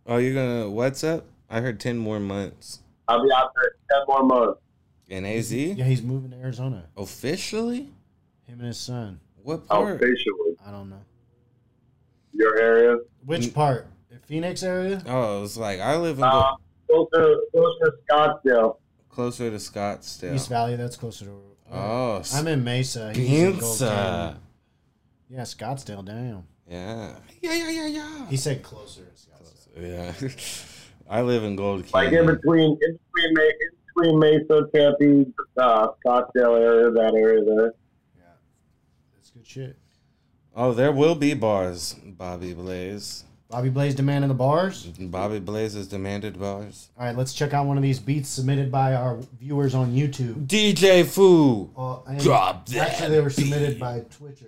Care. 0.06 0.14
Oh, 0.14 0.18
you're 0.18 0.34
gonna 0.34 0.70
what's 0.70 1.04
up? 1.04 1.24
I 1.50 1.60
heard 1.60 1.80
ten 1.80 1.98
more 1.98 2.20
months. 2.20 2.80
I'll 3.08 3.22
be 3.22 3.30
out 3.34 3.50
there 3.54 3.72
ten 3.90 4.00
more 4.08 4.22
months. 4.24 4.60
In 5.08 5.24
AZ? 5.26 5.52
Yeah, 5.52 5.84
he's 5.84 6.02
moving 6.02 6.30
to 6.30 6.36
Arizona. 6.38 6.84
Officially? 6.96 7.90
Him 8.44 8.58
and 8.60 8.62
his 8.68 8.78
son. 8.78 9.20
What 9.42 9.66
part? 9.68 9.96
Officially, 9.96 10.56
I 10.66 10.70
don't 10.70 10.88
know. 10.88 11.02
your 12.32 12.56
area. 12.58 12.98
Which 13.26 13.52
part? 13.52 13.88
The 14.10 14.18
Phoenix 14.20 14.62
area? 14.62 15.02
Oh, 15.06 15.42
it's 15.44 15.56
like 15.56 15.80
I 15.80 15.96
live 15.96 16.18
in 16.18 16.24
Uh, 16.24 16.54
closer, 16.88 17.36
closer 17.52 17.84
to 17.84 17.92
Scottsdale. 18.10 18.76
closer 19.10 19.50
to 19.50 19.56
Scottsdale. 19.56 20.34
East 20.34 20.48
Valley, 20.48 20.76
that's 20.76 20.96
closer 20.96 21.26
to. 21.26 21.40
Oh, 21.70 22.22
I'm 22.34 22.46
in 22.48 22.62
Mesa. 22.64 23.12
He's 23.14 23.30
in 23.42 23.58
Gold 23.58 23.80
Yeah, 23.80 24.34
Scottsdale, 25.42 26.04
damn. 26.04 26.44
Yeah. 26.68 27.14
Yeah, 27.40 27.54
yeah, 27.54 27.70
yeah, 27.70 27.86
yeah. 27.86 28.26
He 28.28 28.36
said 28.36 28.62
closer 28.62 29.02
to 29.04 29.10
Scottsdale. 29.10 29.31
Yeah. 29.78 30.12
I 31.10 31.22
live 31.22 31.44
in 31.44 31.56
Gold 31.56 31.92
Like 31.92 32.12
in 32.12 32.26
between, 32.26 32.78
in 32.80 32.98
between, 33.14 33.34
Ma- 33.34 33.42
in 33.42 33.70
between 33.94 34.18
Mesa, 34.18 34.66
Tempe, 34.74 35.32
uh, 35.58 35.88
Scottsdale 36.04 36.58
area, 36.60 36.90
that 36.90 37.14
area 37.14 37.44
there. 37.44 37.74
Yeah. 38.16 38.22
That's 39.14 39.30
good 39.30 39.46
shit. 39.46 39.76
Oh, 40.54 40.72
there 40.72 40.92
will 40.92 41.14
be 41.14 41.34
bars, 41.34 41.94
Bobby 42.04 42.54
Blaze. 42.54 43.24
Bobby 43.50 43.68
Blaze 43.68 43.94
demanding 43.94 44.28
the 44.28 44.34
bars. 44.34 44.84
Bobby 44.98 45.38
Blaze 45.38 45.74
has 45.74 45.86
demanded 45.86 46.40
bars. 46.40 46.88
All 46.98 47.04
right, 47.04 47.16
let's 47.16 47.34
check 47.34 47.52
out 47.52 47.66
one 47.66 47.76
of 47.76 47.82
these 47.82 47.98
beats 47.98 48.30
submitted 48.30 48.72
by 48.72 48.94
our 48.94 49.18
viewers 49.38 49.74
on 49.74 49.92
YouTube. 49.94 50.46
DJ 50.46 51.04
Foo. 51.04 51.70
Uh, 51.76 51.98
Drop 52.18 52.66
that 52.68 52.92
Actually, 52.92 53.08
they 53.10 53.20
were 53.20 53.28
submitted 53.30 53.78
by 53.78 54.00
Twitchers. 54.00 54.46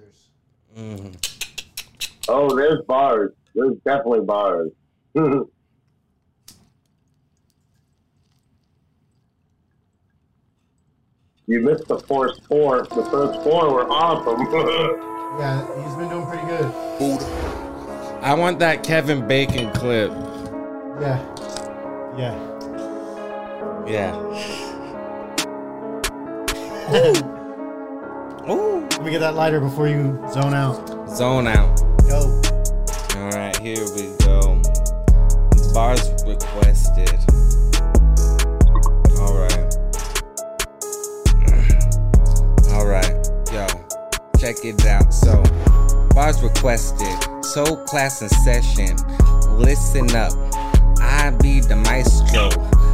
Mhm. 0.79 1.15
Oh, 2.29 2.57
there's 2.57 2.81
bars. 2.87 3.33
There's 3.55 3.77
definitely 3.85 4.23
bars. 4.23 4.71
you 11.47 11.61
missed 11.61 11.87
the 11.87 12.01
first 12.09 12.43
four. 12.45 12.83
The 12.83 13.05
first 13.13 13.43
four 13.43 13.73
were 13.73 13.89
awesome. 13.89 15.11
Yeah, 15.35 15.67
he's 15.83 15.95
been 15.97 16.09
doing 16.09 16.27
pretty 16.27 16.47
good. 16.47 16.67
I 18.23 18.35
want 18.35 18.61
that 18.61 18.85
Kevin 18.85 19.27
Bacon 19.27 19.73
clip. 19.73 20.13
Yeah. 21.01 21.19
Yeah. 22.17 22.39
Yeah. 23.85 24.15
Ooh. 28.49 28.87
Let 28.91 29.03
me 29.03 29.11
get 29.11 29.19
that 29.19 29.35
lighter 29.35 29.59
before 29.59 29.89
you 29.89 30.25
zone 30.33 30.55
out. 30.55 31.11
Zone 31.11 31.49
out. 31.49 31.79
Go. 32.09 32.41
All 33.17 33.31
right, 33.31 33.57
here 33.59 33.85
we 33.97 34.03
go. 34.03 34.14
Bars 35.75 36.09
requested. 36.25 37.11
All 39.19 39.35
right. 39.35 39.75
All 42.71 42.87
right, 42.87 43.29
yo, 43.53 43.67
check 44.39 44.65
it 44.65 44.87
out. 44.87 45.13
So, 45.13 45.43
bars 46.15 46.41
requested. 46.45 47.45
Soul 47.45 47.77
class 47.87 48.23
in 48.23 48.29
session. 48.29 48.97
Listen 49.59 50.15
up. 50.15 50.33
I 51.01 51.37
be 51.43 51.59
the 51.59 51.75
maestro. 51.75 52.51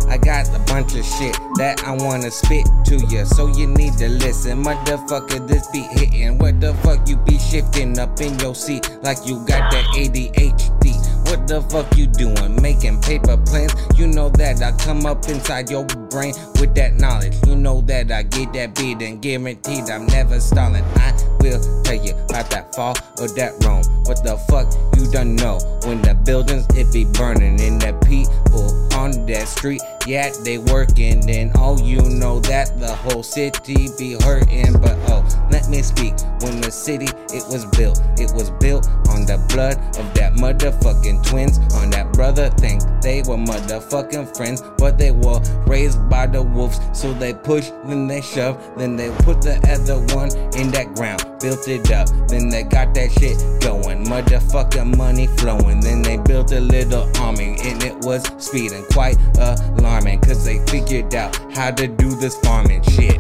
I 0.09 0.17
got 0.17 0.49
a 0.49 0.59
bunch 0.61 0.95
of 0.95 1.05
shit 1.05 1.37
that 1.57 1.85
I 1.85 1.93
wanna 1.93 2.31
spit 2.31 2.67
to 2.87 2.97
you, 3.09 3.27
so 3.27 3.49
you 3.49 3.67
need 3.67 3.99
to 3.99 4.09
listen. 4.09 4.65
Motherfucker, 4.65 5.47
this 5.47 5.69
beat 5.71 5.87
hitting. 5.99 6.39
What 6.39 6.63
the 6.63 6.73
fuck 6.77 7.07
you 7.07 7.19
be 7.19 7.39
shifting 7.39 7.99
up 7.99 8.19
in 8.23 8.39
your 8.39 8.55
seat 8.55 8.89
like 9.03 9.19
you 9.27 9.45
got 9.45 9.71
that 9.71 9.85
ADHD? 9.95 11.00
What 11.31 11.47
the 11.47 11.63
fuck 11.63 11.97
you 11.97 12.09
doing? 12.09 12.61
Making 12.61 13.01
paper 13.03 13.37
plans? 13.37 13.73
You 13.95 14.09
know 14.09 14.31
that 14.31 14.61
I 14.63 14.73
come 14.83 15.07
up 15.07 15.29
inside 15.29 15.71
your 15.71 15.85
brain 15.85 16.35
with 16.59 16.75
that 16.75 16.95
knowledge. 16.95 17.35
You 17.47 17.55
know 17.55 17.83
that 17.83 18.11
I 18.11 18.25
get 18.25 18.53
that 18.55 18.75
beat 18.75 19.01
and 19.01 19.23
guaranteed 19.23 19.89
I'm 19.91 20.07
never 20.07 20.41
stalling. 20.41 20.83
I 20.97 21.13
will 21.39 21.63
tell 21.85 21.95
you 21.95 22.15
about 22.29 22.51
that 22.51 22.75
fall 22.75 22.97
or 23.21 23.29
that 23.39 23.55
Rome. 23.65 23.85
What 24.07 24.25
the 24.25 24.37
fuck 24.51 24.75
you 24.99 25.09
done 25.13 25.37
know? 25.37 25.61
When 25.87 26.03
the 26.03 26.17
buildings 26.17 26.67
it 26.75 26.93
be 26.93 27.05
burning 27.05 27.61
and 27.61 27.81
the 27.81 27.93
people 28.05 28.90
on 29.01 29.27
that 29.27 29.49
street. 29.49 29.81
Yeah, 30.07 30.31
they 30.45 30.59
working. 30.59 31.21
Then 31.21 31.53
oh, 31.57 31.79
you 31.83 32.01
know 32.03 32.41
that 32.41 32.79
the 32.79 32.95
whole 32.95 33.23
city 33.23 33.89
be 33.99 34.17
hurting. 34.21 34.73
But 34.75 34.97
oh, 35.09 35.25
let 35.51 35.69
me 35.69 35.83
speak. 35.83 36.15
When 36.43 36.61
the 36.61 36.71
city 36.71 37.09
it 37.33 37.45
was 37.49 37.65
built, 37.77 38.01
it 38.19 38.33
was 38.35 38.51
built 38.63 38.87
on 39.09 39.25
the 39.25 39.39
blood 39.49 39.77
of 39.99 40.07
that 40.15 40.35
motherfucking 40.35 41.27
twins. 41.27 41.59
On 41.75 41.91
that 41.91 42.13
brother 42.13 42.51
think 42.51 42.83
they 43.01 43.23
were 43.23 43.41
motherfucking 43.41 44.37
friends, 44.37 44.63
but 44.79 44.99
they 44.99 45.11
were 45.11 45.41
raised 45.67 45.99
by 46.09 46.27
the 46.27 46.43
wolves. 46.43 46.81
So 46.93 47.13
they 47.15 47.33
push, 47.33 47.71
then 47.87 48.07
they 48.07 48.21
shove, 48.21 48.57
then 48.77 48.97
they 48.97 49.11
put 49.25 49.41
the 49.41 49.57
other 49.69 49.99
one 50.15 50.31
in 50.61 50.71
that 50.73 50.95
ground, 50.95 51.25
built 51.41 51.67
it 51.69 51.91
up. 51.91 52.09
Then 52.29 52.49
they 52.49 52.63
got 52.63 52.95
that 52.95 53.13
shit 53.13 53.39
going, 53.61 54.05
motherfucking 54.05 54.97
money 54.97 55.27
flowing. 55.39 55.81
Then 55.81 56.03
they 56.03 56.19
built 56.19 56.53
a 56.53 56.61
little 56.61 57.11
army, 57.19 57.57
and 57.63 57.83
it 57.83 57.97
was 58.05 58.23
speeding 58.39 58.85
quite 58.93 59.17
alarming, 59.39 60.21
cause 60.21 60.45
they 60.45 60.65
figured 60.67 61.15
out 61.15 61.37
how 61.53 61.71
to 61.71 61.87
do 61.87 62.15
this 62.17 62.39
farming 62.41 62.83
shit. 62.83 63.19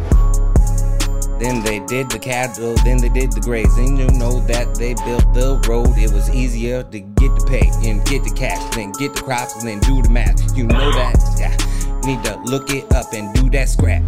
Then 1.40 1.64
they 1.64 1.80
did 1.80 2.10
the 2.10 2.18
cattle, 2.18 2.74
then 2.84 2.98
they 2.98 3.08
did 3.08 3.32
the 3.32 3.40
grazing. 3.40 3.96
You 3.96 4.08
know 4.08 4.40
that 4.40 4.74
they 4.74 4.92
built 4.92 5.32
the 5.32 5.58
road. 5.66 5.96
It 5.96 6.12
was 6.12 6.28
easier 6.30 6.82
to 6.82 7.00
get 7.00 7.34
the 7.34 7.46
pay 7.48 7.70
and 7.88 8.04
get 8.04 8.24
the 8.24 8.30
cash, 8.30 8.74
then 8.74 8.92
get 8.92 9.14
the 9.14 9.22
crops, 9.22 9.56
and 9.56 9.66
then 9.66 9.80
do 9.80 10.02
the 10.02 10.10
math. 10.10 10.54
You 10.54 10.64
know 10.64 10.92
that, 10.92 11.16
yeah. 11.38 11.56
Need 12.04 12.22
to 12.24 12.38
look 12.44 12.70
it 12.70 12.92
up 12.92 13.12
and 13.14 13.32
do 13.34 13.48
that 13.50 13.70
scrap. 13.70 14.02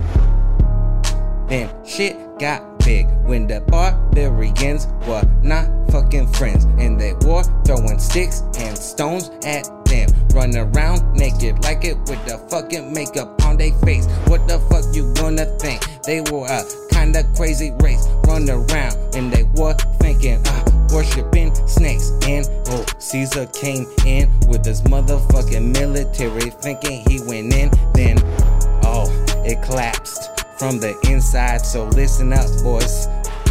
Then 1.53 1.69
shit 1.85 2.17
got 2.39 2.79
big 2.79 3.07
when 3.27 3.47
the 3.47 3.61
barbarians 3.61 4.87
were 5.07 5.23
not 5.43 5.69
fucking 5.91 6.33
friends. 6.33 6.65
And 6.81 6.99
they 6.99 7.13
were 7.29 7.45
throwing 7.67 7.99
sticks 7.99 8.41
and 8.57 8.75
stones 8.75 9.29
at 9.45 9.69
them. 9.85 10.09
Run 10.33 10.57
around 10.57 11.13
naked 11.13 11.63
like 11.63 11.85
it 11.85 11.99
with 12.09 12.25
the 12.25 12.39
fucking 12.49 12.95
makeup 12.95 13.45
on 13.45 13.59
their 13.59 13.75
face. 13.85 14.07
What 14.29 14.49
the 14.49 14.61
fuck 14.71 14.97
you 14.97 15.13
gonna 15.13 15.45
think? 15.59 15.85
They 16.05 16.23
were 16.23 16.47
a 16.47 16.65
kinda 16.89 17.23
crazy 17.37 17.71
race. 17.81 18.09
Run 18.27 18.49
around 18.49 18.97
and 19.15 19.31
they 19.31 19.43
were 19.55 19.75
thinking, 20.01 20.41
uh, 20.47 20.65
worshiping 20.91 21.55
snakes. 21.69 22.13
And 22.27 22.49
oh, 22.69 22.87
Caesar 22.97 23.45
came 23.45 23.85
in 24.07 24.33
with 24.49 24.65
his 24.65 24.81
motherfucking 24.81 25.71
military, 25.71 26.49
thinking 26.49 27.05
he 27.11 27.21
went 27.21 27.53
in. 27.53 27.71
Then, 27.93 28.17
oh, 28.85 29.05
it 29.45 29.61
collapsed 29.61 30.42
from 30.63 30.79
the 30.79 30.97
inside. 31.11 31.61
So 31.67 31.87
listen 31.87 32.33
up, 32.33 32.47
boys. 32.63 33.09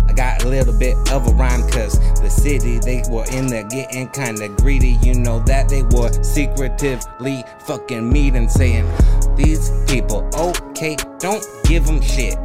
I 0.07 0.13
got 0.13 0.45
a 0.45 0.47
little 0.47 0.73
bit 0.73 0.95
of 1.11 1.27
a 1.27 1.31
rhyme 1.31 1.69
cause 1.69 1.99
the 2.21 2.29
city 2.29 2.79
they 2.79 3.03
were 3.09 3.25
in 3.33 3.47
there 3.47 3.65
getting 3.65 4.07
kinda 4.11 4.47
greedy. 4.47 4.97
You 5.03 5.15
know 5.15 5.39
that 5.39 5.67
they 5.67 5.83
were 5.83 6.09
secretively 6.23 7.43
fucking 7.67 8.09
meeting 8.09 8.47
saying, 8.47 8.89
These 9.35 9.71
people, 9.89 10.25
okay, 10.33 10.95
don't 11.19 11.45
give 11.65 11.85
them 11.85 12.01
shit. 12.01 12.37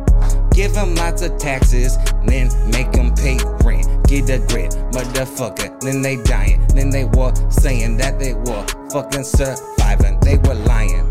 Give 0.51 0.75
them 0.75 0.97
lots 0.97 1.23
of 1.23 1.39
taxes, 1.39 1.97
then 2.25 2.51
make 2.69 2.91
them 2.91 3.15
pay 3.15 3.39
rent. 3.63 3.87
Get 4.09 4.29
a 4.31 4.41
grit, 4.49 4.73
motherfucker. 4.91 5.81
Then 5.81 6.03
they 6.03 6.17
dying. 6.25 6.67
Then 6.75 6.91
they 6.91 7.05
were 7.05 7.33
saying 7.51 7.99
that 7.99 8.19
they 8.19 8.35
were 8.35 8.67
fucking 8.91 9.23
surviving. 9.23 10.19
They 10.23 10.39
were 10.39 10.59
lying. 10.67 11.07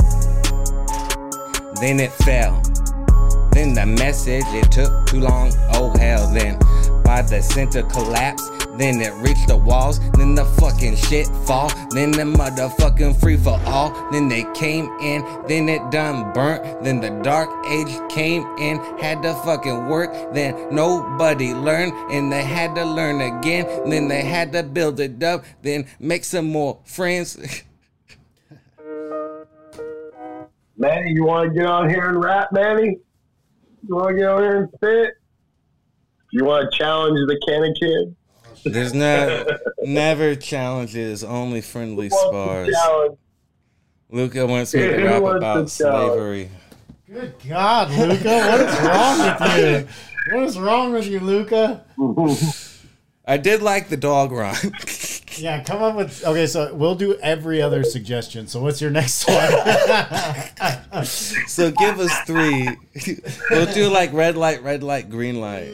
Then 1.80 2.02
it 2.02 2.12
fell. 2.12 2.62
Then 3.56 3.74
the 3.74 3.86
message, 3.86 4.44
it 4.48 4.70
took 4.70 5.06
too 5.06 5.22
long. 5.22 5.50
Oh 5.72 5.96
hell, 5.98 6.30
then 6.34 6.60
by 7.06 7.22
the 7.22 7.42
center 7.42 7.84
collapse. 7.84 8.50
Then 8.78 9.00
it 9.00 9.14
reached 9.24 9.48
the 9.48 9.56
walls. 9.56 10.02
Then 10.12 10.36
the 10.36 10.44
fucking 10.44 10.98
shit 10.98 11.28
fall. 11.48 11.70
Then 11.92 12.12
the 12.12 12.24
motherfucking 12.24 13.18
free 13.18 13.38
for 13.38 13.58
all. 13.66 13.92
Then 14.12 14.28
they 14.28 14.44
came 14.56 14.90
in. 15.00 15.24
Then 15.48 15.70
it 15.70 15.90
done 15.90 16.34
burnt. 16.34 16.84
Then 16.84 17.00
the 17.00 17.12
dark 17.24 17.50
age 17.68 17.98
came 18.10 18.44
in. 18.58 18.78
Had 18.98 19.24
to 19.24 19.34
fucking 19.46 19.88
work. 19.88 20.12
Then 20.34 20.76
nobody 20.76 21.54
learned. 21.54 21.94
And 22.12 22.30
they 22.30 22.44
had 22.44 22.76
to 22.76 22.84
learn 22.84 23.22
again. 23.22 23.90
Then 23.90 24.10
they 24.10 24.24
had 24.24 24.52
to 24.52 24.64
build 24.64 25.00
it 25.00 25.24
up. 25.24 25.46
Then 25.62 25.88
make 25.98 26.26
some 26.26 26.52
more 26.52 26.80
friends. 26.84 27.38
Manny, 30.78 31.12
you 31.12 31.24
want 31.24 31.54
to 31.54 31.58
get 31.58 31.68
on 31.68 31.90
here 31.90 32.10
and 32.10 32.22
rap, 32.22 32.52
Manny? 32.52 33.00
You 33.88 33.96
want 33.96 34.10
to 34.10 34.16
get 34.16 34.30
on 34.30 34.42
here 34.42 34.58
and 34.58 34.70
spit? 34.76 35.14
You 36.32 36.46
want 36.46 36.72
to 36.72 36.78
challenge 36.78 37.20
the 37.28 37.40
Cannon 37.48 37.74
Kid? 37.80 38.16
There's 38.74 38.96
no 38.96 39.46
never 39.84 40.36
challenges, 40.36 41.24
only 41.24 41.62
friendly 41.62 42.10
wants 42.10 42.26
spars. 42.28 42.76
Luca 44.10 44.48
wants 44.48 44.74
me 44.74 44.82
to 44.82 45.04
rap 45.04 45.22
about 45.22 45.62
to 45.62 45.68
slavery. 45.68 46.50
Good 47.08 47.36
God, 47.48 47.92
Luca, 47.92 48.40
what 48.40 48.62
is 48.62 48.80
wrong 48.82 49.20
with 49.40 49.58
you? 49.58 49.88
What 50.34 50.44
is 50.48 50.60
wrong 50.60 50.94
with 50.94 51.08
you, 51.08 51.20
Luca? 51.20 51.86
I 53.28 53.38
did 53.38 53.62
like 53.62 53.90
the 53.90 53.98
dog 53.98 54.32
rhyme. 54.32 54.56
Yeah, 55.42 55.62
come 55.64 55.82
up 55.84 55.96
with. 55.96 56.24
Okay, 56.26 56.48
so 56.48 56.74
we'll 56.74 56.96
do 56.96 57.16
every 57.16 57.62
other 57.62 57.84
suggestion. 57.84 58.48
So 58.48 58.62
what's 58.62 58.80
your 58.82 58.92
next 58.92 59.28
one? 59.28 59.52
so 61.06 61.72
give 61.72 62.00
us 62.00 62.18
three. 62.22 62.70
we'll 63.52 63.74
do 63.74 63.90
like 63.90 64.14
red 64.14 64.38
light, 64.38 64.64
red 64.64 64.82
light, 64.84 65.10
green 65.10 65.42
light. 65.42 65.74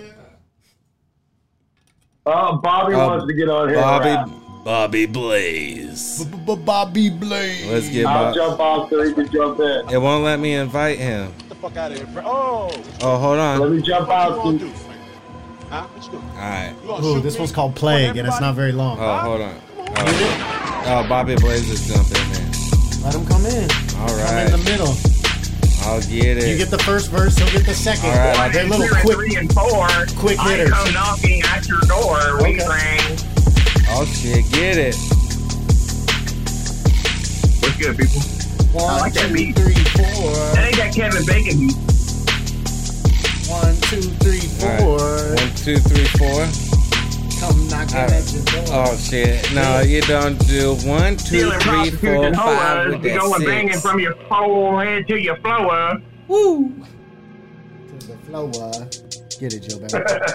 Oh, 2.25 2.57
Bobby 2.57 2.93
Um, 2.95 3.07
wants 3.07 3.25
to 3.27 3.33
get 3.33 3.49
on 3.49 3.69
here. 3.69 3.77
Bobby 3.81 4.31
Bobby 4.63 5.05
Blaze. 5.07 6.23
Bobby 6.25 7.09
Blaze. 7.09 7.65
Let's 7.67 7.89
get 7.89 8.05
I'll 8.05 8.25
Bob. 8.25 8.35
jump 8.35 8.59
off 8.59 8.89
so 8.91 9.01
he 9.03 9.13
can 9.13 9.31
jump 9.31 9.59
in. 9.59 9.89
It 9.89 9.97
won't 9.99 10.23
let 10.23 10.39
me 10.39 10.53
invite 10.53 10.99
him. 10.99 11.33
Get 11.39 11.49
the 11.49 11.55
fuck 11.55 11.77
out 11.77 11.91
of 11.91 11.97
here. 11.97 12.07
bro. 12.07 12.23
Oh, 12.25 12.83
Oh, 13.01 13.17
hold 13.17 13.39
on. 13.39 13.59
Let 13.59 13.71
me 13.71 13.81
jump 13.81 14.09
out. 14.09 14.37
Huh? 15.71 15.83
What 15.87 16.05
you 16.05 16.11
doing? 16.11 16.23
All 16.23 16.37
right. 16.37 16.75
Ooh, 17.03 17.21
this 17.21 17.35
me? 17.35 17.39
one's 17.39 17.51
called 17.53 17.75
Plague, 17.75 18.17
and 18.17 18.27
it's 18.27 18.41
not 18.41 18.55
very 18.55 18.73
long. 18.73 18.97
Oh, 18.99 19.17
hold 19.19 19.41
on. 19.41 19.55
Oh, 19.79 20.83
oh 20.87 21.05
Bobby 21.07 21.35
Blaze 21.35 21.69
is 21.69 21.87
jumping 21.87 22.17
in. 22.35 22.51
Let 23.01 23.15
him 23.15 23.25
come 23.25 23.45
in. 23.45 23.71
All 23.95 24.07
Come 24.27 24.37
in 24.37 24.51
the 24.51 24.61
middle. 24.65 24.93
I'll 25.87 26.01
get 26.01 26.37
it. 26.37 26.47
You 26.49 26.57
get 26.57 26.69
the 26.69 26.77
first 26.79 27.09
verse, 27.09 27.37
he'll 27.37 27.49
get 27.51 27.65
the 27.65 27.73
second. 27.73 28.09
All 28.09 28.15
right, 28.17 28.37
I'll 28.37 28.51
They're 28.51 28.65
little 28.65 28.85
two 28.87 28.93
quick. 29.01 29.15
three 29.15 29.35
and 29.37 29.51
four. 29.53 29.87
quick 30.19 30.39
hitters. 30.41 30.71
I 30.73 30.83
come 30.83 30.93
knocking 30.93 31.41
at 31.43 31.67
your 31.67 31.79
door. 31.87 32.19
We 32.43 32.59
Okay. 32.61 32.67
sang. 32.67 33.17
oh 33.89 34.05
shit, 34.05 34.43
get 34.51 34.77
it. 34.77 34.95
What's 37.63 37.77
good, 37.77 37.97
people? 37.97 38.21
One, 38.77 38.99
like 38.99 39.13
that 39.13 39.31
beat. 39.33 39.55
three, 39.55 39.73
four. 39.95 40.35
That 40.53 40.65
ain't 40.67 40.77
that 40.77 40.93
Kevin 40.93 41.25
Bacon 41.25 41.57
beat. 41.59 41.75
One, 43.49 43.75
two, 43.89 44.01
three, 44.21 44.47
All 44.69 44.77
four. 44.77 44.97
right. 45.33 45.40
One, 45.61 45.75
two, 45.75 45.77
three, 45.77 46.05
four. 46.17 46.47
Come 47.39 47.67
knocking 47.67 47.95
All 47.97 48.01
right. 48.05 48.13
at 48.13 48.33
your 48.33 48.43
door. 48.45 48.63
Oh 48.69 48.97
shit. 48.97 49.53
No, 49.53 49.81
you 49.81 50.01
don't 50.01 50.39
do 50.47 50.73
one, 50.87 51.17
two, 51.17 51.25
Stealing 51.25 51.59
three, 51.59 51.69
prostitutes 51.71 52.01
four, 52.01 52.25
and 52.25 52.35
five 52.35 52.85
hoes. 52.85 52.93
with 52.95 53.03
You 53.05 53.19
going 53.19 53.31
that 53.41 53.45
banging 53.47 53.69
six. 53.73 53.81
from 53.83 53.99
your 53.99 54.15
forehead 54.27 55.07
to 55.07 55.17
your 55.19 55.35
floor. 55.37 56.01
To 56.29 56.73
the 58.07 58.17
floor. 58.25 58.71
Get 59.39 59.53
it, 59.53 59.59
Joe 59.59 59.77
Barry. 59.77 60.03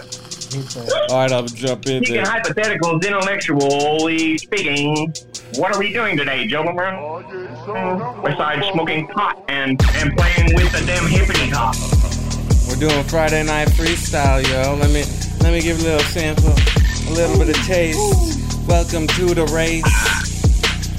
Hit 0.47 0.69
the- 0.71 1.07
All 1.11 1.17
right, 1.19 1.33
I'll 1.33 1.43
jump 1.45 1.87
in 1.87 2.05
Speaking 2.05 2.23
there. 2.23 2.25
hypotheticals, 2.25 3.05
intellectually 3.05 4.39
speaking, 4.39 5.13
what 5.57 5.75
are 5.75 5.79
we 5.81 5.93
doing 5.93 6.17
today, 6.17 6.47
gentlemen? 6.47 6.95
Oh, 6.95 8.23
Besides 8.25 8.65
smoking 8.73 9.09
pot 9.09 9.45
and, 9.49 9.71
and 9.97 10.17
playing 10.17 10.55
with 10.55 10.71
the 10.71 10.85
damn 10.87 11.05
hippity 11.09 11.49
hop. 11.51 11.75
We're 12.77 12.91
doing 12.91 13.05
Friday 13.05 13.43
night 13.43 13.69
freestyle, 13.69 14.43
yo. 14.45 14.77
Let 14.77 14.91
me 14.91 15.03
let 15.41 15.53
me 15.53 15.63
give 15.63 15.81
a 15.81 15.83
little 15.83 16.01
sample, 16.01 16.53
a 17.09 17.13
little 17.15 17.39
bit 17.39 17.57
of 17.57 17.65
taste. 17.65 18.69
Welcome 18.69 19.07
to 19.17 19.33
the 19.33 19.47
race. 19.47 19.87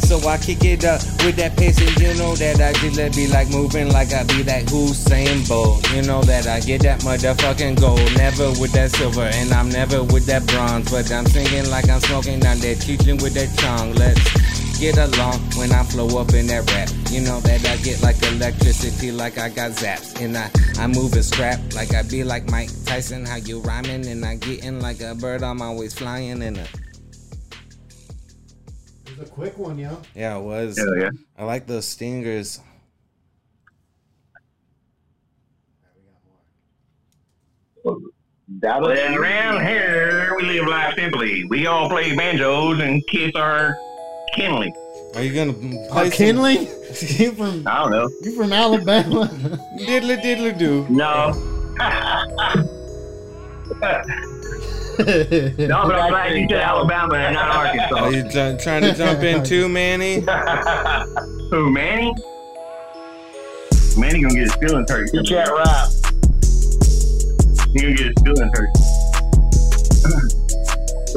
So 0.07 0.17
I 0.28 0.38
kick 0.38 0.65
it 0.65 0.86
up 0.86 1.01
with 1.23 1.36
that 1.36 1.55
pace, 1.55 1.78
and 1.80 1.95
you 2.01 2.17
know 2.17 2.34
that 2.36 2.61
I 2.61 2.73
just 2.80 2.97
let 2.97 3.15
be 3.15 3.28
like 3.28 3.51
moving 3.51 3.91
like 3.91 4.11
I 4.11 4.23
be 4.23 4.41
that 4.43 4.65
Usain 4.67 5.47
Bolt. 5.47 5.88
You 5.93 6.01
know 6.01 6.23
that 6.23 6.47
I 6.47 6.61
get 6.61 6.82
that 6.82 7.01
motherfucking 7.01 7.80
gold, 7.80 8.01
never 8.17 8.49
with 8.59 8.71
that 8.71 8.89
silver, 8.91 9.30
and 9.30 9.51
I'm 9.53 9.69
never 9.69 10.03
with 10.03 10.25
that 10.25 10.47
bronze. 10.47 10.89
But 10.89 11.11
I'm 11.11 11.28
singing 11.28 11.69
like 11.69 11.89
I'm 11.89 11.99
smoking 11.99 12.39
down 12.39 12.57
there, 12.57 12.75
teaching 12.75 13.17
with 13.17 13.36
that 13.36 13.55
tongue. 13.59 13.93
Let's 13.93 14.66
get 14.80 14.97
along 14.97 15.39
when 15.57 15.71
I 15.71 15.84
flow 15.84 16.19
up 16.19 16.34
in 16.34 16.47
that 16.47 16.69
rap. 16.71 16.89
You 17.11 17.21
know 17.21 17.39
that 17.41 17.65
I 17.65 17.78
get 17.78 18.01
like 18.01 18.21
electricity, 18.23 19.11
like 19.11 19.38
I 19.38 19.49
got 19.49 19.71
zaps, 19.71 20.19
and 20.21 20.38
I 20.38 20.51
I 20.80 20.88
move 20.88 21.13
and 21.13 21.25
scrap 21.25 21.59
like 21.73 21.93
I 21.93 22.03
be 22.03 22.23
like 22.23 22.49
Mike 22.49 22.69
Tyson. 22.86 23.25
How 23.25 23.38
you 23.38 23.59
rhyming, 23.59 24.05
and 24.07 24.23
I 24.23 24.36
getting 24.36 24.80
like 24.80 25.01
a 25.01 25.15
bird. 25.15 25.43
I'm 25.43 25.61
always 25.61 25.93
flying 25.93 26.41
in 26.41 26.57
a. 26.57 26.67
It 29.05 29.17
was 29.17 29.30
a 29.30 29.32
quick 29.32 29.57
one, 29.57 29.80
yo. 29.80 29.97
Yeah, 30.15 30.38
it 30.38 30.43
was. 30.43 30.78
Hell 30.78 30.97
yeah. 30.97 31.09
I 31.38 31.43
like 31.43 31.65
those 31.65 31.88
stingers. 31.88 32.59
that 38.49 38.82
was 38.82 38.97
Well, 38.97 39.15
around 39.17 39.65
here, 39.65 40.36
we 40.38 40.43
live 40.43 40.67
life 40.67 40.95
simply. 40.95 41.45
We 41.45 41.67
all 41.67 41.89
play 41.89 42.15
banjos 42.15 42.80
and 42.80 43.05
kiss 43.07 43.32
our 43.36 43.78
kinley. 44.36 44.73
Are 45.15 45.21
you 45.23 45.34
gonna 45.34 45.51
uh, 45.51 45.88
Oh, 45.89 45.93
play 45.93 46.09
some 46.09 46.17
Kinley? 46.17 46.53
you 47.17 47.32
from 47.34 47.63
I 47.67 47.80
don't 47.80 47.91
know. 47.91 48.09
you 48.21 48.36
from 48.36 48.53
Alabama? 48.53 49.25
diddly 49.80 50.17
diddly 50.21 50.57
do? 50.57 50.86
No. 50.89 51.34
No, 54.99 55.84
but 55.86 55.95
I'm 55.95 56.09
glad 56.09 56.36
you 56.36 56.47
said 56.49 56.59
Alabama 56.61 57.15
and 57.17 57.36
not 57.36 57.55
Arkansas. 57.55 57.95
Are 57.97 58.11
you 58.11 58.23
try- 58.32 58.57
trying 58.57 58.82
to 58.82 58.93
jump 58.95 59.21
in 59.21 59.43
too, 59.43 59.69
Manny? 59.69 60.15
Who, 61.51 61.69
Manny? 61.71 62.11
Manny 63.95 64.21
gonna 64.21 64.34
get 64.34 64.43
his 64.43 64.55
feelings 64.55 64.89
hurt. 64.89 65.09
You 65.13 65.21
can't 65.21 65.49
rap. 65.51 65.89
He 67.73 67.80
gonna 67.82 67.93
get 67.93 68.07
his 68.07 68.13
feelings 68.23 68.51
hurt. 68.57 68.69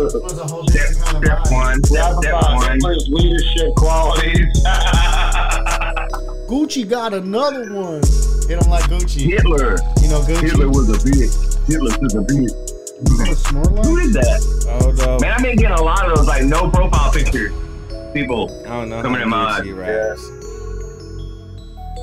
Was 0.02 0.12
Step, 0.12 0.88
different 0.88 0.98
kind 1.04 1.14
of 1.16 1.20
step 1.20 1.38
one, 1.50 1.84
step, 1.84 2.14
step 2.20 2.34
one. 2.34 2.78
Leadership 3.08 3.74
qualities. 3.76 4.64
Gucci 6.48 6.88
got 6.88 7.14
another 7.14 7.72
one. 7.72 8.02
He 8.48 8.54
don't 8.54 8.68
like 8.68 8.84
Gucci. 8.84 9.30
Hitler. 9.30 9.76
You 10.02 10.08
know 10.08 10.20
Gucci. 10.22 10.42
Hitler 10.42 10.68
was 10.68 10.88
a 10.88 10.98
bitch. 11.08 11.66
Hitler 11.68 11.96
was 12.00 12.14
a 12.14 12.20
bitch. 12.20 12.70
Snorlax? 13.02 13.84
Who 13.86 13.98
is 13.98 14.12
that? 14.14 14.66
Oh, 14.68 14.84
Hold 14.84 15.00
up. 15.00 15.20
Man, 15.20 15.32
I've 15.32 15.42
been 15.42 15.56
getting 15.56 15.76
a 15.78 15.82
lot 15.82 16.08
of 16.08 16.16
those 16.16 16.26
like 16.26 16.44
no 16.44 16.70
profile 16.70 17.12
picture 17.12 17.52
people. 18.12 18.50
I 18.66 18.70
don't 18.70 18.90
know. 18.90 19.02
Coming 19.02 19.18
how 19.20 19.24
in 19.24 19.30
my 19.30 19.60
Gucci 19.60 19.76
raps. 19.76 20.39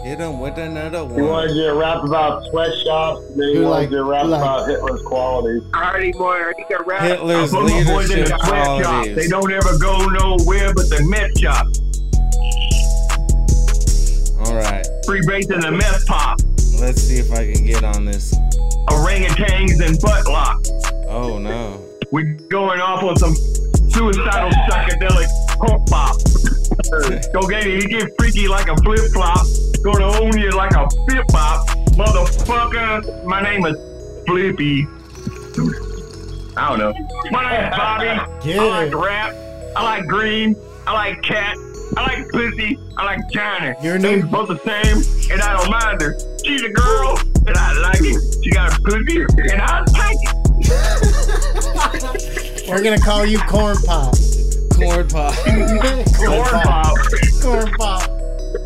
Hit 0.08 0.20
him 0.20 0.40
with 0.40 0.58
another 0.58 1.04
one. 1.04 1.18
you 1.18 1.26
want 1.26 1.50
to 1.50 1.72
rap 1.74 2.02
about 2.02 2.42
sweatshops, 2.50 3.26
and 3.32 3.42
then 3.42 3.50
You 3.50 3.64
wanted 3.64 3.70
like- 3.70 3.90
you 3.92 3.98
to 3.98 4.04
rap 4.06 4.26
like- 4.28 4.42
about 4.42 4.70
Hitler's 4.70 5.02
qualities. 5.02 5.64
Alrighty, 5.74 6.14
boy, 6.18 6.38
you 6.58 6.66
can 6.66 6.78
rap. 6.86 7.02
Hitler's 7.02 7.54
I 7.54 7.58
put 7.58 7.70
my 7.70 7.76
in 7.78 7.86
the 7.86 7.94
leadership 7.98 8.40
qualities. 8.40 9.16
They 9.18 9.28
don't 9.28 9.52
ever 9.52 9.78
go 9.78 9.98
nowhere 10.06 10.74
but 10.74 10.90
the 10.90 11.04
meth 11.10 11.38
shop. 11.38 11.68
All 14.48 14.56
right. 14.56 14.88
Free 15.06 15.22
base 15.28 15.50
in 15.50 15.60
the 15.60 15.72
meth 15.72 16.06
pop. 16.06 16.40
Let's 16.80 17.02
see 17.02 17.18
if 17.20 17.30
I 17.34 17.52
can 17.52 17.66
get 17.66 17.84
on 17.84 18.06
this. 18.06 18.34
Orangutans 18.88 19.86
and 19.86 20.00
butt 20.00 20.26
lock. 20.30 20.64
Oh 21.10 21.38
no. 21.38 21.82
We're 22.12 22.38
going 22.50 22.80
off 22.80 23.04
on 23.04 23.18
some 23.18 23.36
suicidal 23.90 24.52
psychedelic 24.70 25.28
pump 25.60 25.86
pop. 25.90 26.16
Go 27.34 27.42
get 27.48 27.66
it. 27.66 27.82
You 27.84 27.90
get 27.90 28.12
freaky 28.20 28.48
like 28.48 28.68
a 28.68 28.76
flip 28.78 29.00
flop. 29.14 29.46
Gonna 29.84 30.06
own 30.20 30.38
you 30.38 30.52
like 30.52 30.72
a 30.72 30.88
flip 30.90 31.26
flop. 31.32 31.68
Motherfucker, 31.98 33.26
my 33.26 33.42
name 33.42 33.66
is 33.66 33.76
Flippy. 34.28 34.88
I 36.56 36.70
don't 36.70 36.78
know. 36.80 36.94
My 37.32 37.52
name 37.52 37.64
is 37.66 37.76
Bobby. 37.78 38.06
Get 38.44 38.60
I 38.60 38.62
like 38.68 38.92
it. 38.92 38.96
rap. 38.96 39.34
I 39.76 39.84
like 39.84 40.06
green. 40.08 40.56
I 40.86 40.94
like 40.94 41.22
cat. 41.24 41.58
I 41.96 42.02
like 42.04 42.30
pussy. 42.30 42.78
I 42.98 43.06
like 43.06 43.20
China. 43.32 43.76
Your 43.82 43.98
They're 43.98 44.18
name- 44.18 44.28
both 44.28 44.50
the 44.50 44.58
same, 44.60 45.02
and 45.32 45.42
I 45.42 45.54
don't 45.58 45.70
mind 45.70 46.02
her. 46.02 46.16
She's 46.46 46.62
a 46.64 46.70
girl, 46.70 47.18
and 47.48 47.56
I 47.58 47.74
like 47.80 48.02
it. 48.02 48.22
She 48.44 48.52
got 48.52 48.78
a 48.78 48.82
pussy, 48.82 49.22
and 49.52 49.62
I 49.62 49.80
like 49.94 50.18
it. 50.24 50.34
We're 52.70 52.84
gonna 52.84 53.00
call 53.00 53.26
you 53.26 53.40
Corn 53.40 53.78
Pop. 53.86 54.14
Corn 54.78 55.08
pop. 55.08 55.34
Corn 55.36 56.62
pop. 56.62 56.98
Corn 57.42 57.72
Pop. 57.78 58.10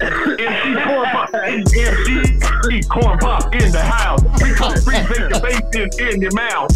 MC 0.01 0.73
corn 0.83 1.07
pop. 1.07 1.33
MC 1.33 2.81
corn 2.89 3.17
pop 3.19 3.55
in 3.55 3.71
the 3.71 3.81
house. 3.81 4.21
We 4.43 4.53
come 4.53 4.75
free 4.81 4.97
bake 4.97 5.29
the 5.29 5.39
base 5.41 5.99
in, 5.99 6.15
in 6.15 6.21
your 6.21 6.33
mouth. 6.33 6.69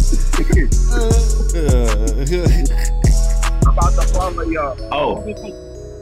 About 3.62 3.92
the 3.92 4.10
plumber, 4.12 4.44
y'all. 4.44 4.76
Oh, 4.90 5.20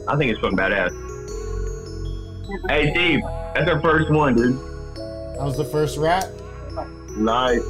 I 0.06 0.16
think 0.16 0.30
it's 0.30 0.40
fucking 0.40 0.56
badass. 0.56 0.92
Hey, 2.68 2.92
Steve, 2.92 3.20
that's 3.54 3.68
our 3.68 3.80
first 3.80 4.10
one, 4.12 4.36
dude. 4.36 4.56
That 4.56 5.42
was 5.42 5.56
the 5.56 5.64
first 5.64 5.98
rap. 5.98 6.24
Nice. 7.16 7.62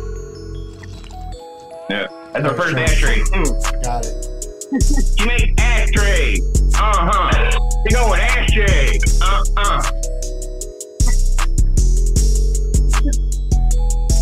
Yeah, 1.88 2.06
that's 2.34 2.44
our 2.44 2.54
first 2.54 2.76
ashtray. 2.76 3.20
Mm. 3.20 3.82
Got 3.82 4.04
it. 4.04 4.53
You 4.72 5.26
make 5.26 5.60
ashtray. 5.60 6.38
Uh 6.74 7.10
huh. 7.10 7.60
You 7.84 7.90
go 7.90 8.10
with 8.10 8.20
ashtray. 8.20 8.98
Uh 9.20 9.44
uh. 9.56 9.82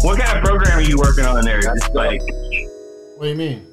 What 0.03 0.19
kind 0.19 0.37
of 0.37 0.45
program 0.45 0.79
are 0.79 0.83
you 0.83 0.99
working 0.99 1.25
on 1.25 1.45
there? 1.45 1.61
Just 1.61 1.95
like, 1.95 2.21
What 3.17 3.23
do 3.23 3.29
you 3.29 3.37
mean? 3.37 3.67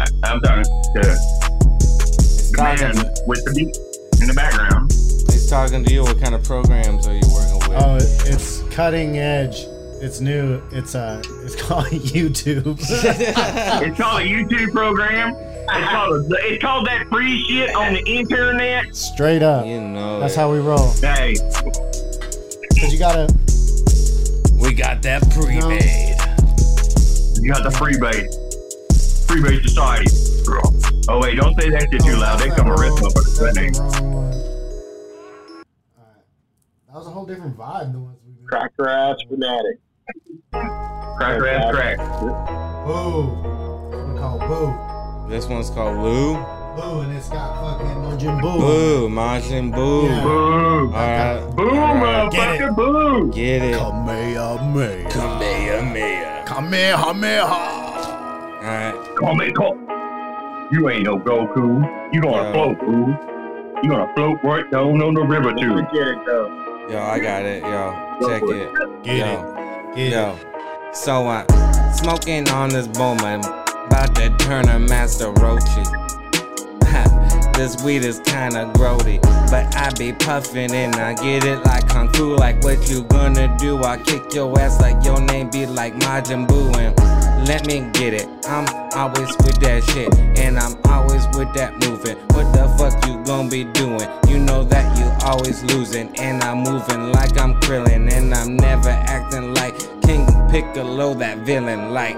I, 0.00 0.06
I'm 0.24 0.40
talking 0.40 0.64
to 0.64 1.00
the 1.00 2.54
man 2.58 2.94
talking, 2.94 3.26
with 3.26 3.44
the 3.44 3.52
beat 3.54 4.20
in 4.20 4.26
the 4.26 4.34
background. 4.34 4.90
he's 4.90 5.48
talking 5.48 5.84
to 5.84 5.92
you. 5.92 6.02
What 6.02 6.20
kind 6.20 6.34
of 6.34 6.42
programs 6.42 7.06
are 7.06 7.14
you 7.14 7.22
working 7.32 7.58
with? 7.70 7.82
Oh, 7.82 7.96
it's 8.28 8.62
cutting 8.74 9.18
edge. 9.18 9.66
It's 10.00 10.20
new. 10.20 10.62
It's 10.70 10.94
uh, 10.94 11.20
it's 11.44 11.60
called 11.60 11.86
YouTube. 11.86 12.78
It's 12.78 13.98
called 13.98 14.22
a 14.22 14.24
YouTube 14.24 14.72
program. 14.72 15.34
It's 15.70 15.90
called, 15.90 16.32
it's 16.38 16.62
called 16.62 16.86
that 16.86 17.08
free 17.08 17.42
shit 17.44 17.74
on 17.74 17.92
the 17.94 18.02
internet. 18.06 18.94
Straight 18.96 19.42
up. 19.42 19.66
you 19.66 19.80
know. 19.80 20.20
That's 20.20 20.34
it. 20.34 20.38
how 20.38 20.52
we 20.52 20.60
roll. 20.60 20.92
Hey, 21.00 21.34
Cause 22.80 22.92
you 22.92 22.98
gotta. 22.98 23.26
we 24.62 24.72
got 24.72 25.02
that 25.02 25.28
pre-made. 25.30 26.14
you 27.42 27.52
got 27.52 27.64
the 27.64 27.70
freebase. 27.70 28.32
Freebase 29.26 29.62
society. 29.64 30.06
Oh, 31.10 31.18
wait, 31.20 31.34
don't 31.36 31.58
say 31.60 31.70
that 31.70 31.88
shit 31.90 32.02
too 32.04 32.16
loud. 32.16 32.38
They 32.40 32.48
come 32.50 32.70
arrest 32.70 32.96
motherfuckers. 33.02 33.38
That's 33.40 33.40
That 33.40 33.54
name. 33.60 33.72
the 33.72 33.80
wrong 33.82 34.12
one. 34.14 34.24
Alright. 34.24 34.34
That 36.86 36.94
was 36.94 37.06
a 37.06 37.10
whole 37.10 37.26
different 37.26 37.56
vibe. 37.58 37.92
The 37.92 37.98
ones 37.98 38.18
we've 38.26 38.36
been. 38.38 38.46
Cracker 38.46 38.88
ass 38.88 39.16
fanatic. 39.28 39.80
Cracker 41.18 41.48
ass 41.48 41.74
crack. 41.74 41.98
Boo. 42.20 43.28
It's 43.90 43.96
one 43.96 44.16
called 44.18 44.40
Boo. 44.48 45.28
This 45.30 45.46
one's 45.46 45.70
called 45.70 45.98
Lou. 45.98 46.34
Boo, 46.76 47.00
and 47.00 47.12
it's 47.16 47.28
got 47.28 47.60
fucking 47.60 47.96
Majin 48.02 48.40
Buu. 48.40 48.58
Boo, 48.58 49.08
Majin 49.08 49.72
Buu. 49.74 50.08
Yeah. 50.08 50.22
Boo. 50.22 50.86
All 50.86 50.90
right. 50.92 51.56
Boo, 51.56 51.68
All 51.70 51.94
right. 51.94 52.30
Get 52.32 52.60
motherfucker, 52.60 52.76
boo. 52.76 53.32
Get 53.32 53.62
it. 53.62 53.74
Kamehameha. 53.76 55.08
Kamehameha. 55.10 56.44
Kamehameha. 56.46 57.44
All 57.46 58.62
right. 58.62 58.94
Come 59.18 59.40
on, 59.40 59.52
come. 59.54 60.68
You 60.72 60.88
ain't 60.88 61.04
no 61.04 61.18
Goku. 61.18 62.12
You 62.14 62.20
gonna 62.22 62.36
Yeah. 62.44 62.52
float, 62.52 62.78
fool. 62.80 63.08
You 63.82 63.90
gonna 63.90 64.12
float 64.14 64.38
right 64.44 64.70
down 64.70 65.02
on 65.02 65.14
the 65.14 65.22
river, 65.22 65.52
too. 65.52 65.82
Get 65.92 66.08
it 66.08 66.18
though. 66.26 66.48
Yo, 66.90 66.98
I 67.02 67.18
got 67.18 67.44
it. 67.44 67.62
Yo, 67.62 67.94
check 68.26 68.42
it. 68.44 69.02
Get 69.02 69.16
Yo. 69.18 69.26
it. 69.26 69.57
Get 69.98 70.12
Yo, 70.12 70.38
so 70.92 71.26
I'm 71.26 71.44
smoking 71.92 72.48
on 72.50 72.68
this 72.68 72.86
bowman, 72.86 73.40
about 73.86 74.14
to 74.14 74.32
turn 74.38 74.68
a 74.68 74.78
master 74.78 75.32
roachy. 75.32 75.84
this 77.54 77.82
weed 77.82 78.04
is 78.04 78.20
kinda 78.20 78.70
grody, 78.74 79.20
but 79.50 79.74
I 79.74 79.90
be 79.98 80.12
puffin' 80.12 80.72
and 80.72 80.94
I 80.94 81.14
get 81.14 81.42
it 81.42 81.66
like 81.66 81.88
kung 81.88 82.12
fu. 82.12 82.36
Like 82.36 82.62
what 82.62 82.88
you 82.88 83.02
gonna 83.02 83.52
do? 83.58 83.82
I 83.82 83.96
kick 83.96 84.32
your 84.32 84.56
ass 84.60 84.80
like 84.80 85.04
your 85.04 85.20
name 85.20 85.50
be 85.50 85.66
like 85.66 85.94
Majin 85.94 86.46
Buu 86.46 86.76
and 86.76 86.96
let 87.48 87.66
me 87.66 87.80
get 87.92 88.14
it. 88.14 88.28
I'm 88.46 88.66
always 88.94 89.36
with 89.38 89.58
that 89.62 89.82
shit, 89.90 90.16
and 90.38 90.60
I'm 90.60 90.76
always 90.84 91.26
with 91.36 91.52
that 91.54 91.72
moving. 91.84 92.18
What 92.34 92.52
the 92.52 92.68
fuck 92.78 93.04
you 93.06 93.20
gonna 93.24 93.48
be 93.48 93.64
doing? 93.64 94.08
You 94.28 94.38
know 94.38 94.62
that 94.62 94.96
you 94.96 95.10
always 95.26 95.64
losing, 95.64 96.16
and 96.18 96.42
I'm 96.44 96.58
moving 96.58 97.10
like 97.12 97.36
I'm 97.36 97.54
Krillin, 97.60 98.12
and 98.12 98.32
I'm 98.32 98.56
never 98.56 98.90
acting 98.90 99.54
like 99.54 99.67
Piccolo, 100.50 101.14
that 101.14 101.38
villain. 101.38 101.92
Like 101.92 102.16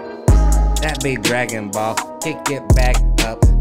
that 0.81 1.01
be 1.03 1.17
Dragon 1.17 1.71
Ball. 1.71 1.95
Kick 2.23 2.51
it 2.51 2.67
back. 2.75 3.10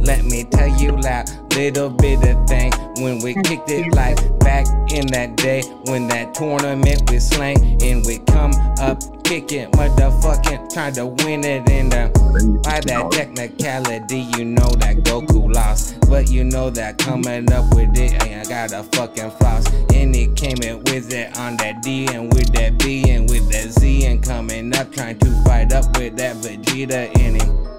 Let 0.09 0.25
me 0.25 0.43
tell 0.43 0.67
you 0.67 0.93
loud, 0.93 1.29
little 1.53 1.91
bit 1.91 2.27
of 2.27 2.47
thing. 2.47 2.71
When 2.97 3.19
we 3.19 3.35
kicked 3.35 3.69
it 3.69 3.93
like 3.93 4.17
back 4.39 4.65
in 4.91 5.05
that 5.13 5.37
day, 5.37 5.61
when 5.85 6.07
that 6.07 6.33
tournament 6.33 7.07
we 7.11 7.19
slang 7.19 7.77
and 7.83 8.03
we 8.07 8.17
come 8.25 8.51
up 8.81 8.97
kicking, 9.23 9.69
motherfucking 9.69 10.73
trying 10.73 10.93
to 10.95 11.05
win 11.05 11.43
it 11.43 11.69
in 11.69 11.89
the 11.89 12.09
by 12.63 12.79
that 12.87 13.11
technicality. 13.11 14.25
You 14.35 14.45
know 14.45 14.71
that 14.81 14.95
Goku 15.03 15.53
lost, 15.53 15.99
but 16.09 16.27
you 16.31 16.43
know 16.43 16.71
that 16.71 16.97
coming 16.97 17.51
up 17.53 17.71
with 17.75 17.95
it, 17.95 18.19
I 18.23 18.43
got 18.49 18.73
a 18.73 18.81
fucking 18.97 19.29
floss. 19.37 19.71
And 19.93 20.15
it 20.15 20.35
came 20.35 20.57
in 20.63 20.83
with 20.85 21.13
it 21.13 21.37
on 21.37 21.55
that 21.57 21.83
D 21.83 22.07
and 22.07 22.33
with 22.33 22.51
that 22.53 22.79
B 22.79 23.07
and 23.11 23.29
with 23.29 23.47
that 23.51 23.79
Z 23.79 24.07
and 24.07 24.23
coming 24.23 24.75
up 24.75 24.91
trying 24.91 25.19
to 25.19 25.43
fight 25.43 25.71
up 25.71 25.95
with 25.99 26.17
that 26.17 26.37
Vegeta 26.37 27.15
in 27.19 27.35
him. 27.35 27.78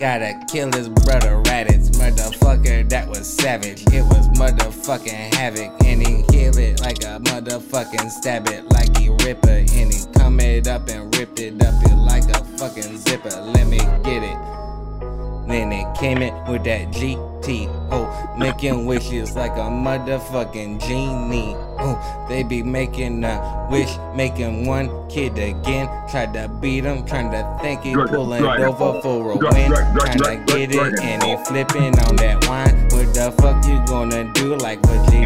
Gotta 0.00 0.32
kill 0.50 0.72
his 0.72 0.88
brother 0.88 1.42
Raditz, 1.42 1.90
motherfucker, 1.90 2.88
that 2.88 3.06
was 3.06 3.26
savage. 3.26 3.82
It 3.92 4.00
was 4.00 4.30
motherfucking 4.30 5.34
havoc, 5.34 5.70
and 5.84 6.00
he 6.00 6.22
kill 6.32 6.56
it 6.56 6.80
like 6.80 7.04
a 7.04 7.20
motherfucking 7.20 8.08
stab 8.08 8.48
it 8.48 8.64
like 8.72 8.96
he 8.96 9.10
ripper, 9.10 9.50
and 9.50 9.92
he 9.92 10.00
come 10.14 10.40
it 10.40 10.66
up 10.66 10.88
and 10.88 11.14
ripped 11.18 11.38
it 11.38 11.62
up 11.62 11.74
it 11.84 11.94
like 11.96 12.24
a 12.30 12.42
fucking 12.56 12.96
zipper. 12.96 13.28
Let 13.28 13.66
me 13.66 13.76
get 13.76 14.22
it. 14.22 14.69
Then 15.50 15.72
it 15.72 15.92
came 15.96 16.22
in 16.22 16.32
with 16.44 16.62
that 16.64 16.92
GTO, 16.92 18.38
making 18.38 18.86
wishes 18.86 19.34
like 19.34 19.52
a 19.52 19.68
motherfucking 19.68 20.80
genie. 20.80 21.56
Oh, 21.78 22.26
they 22.28 22.44
be 22.44 22.62
making 22.62 23.24
a 23.24 23.68
wish, 23.68 23.90
making 24.14 24.66
one 24.66 25.08
kid 25.08 25.36
again. 25.38 25.88
Tried 26.08 26.34
to 26.34 26.48
beat 26.48 26.84
him, 26.84 27.04
trying 27.04 27.32
to 27.32 27.58
think 27.60 27.82
he 27.82 27.94
pulling 27.94 28.44
over 28.44 29.00
for 29.02 29.32
a 29.32 29.36
win. 29.36 29.72
Trying 29.72 30.18
to 30.18 30.44
get 30.46 30.74
it, 30.74 31.00
and 31.00 31.22
he 31.22 31.36
flipping 31.44 31.98
on 31.98 32.16
that 32.16 32.46
wine. 32.46 32.84
What 32.90 33.12
the 33.12 33.34
fuck 33.40 33.66
you 33.66 33.84
gonna 33.86 34.32
do? 34.34 34.56
Like 34.56 34.80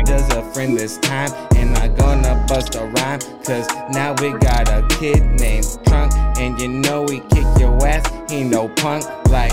does 0.04 0.28
a 0.34 0.42
friend 0.52 0.76
this 0.78 0.98
time. 0.98 1.30
And 1.56 1.76
I 1.78 1.88
gonna 1.88 2.44
bust 2.48 2.74
a 2.74 2.86
rhyme, 2.86 3.20
cause 3.44 3.66
now 3.92 4.14
we 4.20 4.32
got 4.38 4.68
a 4.68 4.86
kid 4.96 5.22
named 5.40 5.66
Trunk. 5.86 6.12
And 6.38 6.60
you 6.60 6.68
know 6.68 7.06
he 7.06 7.20
kick 7.20 7.46
your 7.58 7.86
ass, 7.86 8.04
he 8.30 8.44
no 8.44 8.68
punk. 8.68 9.04
Like, 9.28 9.52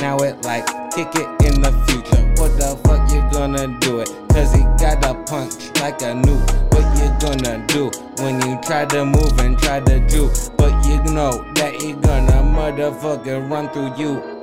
now 0.00 0.16
it 0.18 0.44
like 0.44 0.66
kick 0.92 1.08
it 1.14 1.28
in 1.46 1.60
the 1.60 1.72
future. 1.86 2.22
What 2.40 2.56
the 2.58 2.78
fuck 2.84 3.10
you 3.10 3.20
gonna 3.32 3.78
do 3.80 4.00
it? 4.00 4.08
Cause 4.30 4.52
he 4.52 4.62
got 4.78 5.04
a 5.04 5.14
punch 5.24 5.70
like 5.80 6.02
a 6.02 6.14
new. 6.14 6.38
What 6.70 6.86
you 6.98 7.08
gonna 7.20 7.64
do 7.66 7.90
when 8.22 8.40
you 8.42 8.60
try 8.62 8.84
to 8.86 9.04
move 9.04 9.38
and 9.40 9.58
try 9.58 9.80
to 9.80 10.06
do? 10.08 10.30
But 10.56 10.84
you 10.86 11.02
know 11.12 11.44
that 11.54 11.74
he 11.80 11.92
gonna 11.92 12.42
motherfucking 12.42 13.50
run 13.50 13.68
through 13.70 13.96
you 13.96 14.37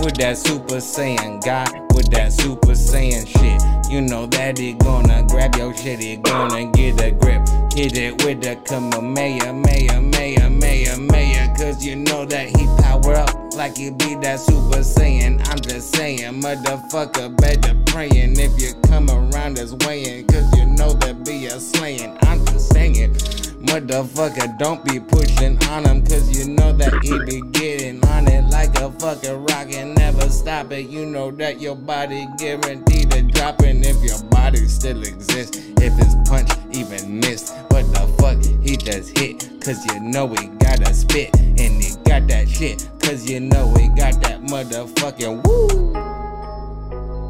with 0.00 0.16
that 0.16 0.38
Super 0.38 0.76
Saiyan 0.76 1.42
God, 1.44 1.68
with 1.94 2.10
that 2.10 2.32
Super 2.32 2.72
Saiyan 2.72 3.26
shit. 3.26 3.90
You 3.90 4.00
know 4.00 4.26
that 4.26 4.58
he 4.58 4.72
gonna 4.74 5.24
grab 5.28 5.56
your 5.56 5.76
shit, 5.76 6.00
he 6.00 6.16
gonna 6.16 6.70
get 6.72 7.00
a 7.02 7.10
grip. 7.10 7.46
Hit 7.74 7.96
it 7.96 8.24
with 8.24 8.40
the 8.42 8.56
Kamehameha, 8.64 9.52
Maya, 9.52 10.00
Maya, 10.00 10.50
Maya, 10.50 10.96
Maya. 10.96 11.56
Cause 11.56 11.84
you 11.84 11.96
know 11.96 12.24
that 12.24 12.48
he 12.56 12.66
power 12.82 13.14
up 13.14 13.54
like 13.54 13.76
he 13.76 13.90
be 13.90 14.14
that 14.16 14.40
Super 14.40 14.80
Saiyan. 14.80 15.46
I'm 15.48 15.60
just 15.60 15.94
saying, 15.94 16.40
motherfucker, 16.40 17.36
better 17.36 17.76
praying 17.86 18.38
if 18.38 18.60
you 18.60 18.74
come 18.88 19.10
around 19.10 19.56
this 19.56 19.72
way. 19.86 20.22
Cause 20.24 20.56
you 20.58 20.66
know 20.66 20.92
that 20.94 21.24
be 21.24 21.46
a 21.46 21.60
slaying. 21.60 22.16
I'm 22.22 22.44
just 22.46 22.72
saying. 22.72 23.16
Motherfucker, 23.60 24.58
don't 24.58 24.82
be 24.86 24.98
pushing 24.98 25.62
on 25.68 25.84
him, 25.84 26.02
cause 26.02 26.34
you 26.36 26.48
know 26.54 26.72
that 26.72 26.94
he 27.02 27.18
be 27.26 27.46
getting 27.52 28.02
on 28.08 28.26
it 28.26 28.44
like 28.50 28.74
a 28.80 28.90
fucking 28.92 29.44
rock 29.44 29.70
and 29.72 29.94
never 29.96 30.30
stop 30.30 30.72
it. 30.72 30.88
You 30.88 31.04
know 31.04 31.30
that 31.32 31.60
your 31.60 31.76
body 31.76 32.26
guaranteed 32.38 33.10
to 33.10 33.22
drop 33.22 33.60
it 33.60 33.76
if 33.84 34.02
your 34.02 34.22
body 34.30 34.66
still 34.66 35.02
exists. 35.02 35.58
If 35.76 35.92
his 35.92 36.16
punch 36.26 36.48
even 36.72 37.20
missed, 37.20 37.54
what 37.68 37.84
the 37.92 38.08
fuck 38.18 38.42
he 38.64 38.78
just 38.78 39.16
hit? 39.18 39.48
Cause 39.62 39.84
you 39.92 40.00
know 40.00 40.28
he 40.28 40.46
got 40.46 40.80
a 40.88 40.94
spit 40.94 41.38
and 41.38 41.82
he 41.82 41.94
got 42.04 42.26
that 42.28 42.48
shit. 42.48 42.88
Cause 43.00 43.28
you 43.28 43.40
know 43.40 43.74
he 43.74 43.88
got 43.88 44.22
that 44.22 44.40
motherfucking 44.40 45.46
woo. 45.46 45.92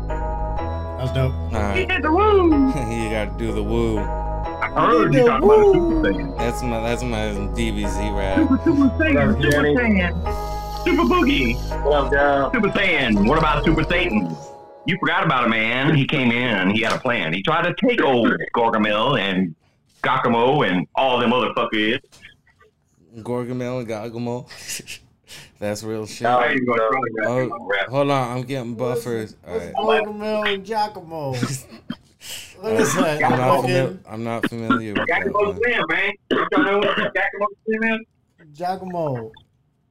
That 0.07 1.03
was 1.03 1.13
dope. 1.13 1.35
Alright, 1.53 1.91
Hit 1.91 2.03
the 2.03 2.13
woo. 2.13 2.51
you 2.69 3.11
gotta 3.11 3.35
do 3.37 3.53
the 3.53 3.63
woo. 3.63 4.30
I 4.63 4.87
heard 4.87 5.15
you 5.15 5.25
talking 5.27 5.45
about 5.45 5.61
a 5.61 5.73
super 5.73 6.13
thing. 6.13 6.37
That's 6.37 6.63
my 6.63 6.81
that's 6.81 7.03
my 7.03 7.19
DBZ 7.57 8.17
rap. 8.17 8.39
Super, 8.39 8.59
super 8.65 8.89
Saiyan, 9.03 9.31
up, 9.35 9.43
Super 9.43 9.51
Jenny? 9.51 9.75
Saiyan, 9.75 10.85
Super 10.85 11.03
Boogie, 11.03 11.85
What 11.85 11.93
up, 12.05 12.13
down? 12.13 12.53
Super 12.53 12.69
Saiyan. 12.69 13.27
What 13.27 13.39
about 13.39 13.65
Super 13.65 13.85
Satan? 13.85 14.37
You 14.87 14.97
forgot 14.99 15.25
about 15.25 15.45
a 15.47 15.49
man. 15.49 15.95
He 15.95 16.07
came 16.07 16.31
in. 16.31 16.71
He 16.71 16.83
had 16.83 16.93
a 16.93 16.99
plan. 16.99 17.33
He 17.33 17.43
tried 17.43 17.63
to 17.65 17.75
take 17.75 18.03
old 18.03 18.33
Gargamel 18.55 19.19
and 19.19 19.55
Gakamo 20.03 20.69
and 20.69 20.87
all 20.95 21.19
them 21.19 21.31
motherfuckers. 21.31 22.01
Gorgamel 23.19 23.81
and 23.81 23.89
Gargamel. 23.89 25.01
That's 25.59 25.83
real 25.83 26.07
shit. 26.07 26.27
I 26.27 26.53
ain't 26.53 26.67
gonna 26.67 26.83
try 26.91 27.01
to 27.01 27.53
Oh, 27.53 27.87
hold 27.89 28.11
on, 28.11 28.37
I'm 28.39 28.43
getting 28.45 28.75
buffers. 28.75 29.37
Alright. 29.47 29.75
Gargamel 29.75 30.53
and 30.55 30.65
Giacomo. 30.65 31.35
What 32.61 32.73
is 32.75 32.95
that? 32.95 33.23
I'm 33.25 33.31
not, 33.39 33.65
fami- 33.65 33.99
I'm 34.09 34.25
not 34.25 34.49
familiar 34.49 34.95
with 34.95 35.07
that 35.09 35.23
Gakamo. 35.23 35.57
Slim, 35.59 35.85
man. 35.89 36.13
You 36.31 36.47
trying 36.53 36.65
to 36.65 36.71
know 36.73 36.79
what 36.79 36.97
Gakamo 36.97 37.47
Slim 37.65 37.83
is? 37.93 38.01
Giacomo. 38.57 39.31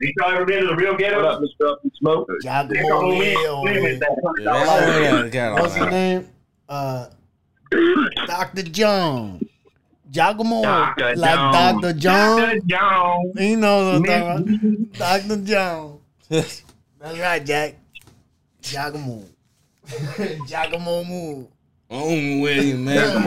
You 0.02 0.14
y'all 0.18 0.32
ever 0.34 0.46
been 0.46 0.62
to 0.62 0.68
the 0.68 0.76
real 0.76 0.92
What 0.92 1.00
ghetto? 1.00 1.26
up, 1.26 1.42
Mr. 1.42 1.72
Up 1.72 1.80
and 1.84 1.92
Smoke? 2.00 2.28
Giacomo. 2.42 2.84
What 2.84 3.50
on 3.50 3.66
What's 5.62 5.76
his 5.76 5.86
name? 5.88 6.28
Uh, 6.70 7.08
Dr. 8.28 8.64
John. 8.64 9.40
Giacomo. 10.10 10.62
Dr. 10.64 11.16
Like 11.16 11.38
Jones. 11.38 11.82
Dr. 11.82 11.94
John. 12.00 12.40
Dr. 12.40 12.60
Jones. 12.66 13.34
You 13.36 13.58
know 13.58 13.86
what 13.86 13.96
I'm 13.96 14.04
talking 14.04 14.90
about. 14.96 15.28
Dr. 15.28 15.38
John. 15.44 16.00
That's 16.30 16.64
right, 17.02 17.46
Jack. 17.46 17.76
Giacomo. 18.62 19.24
Giacomo 20.48 21.04
move. 21.08 21.48
Own 21.92 22.42
way, 22.42 22.74
man. 22.74 23.24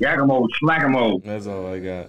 Yakimo, 0.00 0.46
Slackamo. 0.62 1.22
That's 1.24 1.46
all 1.46 1.66
I 1.72 1.78
got. 1.80 2.06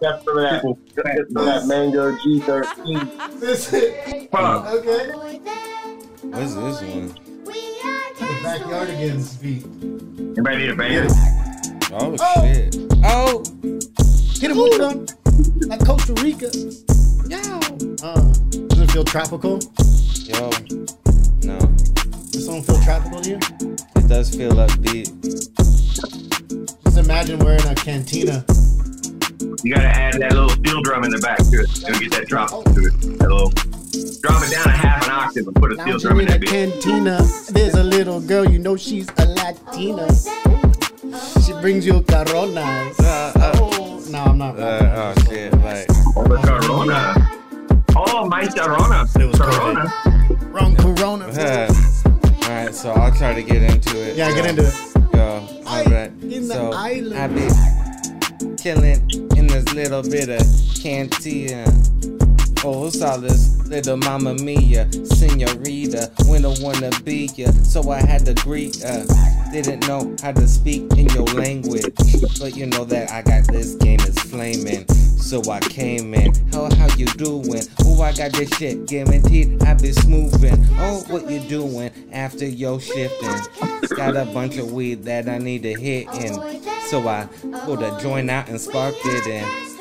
Got 0.00 0.24
some 0.24 0.38
of 0.38 0.42
that, 0.42 0.62
got 0.96 1.28
some 1.30 1.44
that 1.44 1.66
Mango 1.66 2.12
G13. 2.16 3.40
This 3.40 3.72
is 3.72 4.28
Fuck. 4.30 4.66
okay. 4.66 5.10
What's 6.22 6.54
this 6.54 6.80
one? 6.82 7.08
The 7.44 8.40
backyardigans 8.42 9.40
beat. 9.42 9.64
Anybody 10.38 10.56
need 10.56 10.70
a 10.70 10.74
band? 10.74 11.10
Oh, 11.92 12.16
shit. 12.42 12.76
Oh, 13.04 13.42
Hit 14.40 14.50
him 14.50 14.56
with 14.58 14.78
them. 14.78 15.68
Like 15.68 15.84
Costa 15.84 16.12
Rica. 16.22 16.50
Yeah. 17.28 17.60
Uh, 18.02 18.20
does 18.68 18.80
it 18.80 18.90
feel 18.90 19.04
tropical? 19.04 19.60
yo. 20.24 20.50
No. 21.44 21.58
Does 22.32 22.44
someone 22.46 22.62
feel 22.64 22.80
tropical 22.82 23.20
to 23.20 23.30
you? 23.30 23.38
It 24.14 24.18
does 24.18 24.36
feel 24.36 24.52
upbeat. 24.52 25.10
Just 26.84 26.98
imagine 26.98 27.40
we're 27.40 27.54
in 27.54 27.66
a 27.66 27.74
cantina. 27.74 28.44
You 29.64 29.74
gotta 29.74 29.88
add 29.88 30.20
that 30.20 30.30
little 30.34 30.50
steel 30.50 30.82
drum 30.82 31.02
in 31.02 31.10
the 31.10 31.18
back 31.18 31.38
to 31.38 31.58
it. 31.58 31.82
It'll 31.82 31.98
get 31.98 32.12
that 32.12 32.28
drop 32.28 32.50
to 32.50 32.60
it. 32.86 33.18
That 33.18 33.28
little, 33.28 33.50
drop 34.22 34.40
it 34.46 34.52
down 34.52 34.66
a 34.66 34.70
half 34.70 35.04
an 35.04 35.10
octave 35.10 35.48
and 35.48 35.56
put 35.56 35.72
a 35.72 35.82
steel 35.82 35.98
drum 35.98 36.20
in 36.20 36.28
in 36.28 36.32
a 36.32 36.38
that 36.38 36.46
bitch. 36.46 36.80
cantina. 36.80 37.26
There's 37.50 37.74
a 37.74 37.82
little 37.82 38.20
girl, 38.20 38.48
you 38.48 38.60
know 38.60 38.76
she's 38.76 39.08
a 39.18 39.26
Latina. 39.26 40.06
She 41.44 41.52
brings 41.60 41.84
you 41.84 42.00
coronas. 42.02 43.00
Uh, 43.00 43.32
uh, 43.34 43.58
Oh, 43.58 44.00
no, 44.10 44.18
I'm 44.22 44.38
not. 44.38 44.56
uh, 44.60 45.12
oh, 45.18 45.24
shit. 45.28 45.52
Like, 45.54 45.86
Oh, 46.14 46.22
the 46.22 46.36
Corona. 46.38 47.14
Oh, 47.96 48.28
my 48.28 48.46
Corona. 48.46 49.06
It 49.18 49.26
was 49.26 49.40
Corona. 49.40 49.92
Wrong 50.52 50.76
corona. 50.76 51.32
Alright, 52.74 52.96
so 52.96 53.00
I'll 53.00 53.12
try 53.12 53.34
to 53.34 53.42
get 53.42 53.62
into 53.62 53.98
it. 54.00 54.16
Yeah, 54.16 54.32
get 54.34 54.46
into 54.46 54.62
it. 54.66 54.74
Yo, 55.14 55.48
alright. 55.66 56.10
in 56.22 56.48
the 56.48 56.54
So, 56.54 56.72
island. 56.72 57.14
I 57.16 57.26
be 57.28 58.56
chilling 58.56 59.10
in 59.36 59.46
this 59.46 59.72
little 59.74 60.02
bit 60.02 60.28
of 60.28 60.46
cantina. 60.82 61.64
Oh, 62.66 62.88
this 62.88 63.58
little 63.66 63.98
mama 63.98 64.32
mia, 64.34 64.90
senorita, 64.90 66.10
when 66.26 66.46
I 66.46 66.54
wanna 66.60 66.90
be 67.02 67.28
ya. 67.36 67.50
So 67.62 67.90
I 67.90 68.00
had 68.00 68.24
to 68.24 68.32
greet 68.34 68.80
her. 68.82 69.04
Didn't 69.52 69.86
know 69.86 70.16
how 70.22 70.32
to 70.32 70.48
speak 70.48 70.90
in 70.96 71.10
your 71.10 71.26
language, 71.26 71.92
but 72.40 72.56
you 72.56 72.64
know 72.64 72.86
that 72.86 73.10
I 73.10 73.20
got 73.20 73.46
this 73.52 73.74
game 73.74 74.00
is 74.00 74.18
flaming. 74.18 74.88
So 74.88 75.42
I 75.50 75.60
came 75.60 76.14
in. 76.14 76.32
How 76.54 76.74
how 76.74 76.88
you 76.96 77.04
doing? 77.04 77.62
Oh, 77.84 78.00
I 78.00 78.12
got 78.12 78.32
this 78.32 78.48
shit 78.56 78.86
guaranteed. 78.86 79.62
I 79.62 79.74
be 79.74 79.92
smoothing. 79.92 80.56
Oh, 80.78 81.04
what 81.08 81.30
you 81.30 81.40
doing 81.40 81.90
after 82.12 82.46
your 82.46 82.80
shifting? 82.80 83.40
Got 83.94 84.16
a 84.16 84.24
bunch 84.24 84.56
of 84.56 84.72
weed 84.72 85.04
that 85.04 85.28
I 85.28 85.36
need 85.36 85.64
to 85.64 85.74
hit 85.74 86.08
in. 86.14 86.34
So 86.88 87.06
I 87.06 87.28
pulled 87.66 87.82
a 87.82 87.98
joint 88.00 88.30
out 88.30 88.48
and 88.48 88.58
sparked 88.58 89.04
it 89.04 89.26
in. 89.26 89.73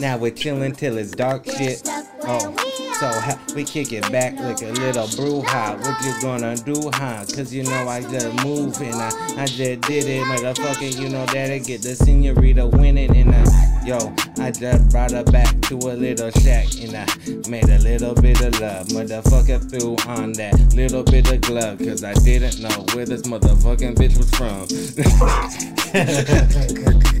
Now 0.00 0.16
we're 0.16 0.30
chilling 0.30 0.72
till 0.72 0.96
it's 0.96 1.10
dark 1.10 1.44
shit. 1.44 1.82
Oh, 2.22 2.56
so 2.98 3.06
ha- 3.06 3.38
we 3.54 3.64
kick 3.64 3.92
it 3.92 4.10
back 4.10 4.32
like 4.40 4.62
a 4.62 4.72
little 4.80 5.06
brouhaha. 5.08 5.78
What 5.78 6.02
you 6.02 6.22
gonna 6.22 6.56
do, 6.56 6.90
huh? 6.94 7.26
Cause 7.36 7.52
you 7.52 7.64
know 7.64 7.86
I 7.86 8.00
just 8.00 8.42
move 8.42 8.80
and 8.80 8.94
I, 8.94 9.10
I 9.36 9.44
just 9.44 9.82
did 9.82 10.06
it, 10.06 10.24
motherfucker. 10.24 10.98
You 10.98 11.10
know 11.10 11.26
that 11.26 11.50
I 11.50 11.58
get 11.58 11.82
the 11.82 11.94
senorita 11.94 12.66
winning 12.66 13.14
and 13.14 13.34
I, 13.34 13.84
yo, 13.84 14.14
I 14.38 14.50
just 14.50 14.88
brought 14.88 15.10
her 15.10 15.24
back 15.24 15.60
to 15.68 15.74
a 15.74 15.92
little 15.92 16.30
shack 16.30 16.68
and 16.80 16.96
I 16.96 17.04
made 17.50 17.68
a 17.68 17.78
little 17.80 18.14
bit 18.14 18.40
of 18.40 18.58
love. 18.58 18.86
Motherfucker 18.88 19.60
threw 19.68 19.96
on 20.10 20.32
that 20.32 20.58
little 20.74 21.02
bit 21.02 21.30
of 21.30 21.42
glove 21.42 21.78
cause 21.78 22.02
I 22.04 22.14
didn't 22.14 22.58
know 22.62 22.86
where 22.94 23.04
this 23.04 23.22
motherfucking 23.22 23.96
bitch 23.96 24.16
was 24.16 24.30
from. 24.30 24.66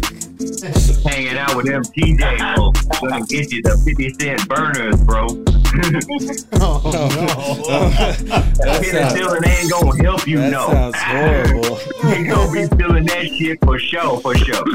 Hanging 0.40 1.36
out 1.36 1.54
with 1.54 1.66
them 1.66 1.82
TJ 1.82 2.56
folks. 2.56 2.86
Gonna 2.98 3.26
get 3.26 3.52
you 3.52 3.60
the 3.62 3.76
50 3.76 4.14
cent 4.18 4.48
burners, 4.48 4.96
bro. 5.04 5.26
Oh, 6.62 6.80
that 8.56 8.82
Penicillin 8.82 9.46
ain't 9.46 9.70
gonna 9.70 10.02
help 10.02 10.26
you, 10.26 10.38
that 10.38 10.50
no. 10.50 10.66
sounds 10.66 10.96
horrible. 10.98 11.78
You 12.18 12.26
gonna 12.26 12.52
be 12.52 12.66
feeling 12.76 13.04
that 13.04 13.26
shit 13.26 13.58
for 13.62 13.78
sure, 13.78 14.18
for 14.20 14.34
sure. 14.34 14.64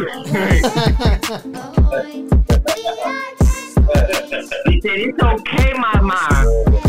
He 4.67 4.81
said, 4.81 4.91
it's 4.97 5.21
okay, 5.21 5.73
mama. 5.73 6.17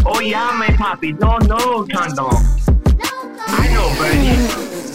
Oh, 0.07 0.21
yeah, 0.23 0.51
my 0.59 0.69
papi. 0.69 1.19
No, 1.19 1.39
no, 1.39 1.85
condom. 1.87 2.35
I 3.49 3.69
know, 3.73 3.89
buddy. 3.99 4.86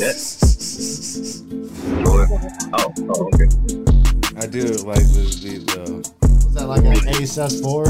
Oh, 0.00 0.06
oh, 2.72 3.28
okay. 3.34 3.48
I 4.40 4.46
do 4.46 4.64
like 4.88 5.04
this 5.12 5.40
beat 5.40 5.66
though, 5.66 6.00
Is 6.00 6.54
that 6.54 6.66
like 6.66 6.84
an 6.86 7.06
Ace 7.20 7.36
S4? 7.36 7.86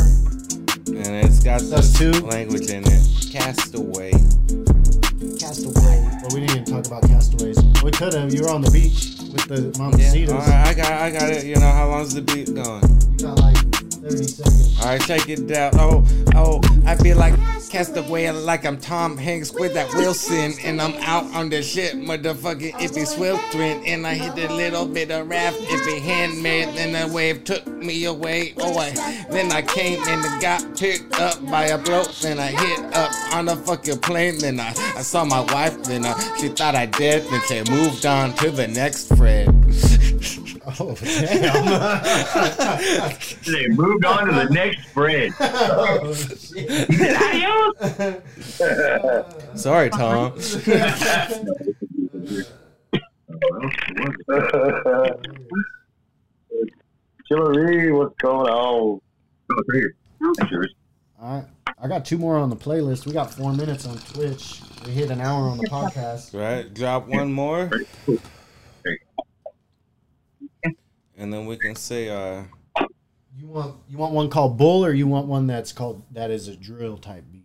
and 0.88 1.24
it's 1.24 1.38
got 1.44 1.60
That's 1.60 1.70
this 1.70 1.98
two? 1.98 2.10
language 2.26 2.68
in 2.68 2.82
it. 2.84 3.30
Castaway. 3.30 4.10
Castaway. 5.38 6.18
But 6.20 6.32
we 6.34 6.40
didn't 6.40 6.50
even 6.50 6.64
talk 6.64 6.86
about 6.88 7.02
castaways. 7.08 7.58
We 7.84 7.92
could 7.92 8.12
have. 8.14 8.34
You 8.34 8.42
were 8.42 8.50
on 8.50 8.62
the 8.62 8.70
beach 8.72 9.14
with 9.32 9.46
the 9.46 9.62
Yeah, 9.62 9.78
Montecitos. 9.78 10.30
all 10.32 10.38
right, 10.38 10.66
I 10.66 10.74
got, 10.74 10.90
I 10.92 11.10
got 11.12 11.30
it. 11.30 11.44
You 11.44 11.54
know 11.56 11.70
how 11.70 11.90
long's 11.90 12.12
the 12.14 12.22
beat 12.22 12.52
going? 12.52 12.82
You 13.12 13.18
got 13.28 13.38
like 13.38 13.56
30 14.02 14.24
seconds. 14.24 14.80
All 14.80 14.86
right, 14.86 15.02
shake 15.02 15.28
it 15.28 15.46
down. 15.46 15.72
Oh, 15.74 16.04
oh, 16.34 16.60
I 16.86 16.96
feel 16.96 17.18
like 17.18 17.34
castaway, 17.70 18.30
like 18.30 18.64
I'm 18.64 18.78
Tom 18.78 19.16
Hanks 19.16 19.52
with 19.52 19.74
that 19.74 19.92
Wilson, 19.94 20.54
and 20.64 20.80
I'm 20.80 20.94
out 21.02 21.24
on 21.34 21.50
the 21.50 21.62
ship, 21.62 21.94
motherfucking 21.94 22.80
if 22.82 22.94
he 22.94 23.04
sweltering, 23.04 23.86
and 23.86 24.06
I 24.06 24.14
hit 24.14 24.50
a 24.50 24.52
little 24.52 24.86
bit 24.86 25.10
of 25.10 25.28
raft, 25.28 25.58
if 25.60 25.86
he 25.86 26.00
handmade, 26.00 26.74
then 26.74 26.92
the 26.92 27.14
wave 27.14 27.44
took 27.44 27.66
me 27.66 28.06
away. 28.06 28.54
Oh, 28.58 28.76
I, 28.78 28.90
then 29.30 29.52
I 29.52 29.62
came 29.62 30.02
and 30.08 30.42
got 30.42 30.76
picked 30.76 31.20
up 31.20 31.44
by 31.50 31.66
a 31.66 31.78
bloke, 31.78 32.12
then 32.16 32.38
I 32.38 32.48
hit 32.48 32.96
up 32.96 33.34
on 33.34 33.48
a 33.48 33.56
fucking 33.56 33.98
plane, 33.98 34.38
then 34.38 34.58
I, 34.58 34.70
I 34.96 35.02
saw 35.02 35.24
my 35.24 35.40
wife, 35.52 35.82
then 35.84 36.04
I, 36.04 36.36
she 36.38 36.48
thought 36.48 36.74
I 36.74 36.86
dead, 36.86 37.22
then 37.30 37.40
she 37.46 37.70
moved 37.70 38.04
on 38.06 38.34
to 38.36 38.50
the 38.50 38.66
next 38.66 39.14
Fred. 39.16 39.48
Oh, 40.78 40.94
damn. 40.94 42.60
They 43.50 43.68
moved 43.68 44.04
on 44.04 44.26
to 44.26 44.32
the 44.32 44.48
next 44.50 44.88
spread. 44.88 45.32
oh, 45.40 46.12
said, 46.12 46.96
adios. 47.16 48.20
Sorry, 49.62 49.90
Tom. 49.90 50.34
Hillary, 57.28 57.92
what's 57.92 58.16
going 58.18 58.50
on? 58.50 59.00
Oh, 59.52 59.62
All 61.20 61.36
right. 61.36 61.44
I 61.82 61.88
got 61.88 62.04
two 62.04 62.18
more 62.18 62.36
on 62.36 62.50
the 62.50 62.56
playlist. 62.56 63.06
We 63.06 63.12
got 63.12 63.32
four 63.32 63.54
minutes 63.54 63.86
on 63.86 63.96
Twitch. 63.98 64.60
We 64.84 64.92
hit 64.92 65.10
an 65.10 65.20
hour 65.20 65.48
on 65.48 65.56
the 65.58 65.66
podcast. 65.68 66.38
Right, 66.38 66.72
drop 66.72 67.08
one 67.08 67.32
more. 67.32 67.70
And 71.20 71.30
then 71.30 71.44
we 71.44 71.58
can 71.58 71.76
say, 71.76 72.08
uh, 72.08 72.44
You 73.36 73.46
want 73.46 73.76
you 73.90 73.98
want 73.98 74.14
one 74.14 74.30
called 74.30 74.56
Bull 74.56 74.82
or 74.84 74.92
you 74.94 75.06
want 75.06 75.26
one 75.26 75.46
that's 75.46 75.70
called 75.70 76.02
that 76.12 76.30
is 76.30 76.48
a 76.48 76.56
drill 76.56 76.96
type 76.96 77.24
beat? 77.30 77.44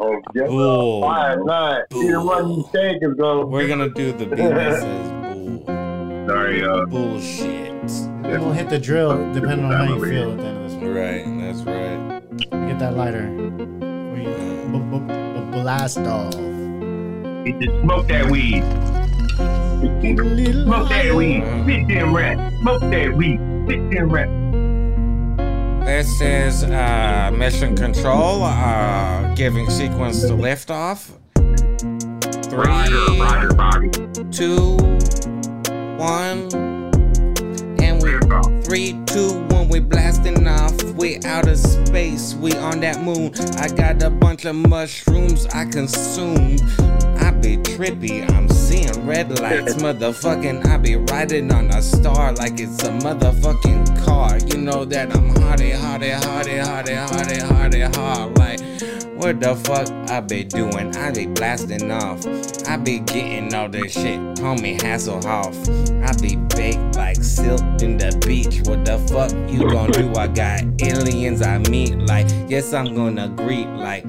Oh, 0.00 0.20
yes. 0.34 0.48
Bull. 0.48 1.02
Five, 1.02 1.38
nine. 1.44 1.82
Either 1.94 2.20
one 2.20 2.48
you 2.50 2.68
take 2.74 3.02
is 3.02 3.14
going 3.14 3.48
We're 3.50 3.68
gonna 3.68 3.90
do 3.90 4.12
the 4.12 4.26
beat 4.26 4.36
that 4.38 4.80
says 4.80 5.34
bull. 5.34 5.64
Sorry, 6.28 6.64
uh, 6.64 6.84
Bullshit. 6.86 7.68
And 7.70 8.42
we'll 8.42 8.52
hit 8.52 8.68
the 8.68 8.78
drill 8.78 9.32
depending 9.32 9.66
on 9.66 9.72
how 9.72 9.94
you 9.94 10.04
feel 10.04 10.32
at 10.32 10.38
the 10.38 10.44
end 10.44 10.64
of 10.64 10.70
this 10.70 10.72
one. 10.74 10.94
Right, 10.94 11.24
that's 11.40 11.62
right. 11.62 12.68
Get 12.68 12.78
that 12.80 12.96
lighter. 12.96 13.26
Where 13.28 14.20
you 14.20 14.34
b- 14.72 14.98
b- 14.98 15.06
b- 15.06 15.62
blast 15.62 15.98
off. 15.98 16.47
He 17.44 17.52
said, 17.52 17.70
smoke 17.82 18.08
that 18.08 18.30
weed. 18.30 18.62
Smoke 19.38 20.88
that 20.88 21.14
weed. 21.14 21.42
Spit 21.62 21.88
them 21.88 22.14
rat. 22.14 22.52
Smoke 22.60 22.80
that 22.80 23.16
weed. 23.16 23.38
Spit 23.64 23.90
them 23.90 24.10
rat. 24.10 24.28
This 25.86 26.20
is 26.20 26.64
uh, 26.64 27.30
mission 27.34 27.74
control, 27.76 28.42
uh, 28.42 29.34
giving 29.34 29.70
sequence 29.70 30.20
to 30.22 30.34
liftoff. 30.34 31.12
Three, 32.50 32.58
Roger, 32.58 33.48
Roger. 33.54 33.90
two, 34.30 34.76
one, 35.96 36.48
and 37.80 38.02
we. 38.02 38.18
Three, 38.64 39.00
two, 39.06 39.44
one, 39.48 39.68
we 39.70 39.80
blasting 39.80 40.46
off. 40.46 40.78
We 40.94 41.20
out 41.24 41.48
of 41.48 41.56
space, 41.56 42.34
we 42.34 42.52
on 42.54 42.80
that 42.80 43.00
moon. 43.02 43.32
I 43.58 43.68
got 43.68 44.02
a 44.02 44.10
bunch 44.10 44.44
of 44.44 44.56
mushrooms 44.56 45.46
I 45.46 45.64
consume. 45.64 46.58
I 47.38 47.40
be 47.40 47.56
trippy, 47.58 48.28
I'm 48.34 48.48
seeing 48.48 49.06
red 49.06 49.38
lights, 49.38 49.74
motherfucking. 49.74 50.66
I 50.66 50.76
be 50.76 50.96
riding 50.96 51.52
on 51.52 51.70
a 51.70 51.80
star 51.80 52.32
like 52.32 52.58
it's 52.58 52.82
a 52.82 52.90
motherfucking 52.90 54.04
car. 54.04 54.38
You 54.38 54.58
know 54.58 54.84
that 54.86 55.14
I'm 55.14 55.28
hardy, 55.40 55.70
hardy, 55.70 56.10
hardy, 56.10 56.56
hardy, 56.56 56.94
hardy, 56.94 57.38
hardy, 57.38 57.80
hard. 57.82 58.36
Like, 58.36 58.58
what 59.14 59.38
the 59.38 59.54
fuck 59.54 59.88
I 60.10 60.18
be 60.18 60.42
doing? 60.42 60.96
I 60.96 61.12
be 61.12 61.26
blasting 61.26 61.92
off. 61.92 62.26
I 62.66 62.76
be 62.76 62.98
getting 62.98 63.54
all 63.54 63.68
this 63.68 63.92
shit. 63.92 64.18
Call 64.40 64.56
me 64.56 64.76
Hasselhoff. 64.76 65.54
I 66.04 66.20
be 66.20 66.34
baked 66.56 66.96
like 66.96 67.22
silk 67.22 67.60
in 67.82 67.98
the 67.98 68.20
beach. 68.26 68.66
What 68.66 68.84
the 68.84 68.98
fuck 68.98 69.30
you 69.48 69.70
gon' 69.70 69.92
do? 69.92 70.12
I 70.16 70.26
got 70.26 70.64
aliens 70.82 71.40
I 71.42 71.58
meet. 71.70 71.96
Like, 71.98 72.26
yes, 72.48 72.72
I'm 72.72 72.96
gonna 72.96 73.28
greet 73.28 73.68
like 73.68 74.04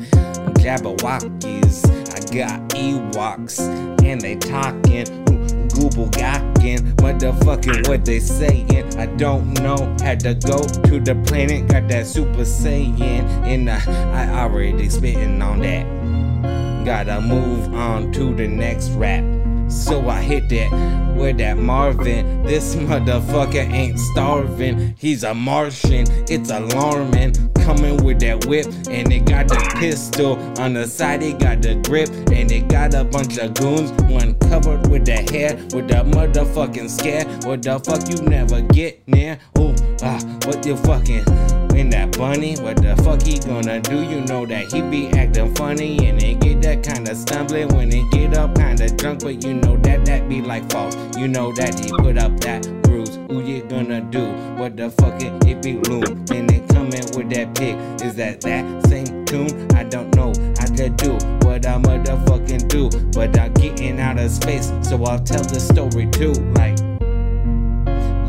Jabberwockies. 0.63 1.98
Got 2.31 2.69
Ewoks 2.69 3.59
and 4.03 4.21
they 4.21 4.35
talking. 4.35 5.25
Google 5.69 6.05
gawking, 6.09 6.93
motherfucking 6.97 7.87
what 7.87 8.05
they 8.05 8.19
saying. 8.19 8.93
I 8.99 9.07
don't 9.07 9.53
know. 9.61 9.95
Had 9.99 10.19
to 10.21 10.35
go 10.35 10.59
to 10.61 10.99
the 10.99 11.15
planet, 11.25 11.67
got 11.69 11.87
that 11.87 12.05
Super 12.05 12.41
Saiyan, 12.41 13.23
and 13.45 13.67
I, 13.67 13.81
I 14.13 14.41
already 14.41 14.89
spitting 14.89 15.41
on 15.41 15.61
that. 15.61 16.85
Gotta 16.85 17.19
move 17.19 17.73
on 17.73 18.11
to 18.11 18.35
the 18.35 18.47
next 18.47 18.89
rap. 18.91 19.38
So 19.69 20.09
I 20.09 20.21
hit 20.21 20.49
that 20.49 21.15
with 21.15 21.37
that 21.37 21.57
Marvin. 21.57 22.43
This 22.43 22.75
motherfucker 22.75 23.71
ain't 23.71 23.99
starving. 23.99 24.95
He's 24.97 25.23
a 25.23 25.33
Martian. 25.33 26.05
It's 26.27 26.49
alarming. 26.49 27.33
Coming 27.53 28.03
with 28.03 28.19
that 28.21 28.45
whip, 28.47 28.65
and 28.89 29.11
it 29.13 29.25
got 29.25 29.47
the 29.47 29.75
pistol 29.77 30.39
on 30.59 30.73
the 30.73 30.87
side. 30.87 31.21
It 31.21 31.37
got 31.37 31.61
the 31.61 31.75
grip, 31.75 32.09
and 32.31 32.51
it 32.51 32.67
got 32.67 32.95
a 32.95 33.03
bunch 33.03 33.37
of 33.37 33.53
goons. 33.53 33.91
One 34.11 34.33
covered 34.39 34.87
with 34.87 35.05
the 35.05 35.17
hair, 35.31 35.55
with 35.73 35.87
the 35.87 36.03
motherfucking 36.03 36.89
scare. 36.89 37.25
What 37.47 37.61
the 37.61 37.79
fuck 37.79 38.09
you 38.09 38.27
never 38.27 38.61
get 38.61 39.07
near? 39.07 39.37
Oh, 39.55 39.75
ah, 40.01 40.19
what 40.45 40.65
you 40.65 40.77
fucking 40.77 41.58
in 41.79 41.89
that 41.89 42.17
bunny. 42.17 42.55
What 42.57 42.77
the 42.77 42.95
fuck 43.03 43.21
he 43.23 43.39
gonna 43.39 43.79
do? 43.79 44.03
You 44.03 44.21
know 44.21 44.45
that 44.45 44.71
he 44.71 44.81
be 44.81 45.07
acting 45.17 45.55
funny 45.55 46.07
and 46.07 46.21
it 46.21 46.39
get 46.41 46.61
that 46.63 46.83
kinda 46.83 47.15
stumbling 47.15 47.69
when 47.69 47.91
it 47.93 48.11
get 48.11 48.37
up 48.37 48.53
kinda 48.55 48.89
drunk, 48.89 49.21
but 49.21 49.43
you 49.43 49.53
know 49.53 49.77
that 49.77 50.05
that 50.05 50.27
be 50.27 50.41
like 50.41 50.69
false. 50.71 50.95
You 51.17 51.27
know 51.27 51.53
that 51.53 51.79
he 51.79 51.89
put 51.89 52.17
up 52.17 52.37
that 52.41 52.67
bruise. 52.83 53.17
Who 53.29 53.41
you 53.41 53.63
gonna 53.63 54.01
do? 54.01 54.25
What 54.57 54.75
the 54.75 54.89
fuck 54.89 55.21
it, 55.21 55.33
it 55.47 55.61
be 55.61 55.77
loom? 55.89 56.25
And 56.31 56.51
it 56.51 56.67
coming 56.69 57.07
with 57.15 57.29
that 57.31 57.55
pick. 57.55 57.75
Is 58.05 58.15
that 58.15 58.41
that 58.41 58.87
same 58.87 59.25
tune? 59.25 59.67
I 59.73 59.83
don't 59.83 60.13
know. 60.15 60.33
I 60.59 60.65
could 60.75 60.97
do 60.97 61.13
what 61.47 61.65
I 61.65 61.77
motherfucking 61.79 62.67
do, 62.67 62.89
but 63.13 63.39
I'm 63.39 63.53
getting 63.53 63.99
out 64.01 64.19
of 64.19 64.29
space, 64.31 64.71
so 64.81 65.01
I'll 65.05 65.19
tell 65.19 65.43
the 65.43 65.59
story 65.59 66.07
too. 66.07 66.33
Like. 66.59 66.77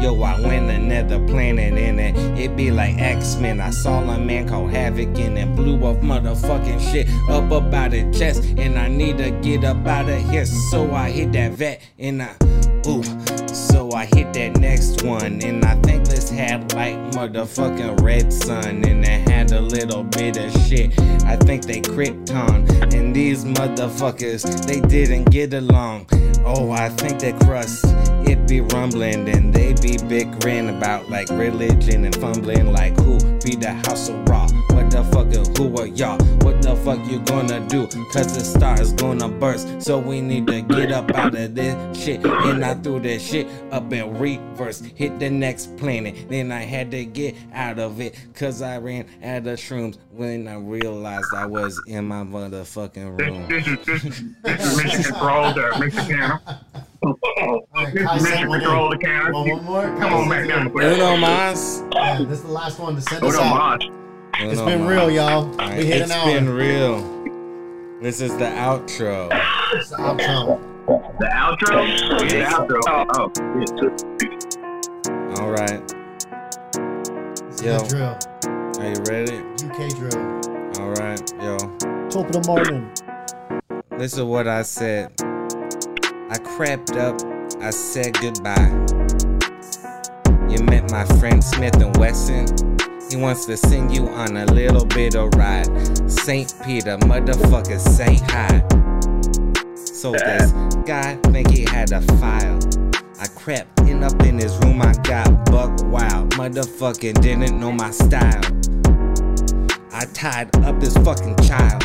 Yo, 0.01 0.23
I 0.23 0.41
went 0.41 0.71
another 0.71 1.19
planet 1.27 1.75
and 1.75 2.01
it, 2.01 2.17
it 2.39 2.57
be 2.57 2.71
like 2.71 2.99
X-Men. 2.99 3.61
I 3.61 3.69
saw 3.69 4.01
a 4.01 4.19
man 4.19 4.49
called 4.49 4.71
Havoc 4.71 5.19
and 5.19 5.39
it 5.39 5.55
blew 5.55 5.77
up 5.87 5.99
motherfucking 5.99 6.81
shit 6.81 7.07
up 7.29 7.51
about 7.51 7.93
his 7.93 8.19
chest. 8.19 8.45
And 8.57 8.79
I 8.79 8.89
need 8.89 9.19
to 9.19 9.31
get 9.31 9.63
up 9.63 9.87
out 9.87 10.09
of 10.09 10.31
here. 10.31 10.47
So 10.47 10.95
I 10.95 11.11
hit 11.11 11.33
that 11.33 11.53
vet 11.53 11.83
and 11.99 12.23
I 12.23 12.35
ooh. 12.87 13.40
I 14.01 14.07
hit 14.07 14.33
that 14.33 14.59
next 14.59 15.03
one 15.03 15.43
and 15.43 15.63
I 15.63 15.75
think 15.83 16.07
this 16.07 16.31
had 16.31 16.73
like 16.73 16.97
motherfucking 17.13 18.01
red 18.01 18.33
sun 18.33 18.83
and 18.83 19.05
it 19.05 19.29
had 19.29 19.53
a 19.53 19.61
little 19.61 20.05
bit 20.05 20.39
of 20.39 20.51
shit. 20.67 20.99
I 21.27 21.37
think 21.37 21.67
they 21.67 21.83
Krypton 21.83 22.95
and 22.95 23.15
these 23.15 23.45
motherfuckers 23.45 24.67
they 24.67 24.81
didn't 24.81 25.25
get 25.25 25.53
along. 25.53 26.07
Oh, 26.47 26.71
I 26.71 26.89
think 26.89 27.21
they 27.21 27.35
crust 27.45 27.85
it 28.27 28.49
be 28.49 28.63
rumbling 28.63 29.29
and 29.29 29.53
they 29.53 29.75
be 29.75 29.99
bickering 30.09 30.71
about 30.71 31.11
like 31.11 31.29
religion 31.29 32.07
and 32.07 32.17
fumbling 32.17 32.73
like 32.73 32.99
who 33.01 33.19
be 33.41 33.55
the 33.55 33.75
house 33.85 34.09
of 34.09 34.27
raw. 34.27 34.47
What 34.93 35.31
the 35.31 35.43
Motherfucker, 35.45 35.57
who 35.59 35.77
are 35.81 35.87
y'all? 35.87 36.19
What 36.43 36.63
the 36.63 36.75
fuck 36.75 36.99
you 37.09 37.21
gonna 37.21 37.61
do? 37.69 37.87
Cause 38.13 38.35
the 38.37 38.41
star 38.43 38.81
is 38.81 38.93
gonna 38.93 39.29
burst. 39.29 39.81
So 39.81 39.99
we 39.99 40.21
need 40.21 40.49
to 40.49 40.63
get 40.63 40.91
up 40.91 41.13
out 41.15 41.35
of 41.37 41.55
this 41.55 41.97
shit. 41.97 42.25
And 42.27 42.65
I 42.65 42.75
threw 42.75 42.99
that 42.99 43.21
shit 43.21 43.47
up 43.71 43.93
in 43.93 44.19
reverse. 44.19 44.81
Hit 44.81 45.21
the 45.21 45.31
next 45.31 45.77
planet. 45.77 46.29
Then 46.29 46.51
I 46.51 46.63
had 46.63 46.91
to 46.91 47.05
get 47.05 47.37
out 47.53 47.79
of 47.79 48.01
it. 48.01 48.17
Cause 48.35 48.63
I 48.63 48.79
ran 48.79 49.07
out 49.23 49.47
of 49.47 49.59
shrooms 49.61 49.97
when 50.11 50.49
I 50.49 50.57
realized 50.57 51.33
I 51.37 51.47
was 51.47 51.81
in 51.87 52.07
my 52.09 52.25
motherfucking 52.25 53.21
room. 53.21 53.47
this 53.49 53.67
is 53.69 53.87
this 53.87 54.05
is 54.05 54.23
this 54.43 54.73
is 54.73 54.77
mission 54.83 55.03
control 55.05 55.55
to 55.55 55.61
Mexicano. 55.77 56.41
All 57.03 57.67
right, 57.75 57.95
This 57.95 58.03
Kai 58.05 58.17
is 58.17 58.23
sent 58.23 58.35
mission 58.35 58.49
one 58.49 58.61
control 58.61 58.93
in. 58.93 58.99
to 58.99 59.07
Canada. 59.07 59.33
One 59.39 59.65
more? 59.65 59.83
Come 60.01 60.13
on 60.15 60.29
sent 60.29 60.49
back 60.49 60.75
one 60.75 60.83
down 60.83 60.93
in. 60.95 60.99
Uno 61.01 61.17
mas. 61.17 61.85
Yeah, 61.93 62.19
this 62.19 62.39
is 62.39 62.43
the 62.43 62.51
last 62.51 62.81
one 62.81 62.97
to 62.97 63.01
send 63.03 63.23
Oh 63.23 63.29
us 63.29 63.35
no, 63.37 63.43
out. 63.43 63.81
Mosh. 63.81 63.91
It's 64.43 64.59
Uno 64.61 64.65
been 64.67 64.81
mas. 64.85 64.89
real, 64.91 65.11
y'all. 65.11 65.45
Alright, 65.51 65.79
We 65.79 65.85
hit 65.87 66.03
it's 66.03 66.11
an 66.11 66.17
hour. 66.17 66.33
been 66.33 66.49
real. 66.49 66.97
This 68.01 68.21
is 68.23 68.33
the 68.39 68.47
outro. 68.47 69.29
It's 69.75 69.91
the 69.91 69.97
outro. 69.97 70.59
The 71.19 71.27
outro? 71.27 71.87
Yeah, 72.33 72.49
the 72.49 72.57
outro. 72.57 72.81
Oh, 72.89 73.05
oh 75.37 75.43
All 75.43 75.51
right. 75.51 75.83
This 77.51 77.61
is 77.61 77.63
Yo. 77.67 77.79
the 77.79 77.85
drill. 77.89 78.17
Are 78.81 78.89
you 78.89 79.01
ready? 79.11 79.37
UK 79.67 79.79
drill. 79.97 80.21
All 80.83 80.93
right, 80.93 81.21
yo. 81.43 81.57
Top 82.09 82.27
of 82.27 82.33
the 82.33 82.43
morning. 82.47 82.91
This 83.99 84.15
is 84.15 84.23
what 84.23 84.49
I 84.49 84.63
said. 84.63 85.13
I 86.31 86.39
crept 86.57 86.93
up. 86.97 87.21
I 87.61 87.69
said 87.71 88.15
goodbye. 88.19 88.71
You 90.49 90.63
met 90.65 90.91
my 90.91 91.05
friend 91.19 91.45
Smith 91.45 91.77
and 91.77 91.95
Wesson. 91.99 92.47
He 93.11 93.17
wants 93.17 93.45
to 93.47 93.57
send 93.57 93.93
you 93.93 94.09
on 94.09 94.37
a 94.37 94.47
little 94.47 94.85
bit 94.85 95.17
of 95.17 95.35
ride. 95.35 95.67
St. 96.09 96.55
Peter, 96.65 96.97
motherfucker, 96.99 97.81
say 97.81 98.15
hi. 98.29 98.63
So 99.75 100.13
this 100.13 100.53
guy 100.87 101.17
think 101.33 101.51
he 101.51 101.65
had 101.65 101.91
a 101.91 102.03
file. 102.19 102.61
I 103.19 103.27
crept 103.27 103.81
in 103.81 104.05
up 104.05 104.23
in 104.23 104.39
his 104.39 104.57
room, 104.59 104.81
I 104.81 104.93
got 105.03 105.45
buck 105.47 105.83
wild. 105.87 106.31
Motherfucker 106.35 107.21
didn't 107.21 107.59
know 107.59 107.73
my 107.73 107.91
style. 107.91 108.45
I 109.93 110.05
tied 110.15 110.55
up 110.65 110.81
his 110.81 110.97
fucking 110.99 111.37
child, 111.39 111.83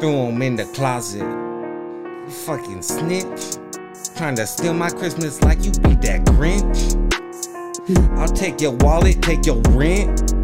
threw 0.00 0.28
him 0.28 0.40
in 0.40 0.54
the 0.54 0.66
closet. 0.66 1.18
You 1.18 2.30
fucking 2.30 2.82
snitch. 2.82 3.56
Trying 4.16 4.36
to 4.36 4.46
steal 4.46 4.72
my 4.72 4.90
Christmas 4.90 5.42
like 5.42 5.64
you 5.64 5.72
be 5.72 5.94
that 5.96 6.24
Grinch. 6.26 7.07
I'll 8.16 8.28
take 8.28 8.60
your 8.60 8.72
wallet, 8.72 9.22
take 9.22 9.46
your 9.46 9.60
rent. 9.70 10.34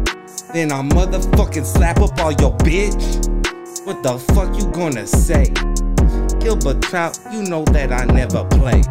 Then 0.53 0.71
I'll 0.71 0.83
motherfucking 0.83 1.65
slap 1.65 1.99
up 1.99 2.17
all 2.19 2.31
your 2.31 2.57
bitch. 2.57 3.27
What 3.85 4.01
the 4.01 4.17
fuck 4.33 4.57
you 4.57 4.65
gonna 4.71 5.05
say? 5.05 5.51
Gilbert 6.39 6.81
Trout, 6.81 7.19
you 7.31 7.43
know 7.43 7.63
that 7.65 7.91
I 7.91 8.05
never 8.05 8.45
play. 8.45 8.81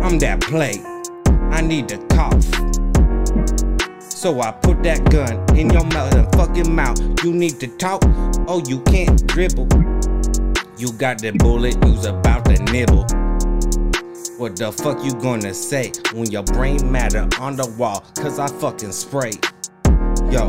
I'm 0.00 0.18
that 0.20 0.40
play. 0.42 0.80
I 1.50 1.60
need 1.60 1.88
to 1.88 1.98
cough. 2.08 2.44
So 4.00 4.40
I 4.40 4.52
put 4.52 4.82
that 4.84 5.10
gun 5.10 5.58
in 5.58 5.70
your 5.70 5.82
motherfucking 5.82 6.70
mouth. 6.70 7.00
You 7.24 7.32
need 7.32 7.58
to 7.60 7.66
talk, 7.78 8.02
oh 8.46 8.62
you 8.66 8.80
can't 8.82 9.26
dribble. 9.26 9.68
You 10.78 10.92
got 10.92 11.18
the 11.18 11.32
bullet, 11.38 11.76
you's 11.84 12.04
about 12.04 12.44
to 12.44 12.62
nibble. 12.70 13.06
What 14.38 14.54
the 14.54 14.70
fuck 14.70 15.02
you 15.02 15.14
gonna 15.14 15.54
say 15.54 15.92
when 16.12 16.30
your 16.30 16.42
brain 16.42 16.92
matter 16.92 17.26
on 17.40 17.56
the 17.56 17.66
wall? 17.78 18.04
Cause 18.16 18.38
I 18.38 18.48
fucking 18.48 18.92
spray. 18.92 19.32
Yo, 20.30 20.44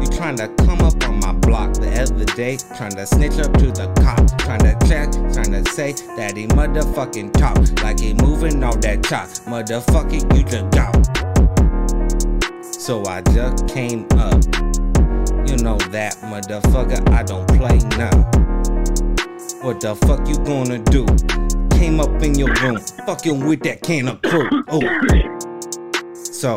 you 0.00 0.06
trying 0.16 0.38
to 0.38 0.48
come 0.64 0.80
up 0.80 0.94
on 1.06 1.20
my 1.20 1.34
block 1.34 1.74
the 1.74 1.92
other 2.00 2.24
day, 2.24 2.56
trying 2.74 2.96
to 2.96 3.04
snitch 3.04 3.38
up 3.40 3.52
to 3.58 3.66
the 3.66 3.92
cop, 4.00 4.38
trying 4.38 4.60
to 4.60 4.72
check, 4.88 5.12
trying 5.34 5.52
to 5.52 5.70
say 5.72 5.92
that 6.16 6.34
he 6.34 6.46
motherfucking 6.46 7.34
talk 7.34 7.58
like 7.82 8.00
he 8.00 8.14
moving 8.14 8.64
all 8.64 8.76
that 8.78 9.04
chop. 9.04 9.28
Motherfucker, 9.44 10.24
you 10.34 10.42
just 10.42 10.70
go. 10.72 10.88
So 12.62 13.04
I 13.04 13.20
just 13.34 13.68
came 13.68 14.06
up. 14.12 14.42
You 15.46 15.58
know 15.62 15.76
that 15.92 16.16
motherfucker, 16.24 17.06
I 17.10 17.22
don't 17.22 17.46
play 17.48 17.78
now. 17.98 18.16
What 19.60 19.80
the 19.80 19.94
fuck 19.94 20.26
you 20.26 20.36
gonna 20.38 20.78
do? 20.78 21.04
Came 21.76 22.00
up 22.00 22.22
in 22.22 22.38
your 22.38 22.52
room, 22.62 22.78
fucking 23.06 23.44
with 23.46 23.62
that 23.64 23.82
Kanna 23.82 24.16
Krew. 24.16 24.64
Oh. 24.68 24.80
So, 26.14 26.56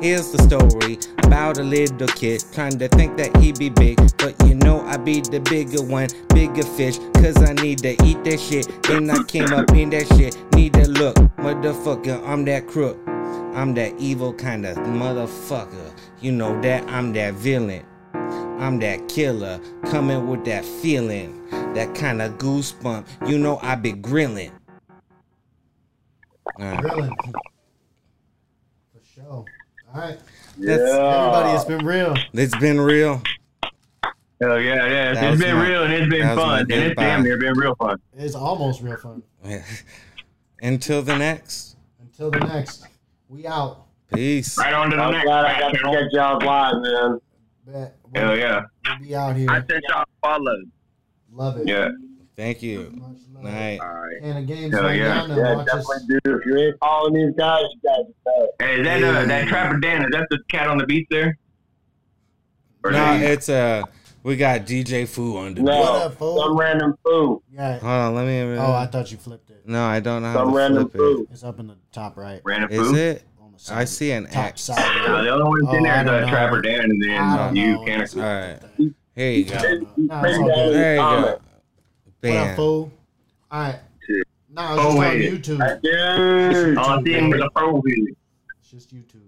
here's 0.00 0.30
the 0.30 0.42
story 0.42 0.98
about 1.24 1.58
a 1.58 1.62
little 1.62 2.06
kid 2.08 2.44
trying 2.52 2.78
to 2.78 2.88
think 2.88 3.16
that 3.16 3.34
he 3.38 3.52
be 3.52 3.70
big, 3.70 3.98
but 4.18 4.34
you 4.46 4.54
know 4.54 4.82
I 4.82 4.98
be 4.98 5.20
the 5.20 5.40
bigger 5.40 5.82
one, 5.82 6.08
bigger 6.34 6.62
fish, 6.62 6.98
cause 7.14 7.36
I 7.42 7.54
need 7.54 7.78
to 7.78 7.92
eat 8.04 8.22
that 8.24 8.38
shit. 8.38 8.82
Then 8.82 9.10
I 9.10 9.22
came 9.24 9.52
up 9.52 9.70
in 9.72 9.90
that 9.90 10.06
shit, 10.16 10.36
need 10.54 10.74
to 10.74 10.88
look, 10.88 11.16
motherfucker, 11.38 12.22
I'm 12.26 12.44
that 12.44 12.68
crook. 12.68 12.98
I'm 13.54 13.74
that 13.74 13.94
evil 13.98 14.32
kind 14.32 14.64
of 14.66 14.76
motherfucker. 14.78 15.92
You 16.20 16.32
know 16.32 16.60
that 16.62 16.84
I'm 16.88 17.12
that 17.14 17.34
villain. 17.34 17.84
I'm 18.60 18.78
that 18.80 19.08
killer, 19.08 19.60
coming 19.86 20.28
with 20.28 20.44
that 20.44 20.64
feeling, 20.64 21.48
that 21.74 21.94
kind 21.94 22.22
of 22.22 22.32
goosebump. 22.38 23.06
You 23.28 23.38
know 23.38 23.58
I 23.62 23.74
be 23.74 23.92
grilling. 23.92 24.52
Alright. 26.60 26.80
Grilling. 26.80 27.16
For 28.92 29.00
sure. 29.14 29.24
All 29.24 29.46
right. 29.94 30.18
That's- 30.58 30.80
Everybody, 30.90 31.50
it's 31.56 31.64
been 31.64 31.84
real. 31.86 32.14
It's 32.32 32.56
been 32.58 32.80
real. 32.80 33.22
Hell 34.40 34.60
yeah, 34.60 34.86
yeah. 34.86 35.12
That 35.14 35.24
It's 35.24 35.30
was 35.32 35.40
been 35.40 35.56
my- 35.56 35.68
real 35.68 35.84
and 35.84 35.92
it's 35.92 36.10
been 36.10 36.20
that 36.26 36.34
fun. 36.36 36.60
And 36.62 36.70
it's 36.72 36.88
goodbye. 36.88 37.02
damn 37.04 37.22
near 37.22 37.38
been 37.38 37.54
real 37.58 37.74
fun. 37.76 38.00
It's 38.16 38.34
almost 38.34 38.82
real 38.82 38.96
fun. 38.96 39.22
Until 40.62 41.02
the 41.02 41.16
next. 41.16 41.76
Until 42.00 42.30
the 42.30 42.40
next, 42.40 42.86
we 43.28 43.46
out. 43.46 43.86
Peace. 44.12 44.58
Right 44.58 44.74
on 44.74 44.90
to 44.90 44.96
the 44.96 45.02
I'm 45.02 45.12
next 45.12 45.24
glad 45.24 45.44
I 45.46 45.58
got 45.60 45.68
to 45.70 45.78
channel. 45.78 45.94
catch 45.94 46.12
y'all 46.12 46.38
live, 46.44 46.82
man. 46.82 47.20
Bet. 47.66 47.96
Hell 48.14 48.28
We'll, 48.30 48.38
yeah. 48.38 48.62
we'll 48.86 48.98
be 49.08 49.14
out 49.14 49.36
here. 49.36 49.50
I 49.50 49.56
sent 49.66 49.84
y'all 49.88 50.04
follow. 50.22 50.56
Love 51.32 51.56
it. 51.58 51.68
Yeah. 51.68 51.88
Thank 52.36 52.62
you. 52.62 52.90
Much 52.94 53.16
love. 53.32 53.44
Night. 53.44 53.80
All 53.80 53.88
right. 53.88 54.16
And 54.22 54.38
the 54.48 54.54
game's 54.54 54.74
Hell 54.74 54.84
right 54.84 54.98
yeah. 54.98 55.14
down. 55.26 55.30
Yeah, 55.36 55.54
Watch 55.56 55.68
us. 55.68 55.86
definitely 55.88 56.20
do. 56.24 56.34
If 56.38 56.46
you 56.46 56.56
ain't 56.58 56.76
following 56.80 57.14
these 57.14 57.34
guys, 57.36 57.62
you 57.62 57.80
guys 57.90 58.04
know. 58.26 58.48
Hey, 58.60 58.80
is 58.80 58.86
that 58.86 59.02
uh, 59.02 59.24
that 59.26 59.48
Trapper 59.48 59.78
Dan? 59.80 60.02
Is 60.04 60.10
that 60.12 60.26
the 60.30 60.38
cat 60.48 60.68
on 60.68 60.78
the 60.78 60.86
beach 60.86 61.06
there? 61.10 61.38
Or 62.84 62.90
No, 62.90 63.12
is 63.14 63.20
he- 63.20 63.26
it's 63.26 63.48
uh 63.48 63.82
we 64.24 64.36
got 64.36 64.60
DJ 64.66 65.06
Fu 65.08 65.36
on 65.36 65.54
the 65.54 65.62
No, 65.62 65.80
What 65.80 66.02
up, 66.02 66.14
fool? 66.18 66.38
some 66.38 66.56
random 66.56 66.94
fool. 67.04 67.42
Yeah. 67.52 67.78
Hold 67.80 67.92
on, 67.92 68.14
let 68.14 68.26
me 68.26 68.56
Oh, 68.58 68.72
I 68.72 68.86
thought 68.86 69.10
you 69.10 69.18
flipped 69.18 69.50
it. 69.50 69.66
No, 69.66 69.82
I 69.84 69.98
don't 70.00 70.22
know 70.22 70.28
how 70.28 70.38
Some 70.44 70.50
to 70.52 70.56
random 70.56 70.88
flip 70.90 71.02
fool. 71.02 71.26
It's 71.30 71.42
up 71.42 71.58
in 71.58 71.66
the 71.68 71.76
top 71.92 72.16
right. 72.16 72.40
random 72.44 72.70
it. 72.70 72.80
Is 72.80 72.88
food? 72.88 72.98
it? 72.98 73.22
On 73.70 73.78
I 73.78 73.84
see 73.84 74.10
an 74.12 74.26
top 74.26 74.44
X. 74.46 74.62
side. 74.62 74.78
Right. 74.78 75.22
the 75.22 75.30
only 75.30 75.44
one 75.44 75.60
Oh, 75.68 75.76
in 75.76 75.82
there 75.84 75.92
I 75.94 76.00
is 76.00 76.06
don't 76.06 76.20
know. 76.22 76.28
Trapper 76.28 76.62
Dan 76.62 76.80
and 76.80 77.02
I 77.04 77.06
then 77.06 77.36
don't 77.38 77.56
you, 77.56 77.72
know. 77.72 77.84
Canacus. 77.84 78.16
All 78.16 78.22
right. 78.22 78.92
Here 79.14 79.30
you 79.30 79.44
go. 79.44 79.54
Nah, 79.98 80.22
it's 80.24 80.38
all 80.38 80.44
good. 80.46 80.74
There 80.74 80.94
you 80.94 81.00
comment. 81.00 81.26
go. 81.26 81.30
What 81.32 82.36
up, 82.38 82.46
Bam. 82.46 82.56
fool? 82.56 82.92
All 83.50 83.60
right. 83.62 83.78
Nah, 84.50 84.72
it's 84.74 84.80
Oh, 84.80 84.84
just 84.84 84.86
on 84.86 84.98
wait. 84.98 85.32
YouTube. 85.32 85.82
Dude. 85.82 86.78
All 86.78 86.98
I 86.98 87.02
see 87.02 87.12
him 87.12 87.32
is 87.32 87.40
a 87.40 87.50
pro 87.54 87.80
video. 87.80 88.14
It's 88.60 88.70
just 88.70 88.94
YouTube. 88.94 89.18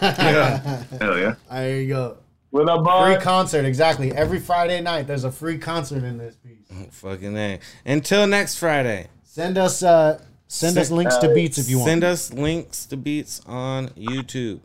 Yeah. 0.00 0.82
Hell 1.00 1.18
yeah. 1.18 1.34
There 1.50 1.80
you 1.80 1.88
go. 1.88 2.18
With 2.52 2.68
a 2.68 2.78
bar. 2.78 3.06
Free 3.06 3.14
bar. 3.16 3.22
concert, 3.22 3.64
exactly. 3.64 4.12
Every 4.12 4.38
Friday 4.38 4.80
night, 4.80 5.06
there's 5.06 5.24
a 5.24 5.32
free 5.32 5.58
concert 5.58 6.04
in 6.04 6.16
this 6.18 6.36
piece. 6.36 6.68
Fucking 6.96 7.36
A. 7.36 7.58
Until 7.84 8.26
next 8.26 8.56
Friday. 8.58 9.08
Send 9.24 9.58
us, 9.58 9.82
uh, 9.82 10.20
send 10.48 10.78
us 10.78 10.88
Send- 10.88 10.96
links 10.96 11.16
to 11.18 11.34
beats 11.34 11.58
if 11.58 11.68
you 11.68 11.78
want. 11.78 11.88
Send 11.88 12.04
us 12.04 12.32
links 12.32 12.86
to 12.86 12.96
beats 12.96 13.40
on 13.46 13.88
YouTube. 13.90 14.60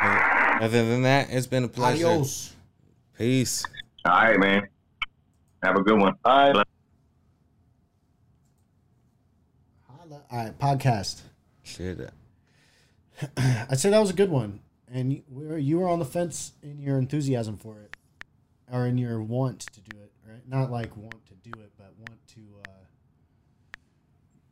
Other 0.00 0.84
than 0.88 1.02
that, 1.02 1.28
it's 1.30 1.46
been 1.46 1.64
a 1.64 1.68
pleasure. 1.68 2.06
Adios. 2.06 2.54
Peace. 3.18 3.64
All 4.04 4.12
right, 4.12 4.38
man. 4.38 4.68
Have 5.62 5.76
a 5.76 5.82
good 5.82 5.98
one. 5.98 6.14
All 6.24 6.52
right. 6.52 6.66
All 10.30 10.38
right, 10.38 10.58
podcast. 10.58 11.20
Shit. 11.62 12.10
I'd 13.36 13.78
say 13.78 13.90
that 13.90 14.00
was 14.00 14.10
a 14.10 14.14
good 14.14 14.30
one, 14.30 14.60
and 14.92 15.12
you 15.12 15.22
were 15.28 15.58
you 15.58 15.78
were 15.78 15.88
on 15.88 15.98
the 15.98 16.04
fence 16.06 16.52
in 16.62 16.80
your 16.80 16.98
enthusiasm 16.98 17.56
for 17.58 17.78
it, 17.80 17.96
or 18.72 18.86
in 18.86 18.96
your 18.98 19.20
want 19.22 19.60
to 19.60 19.80
do 19.80 19.96
it, 19.98 20.10
right? 20.26 20.40
Not 20.48 20.70
like 20.70 20.96
want 20.96 21.24
to 21.26 21.34
do 21.34 21.50
it, 21.60 21.70
but 21.76 21.92
want 21.98 22.08
to. 22.08 22.14
Uh, 22.14 22.21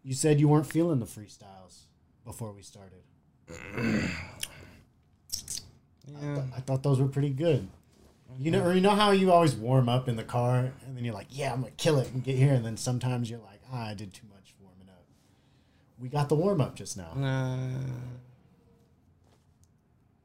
you 0.02 0.14
said 0.14 0.40
you 0.40 0.48
weren't 0.48 0.66
feeling 0.66 0.98
the 1.00 1.06
freestyles 1.06 1.82
before 2.24 2.52
we 2.52 2.62
started. 2.62 3.02
Yeah. 6.20 6.42
I 6.56 6.60
thought 6.60 6.82
those 6.82 6.98
were 7.00 7.06
pretty 7.06 7.30
good. 7.30 7.68
You 8.38 8.50
know, 8.50 8.62
or 8.64 8.72
you 8.74 8.80
know 8.80 8.90
how 8.96 9.10
you 9.12 9.30
always 9.32 9.54
warm 9.54 9.88
up 9.88 10.08
in 10.08 10.16
the 10.16 10.24
car, 10.24 10.72
and 10.86 10.96
then 10.96 11.04
you're 11.04 11.14
like, 11.14 11.26
"Yeah, 11.30 11.52
I'm 11.52 11.60
gonna 11.60 11.72
kill 11.76 11.98
it 11.98 12.10
and 12.12 12.22
get 12.22 12.36
here," 12.36 12.52
and 12.54 12.64
then 12.64 12.76
sometimes 12.76 13.28
you're 13.30 13.38
like, 13.40 13.60
"Ah, 13.72 13.88
I 13.88 13.94
did 13.94 14.12
too 14.12 14.26
much 14.32 14.54
warming 14.60 14.88
up." 14.88 15.04
We 15.98 16.08
got 16.08 16.28
the 16.28 16.34
warm 16.36 16.60
up 16.60 16.74
just 16.74 16.96
now. 16.96 17.12
Nah. 17.14 17.58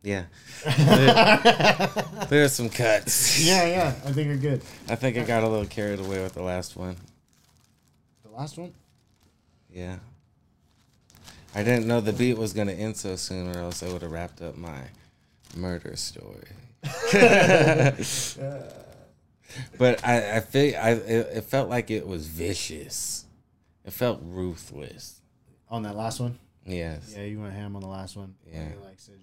Yeah. 0.03 0.25
There- 0.65 2.25
There's 2.29 2.53
some 2.53 2.69
cuts. 2.69 3.43
Yeah, 3.45 3.65
yeah. 3.67 3.87
I 4.05 4.11
think 4.11 4.27
you're 4.27 4.37
good. 4.37 4.61
I 4.87 4.95
think 4.95 5.17
I 5.17 5.23
got 5.23 5.43
a 5.43 5.47
little 5.47 5.65
carried 5.65 5.99
away 5.99 6.21
with 6.23 6.33
the 6.33 6.43
last 6.43 6.75
one. 6.75 6.95
The 8.23 8.29
last 8.29 8.57
one? 8.57 8.73
Yeah. 9.75 9.97
I 11.53 11.63
didn't 11.63 11.85
know 11.85 11.99
the 11.99 12.13
beat 12.13 12.37
was 12.37 12.53
gonna 12.53 12.71
end 12.71 12.95
so 12.95 13.17
soon, 13.17 13.53
or 13.53 13.59
else 13.59 13.83
I 13.83 13.91
would 13.91 14.01
have 14.01 14.11
wrapped 14.11 14.41
up 14.41 14.55
my 14.55 14.79
murder 15.55 15.97
story. 15.97 16.47
but 19.77 20.05
I, 20.05 20.37
I 20.37 20.39
feel 20.39 20.75
I 20.77 20.91
it, 20.91 21.37
it 21.37 21.43
felt 21.43 21.69
like 21.69 21.91
it 21.91 22.07
was 22.07 22.27
vicious. 22.27 23.25
It 23.83 23.91
felt 23.91 24.21
ruthless. 24.23 25.21
On 25.69 25.83
that 25.83 25.95
last 25.95 26.21
one? 26.21 26.39
Yes. 26.65 27.13
Yeah, 27.15 27.25
you 27.25 27.41
went 27.41 27.53
ham 27.53 27.75
on 27.75 27.81
the 27.81 27.87
last 27.87 28.15
one. 28.15 28.35
Yeah. 28.49 28.69
You 28.69 28.79
like 28.83 28.99
said 28.99 29.15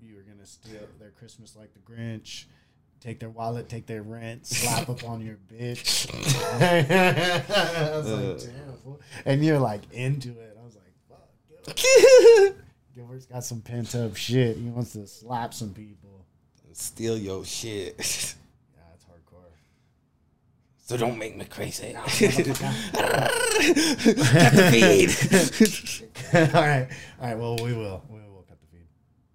you 0.00 0.14
were 0.14 0.22
gonna 0.22 0.46
steal 0.46 0.86
their 1.00 1.10
Christmas 1.10 1.56
like 1.56 1.70
the 1.74 1.80
Grinch, 1.80 2.44
take 3.04 3.20
their 3.20 3.28
wallet, 3.30 3.68
take 3.68 3.86
their 3.86 4.02
rent, 4.02 4.46
slap 4.46 4.88
up 4.88 5.04
on 5.04 5.20
your 5.20 5.36
bitch. 5.52 6.08
I 6.60 7.96
was 7.96 8.10
like, 8.10 8.38
damn. 8.40 8.76
fool." 8.82 9.00
And 9.24 9.44
you're 9.44 9.58
like 9.58 9.82
into 9.92 10.30
it. 10.30 10.56
I 10.60 10.64
was 10.64 10.74
like, 10.76 10.94
fuck. 11.08 11.76
Gilbert. 11.76 12.56
Gilbert's 12.94 13.26
got 13.26 13.44
some 13.44 13.60
pent 13.60 13.94
up 13.94 14.16
shit. 14.16 14.56
He 14.56 14.70
wants 14.70 14.92
to 14.94 15.06
slap 15.06 15.52
some 15.52 15.74
people. 15.74 16.24
Steal 16.72 17.16
your 17.16 17.44
shit. 17.44 17.94
Yeah, 17.98 18.02
it's 18.94 19.04
hardcore. 19.04 19.52
So 20.78 20.96
don't 20.96 21.16
make 21.18 21.36
me 21.36 21.44
crazy. 21.44 21.92
Cut 21.92 22.04
the 22.06 22.54
feed. 24.72 26.50
all 26.52 26.62
right, 26.62 26.88
all 27.20 27.26
right. 27.28 27.38
Well, 27.38 27.56
we 27.62 27.74
will. 27.74 28.02
We 28.08 28.18
will 28.18 28.44
cut 28.48 28.58
the 28.60 28.66
feed. 28.66 28.88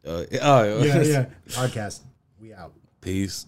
Uh, 0.05 0.25
oh, 0.41 0.83
Yeah, 0.83 1.01
yeah. 1.01 1.25
Podcast. 1.47 2.01
We 2.41 2.53
out. 2.53 2.73
Peace. 2.99 3.45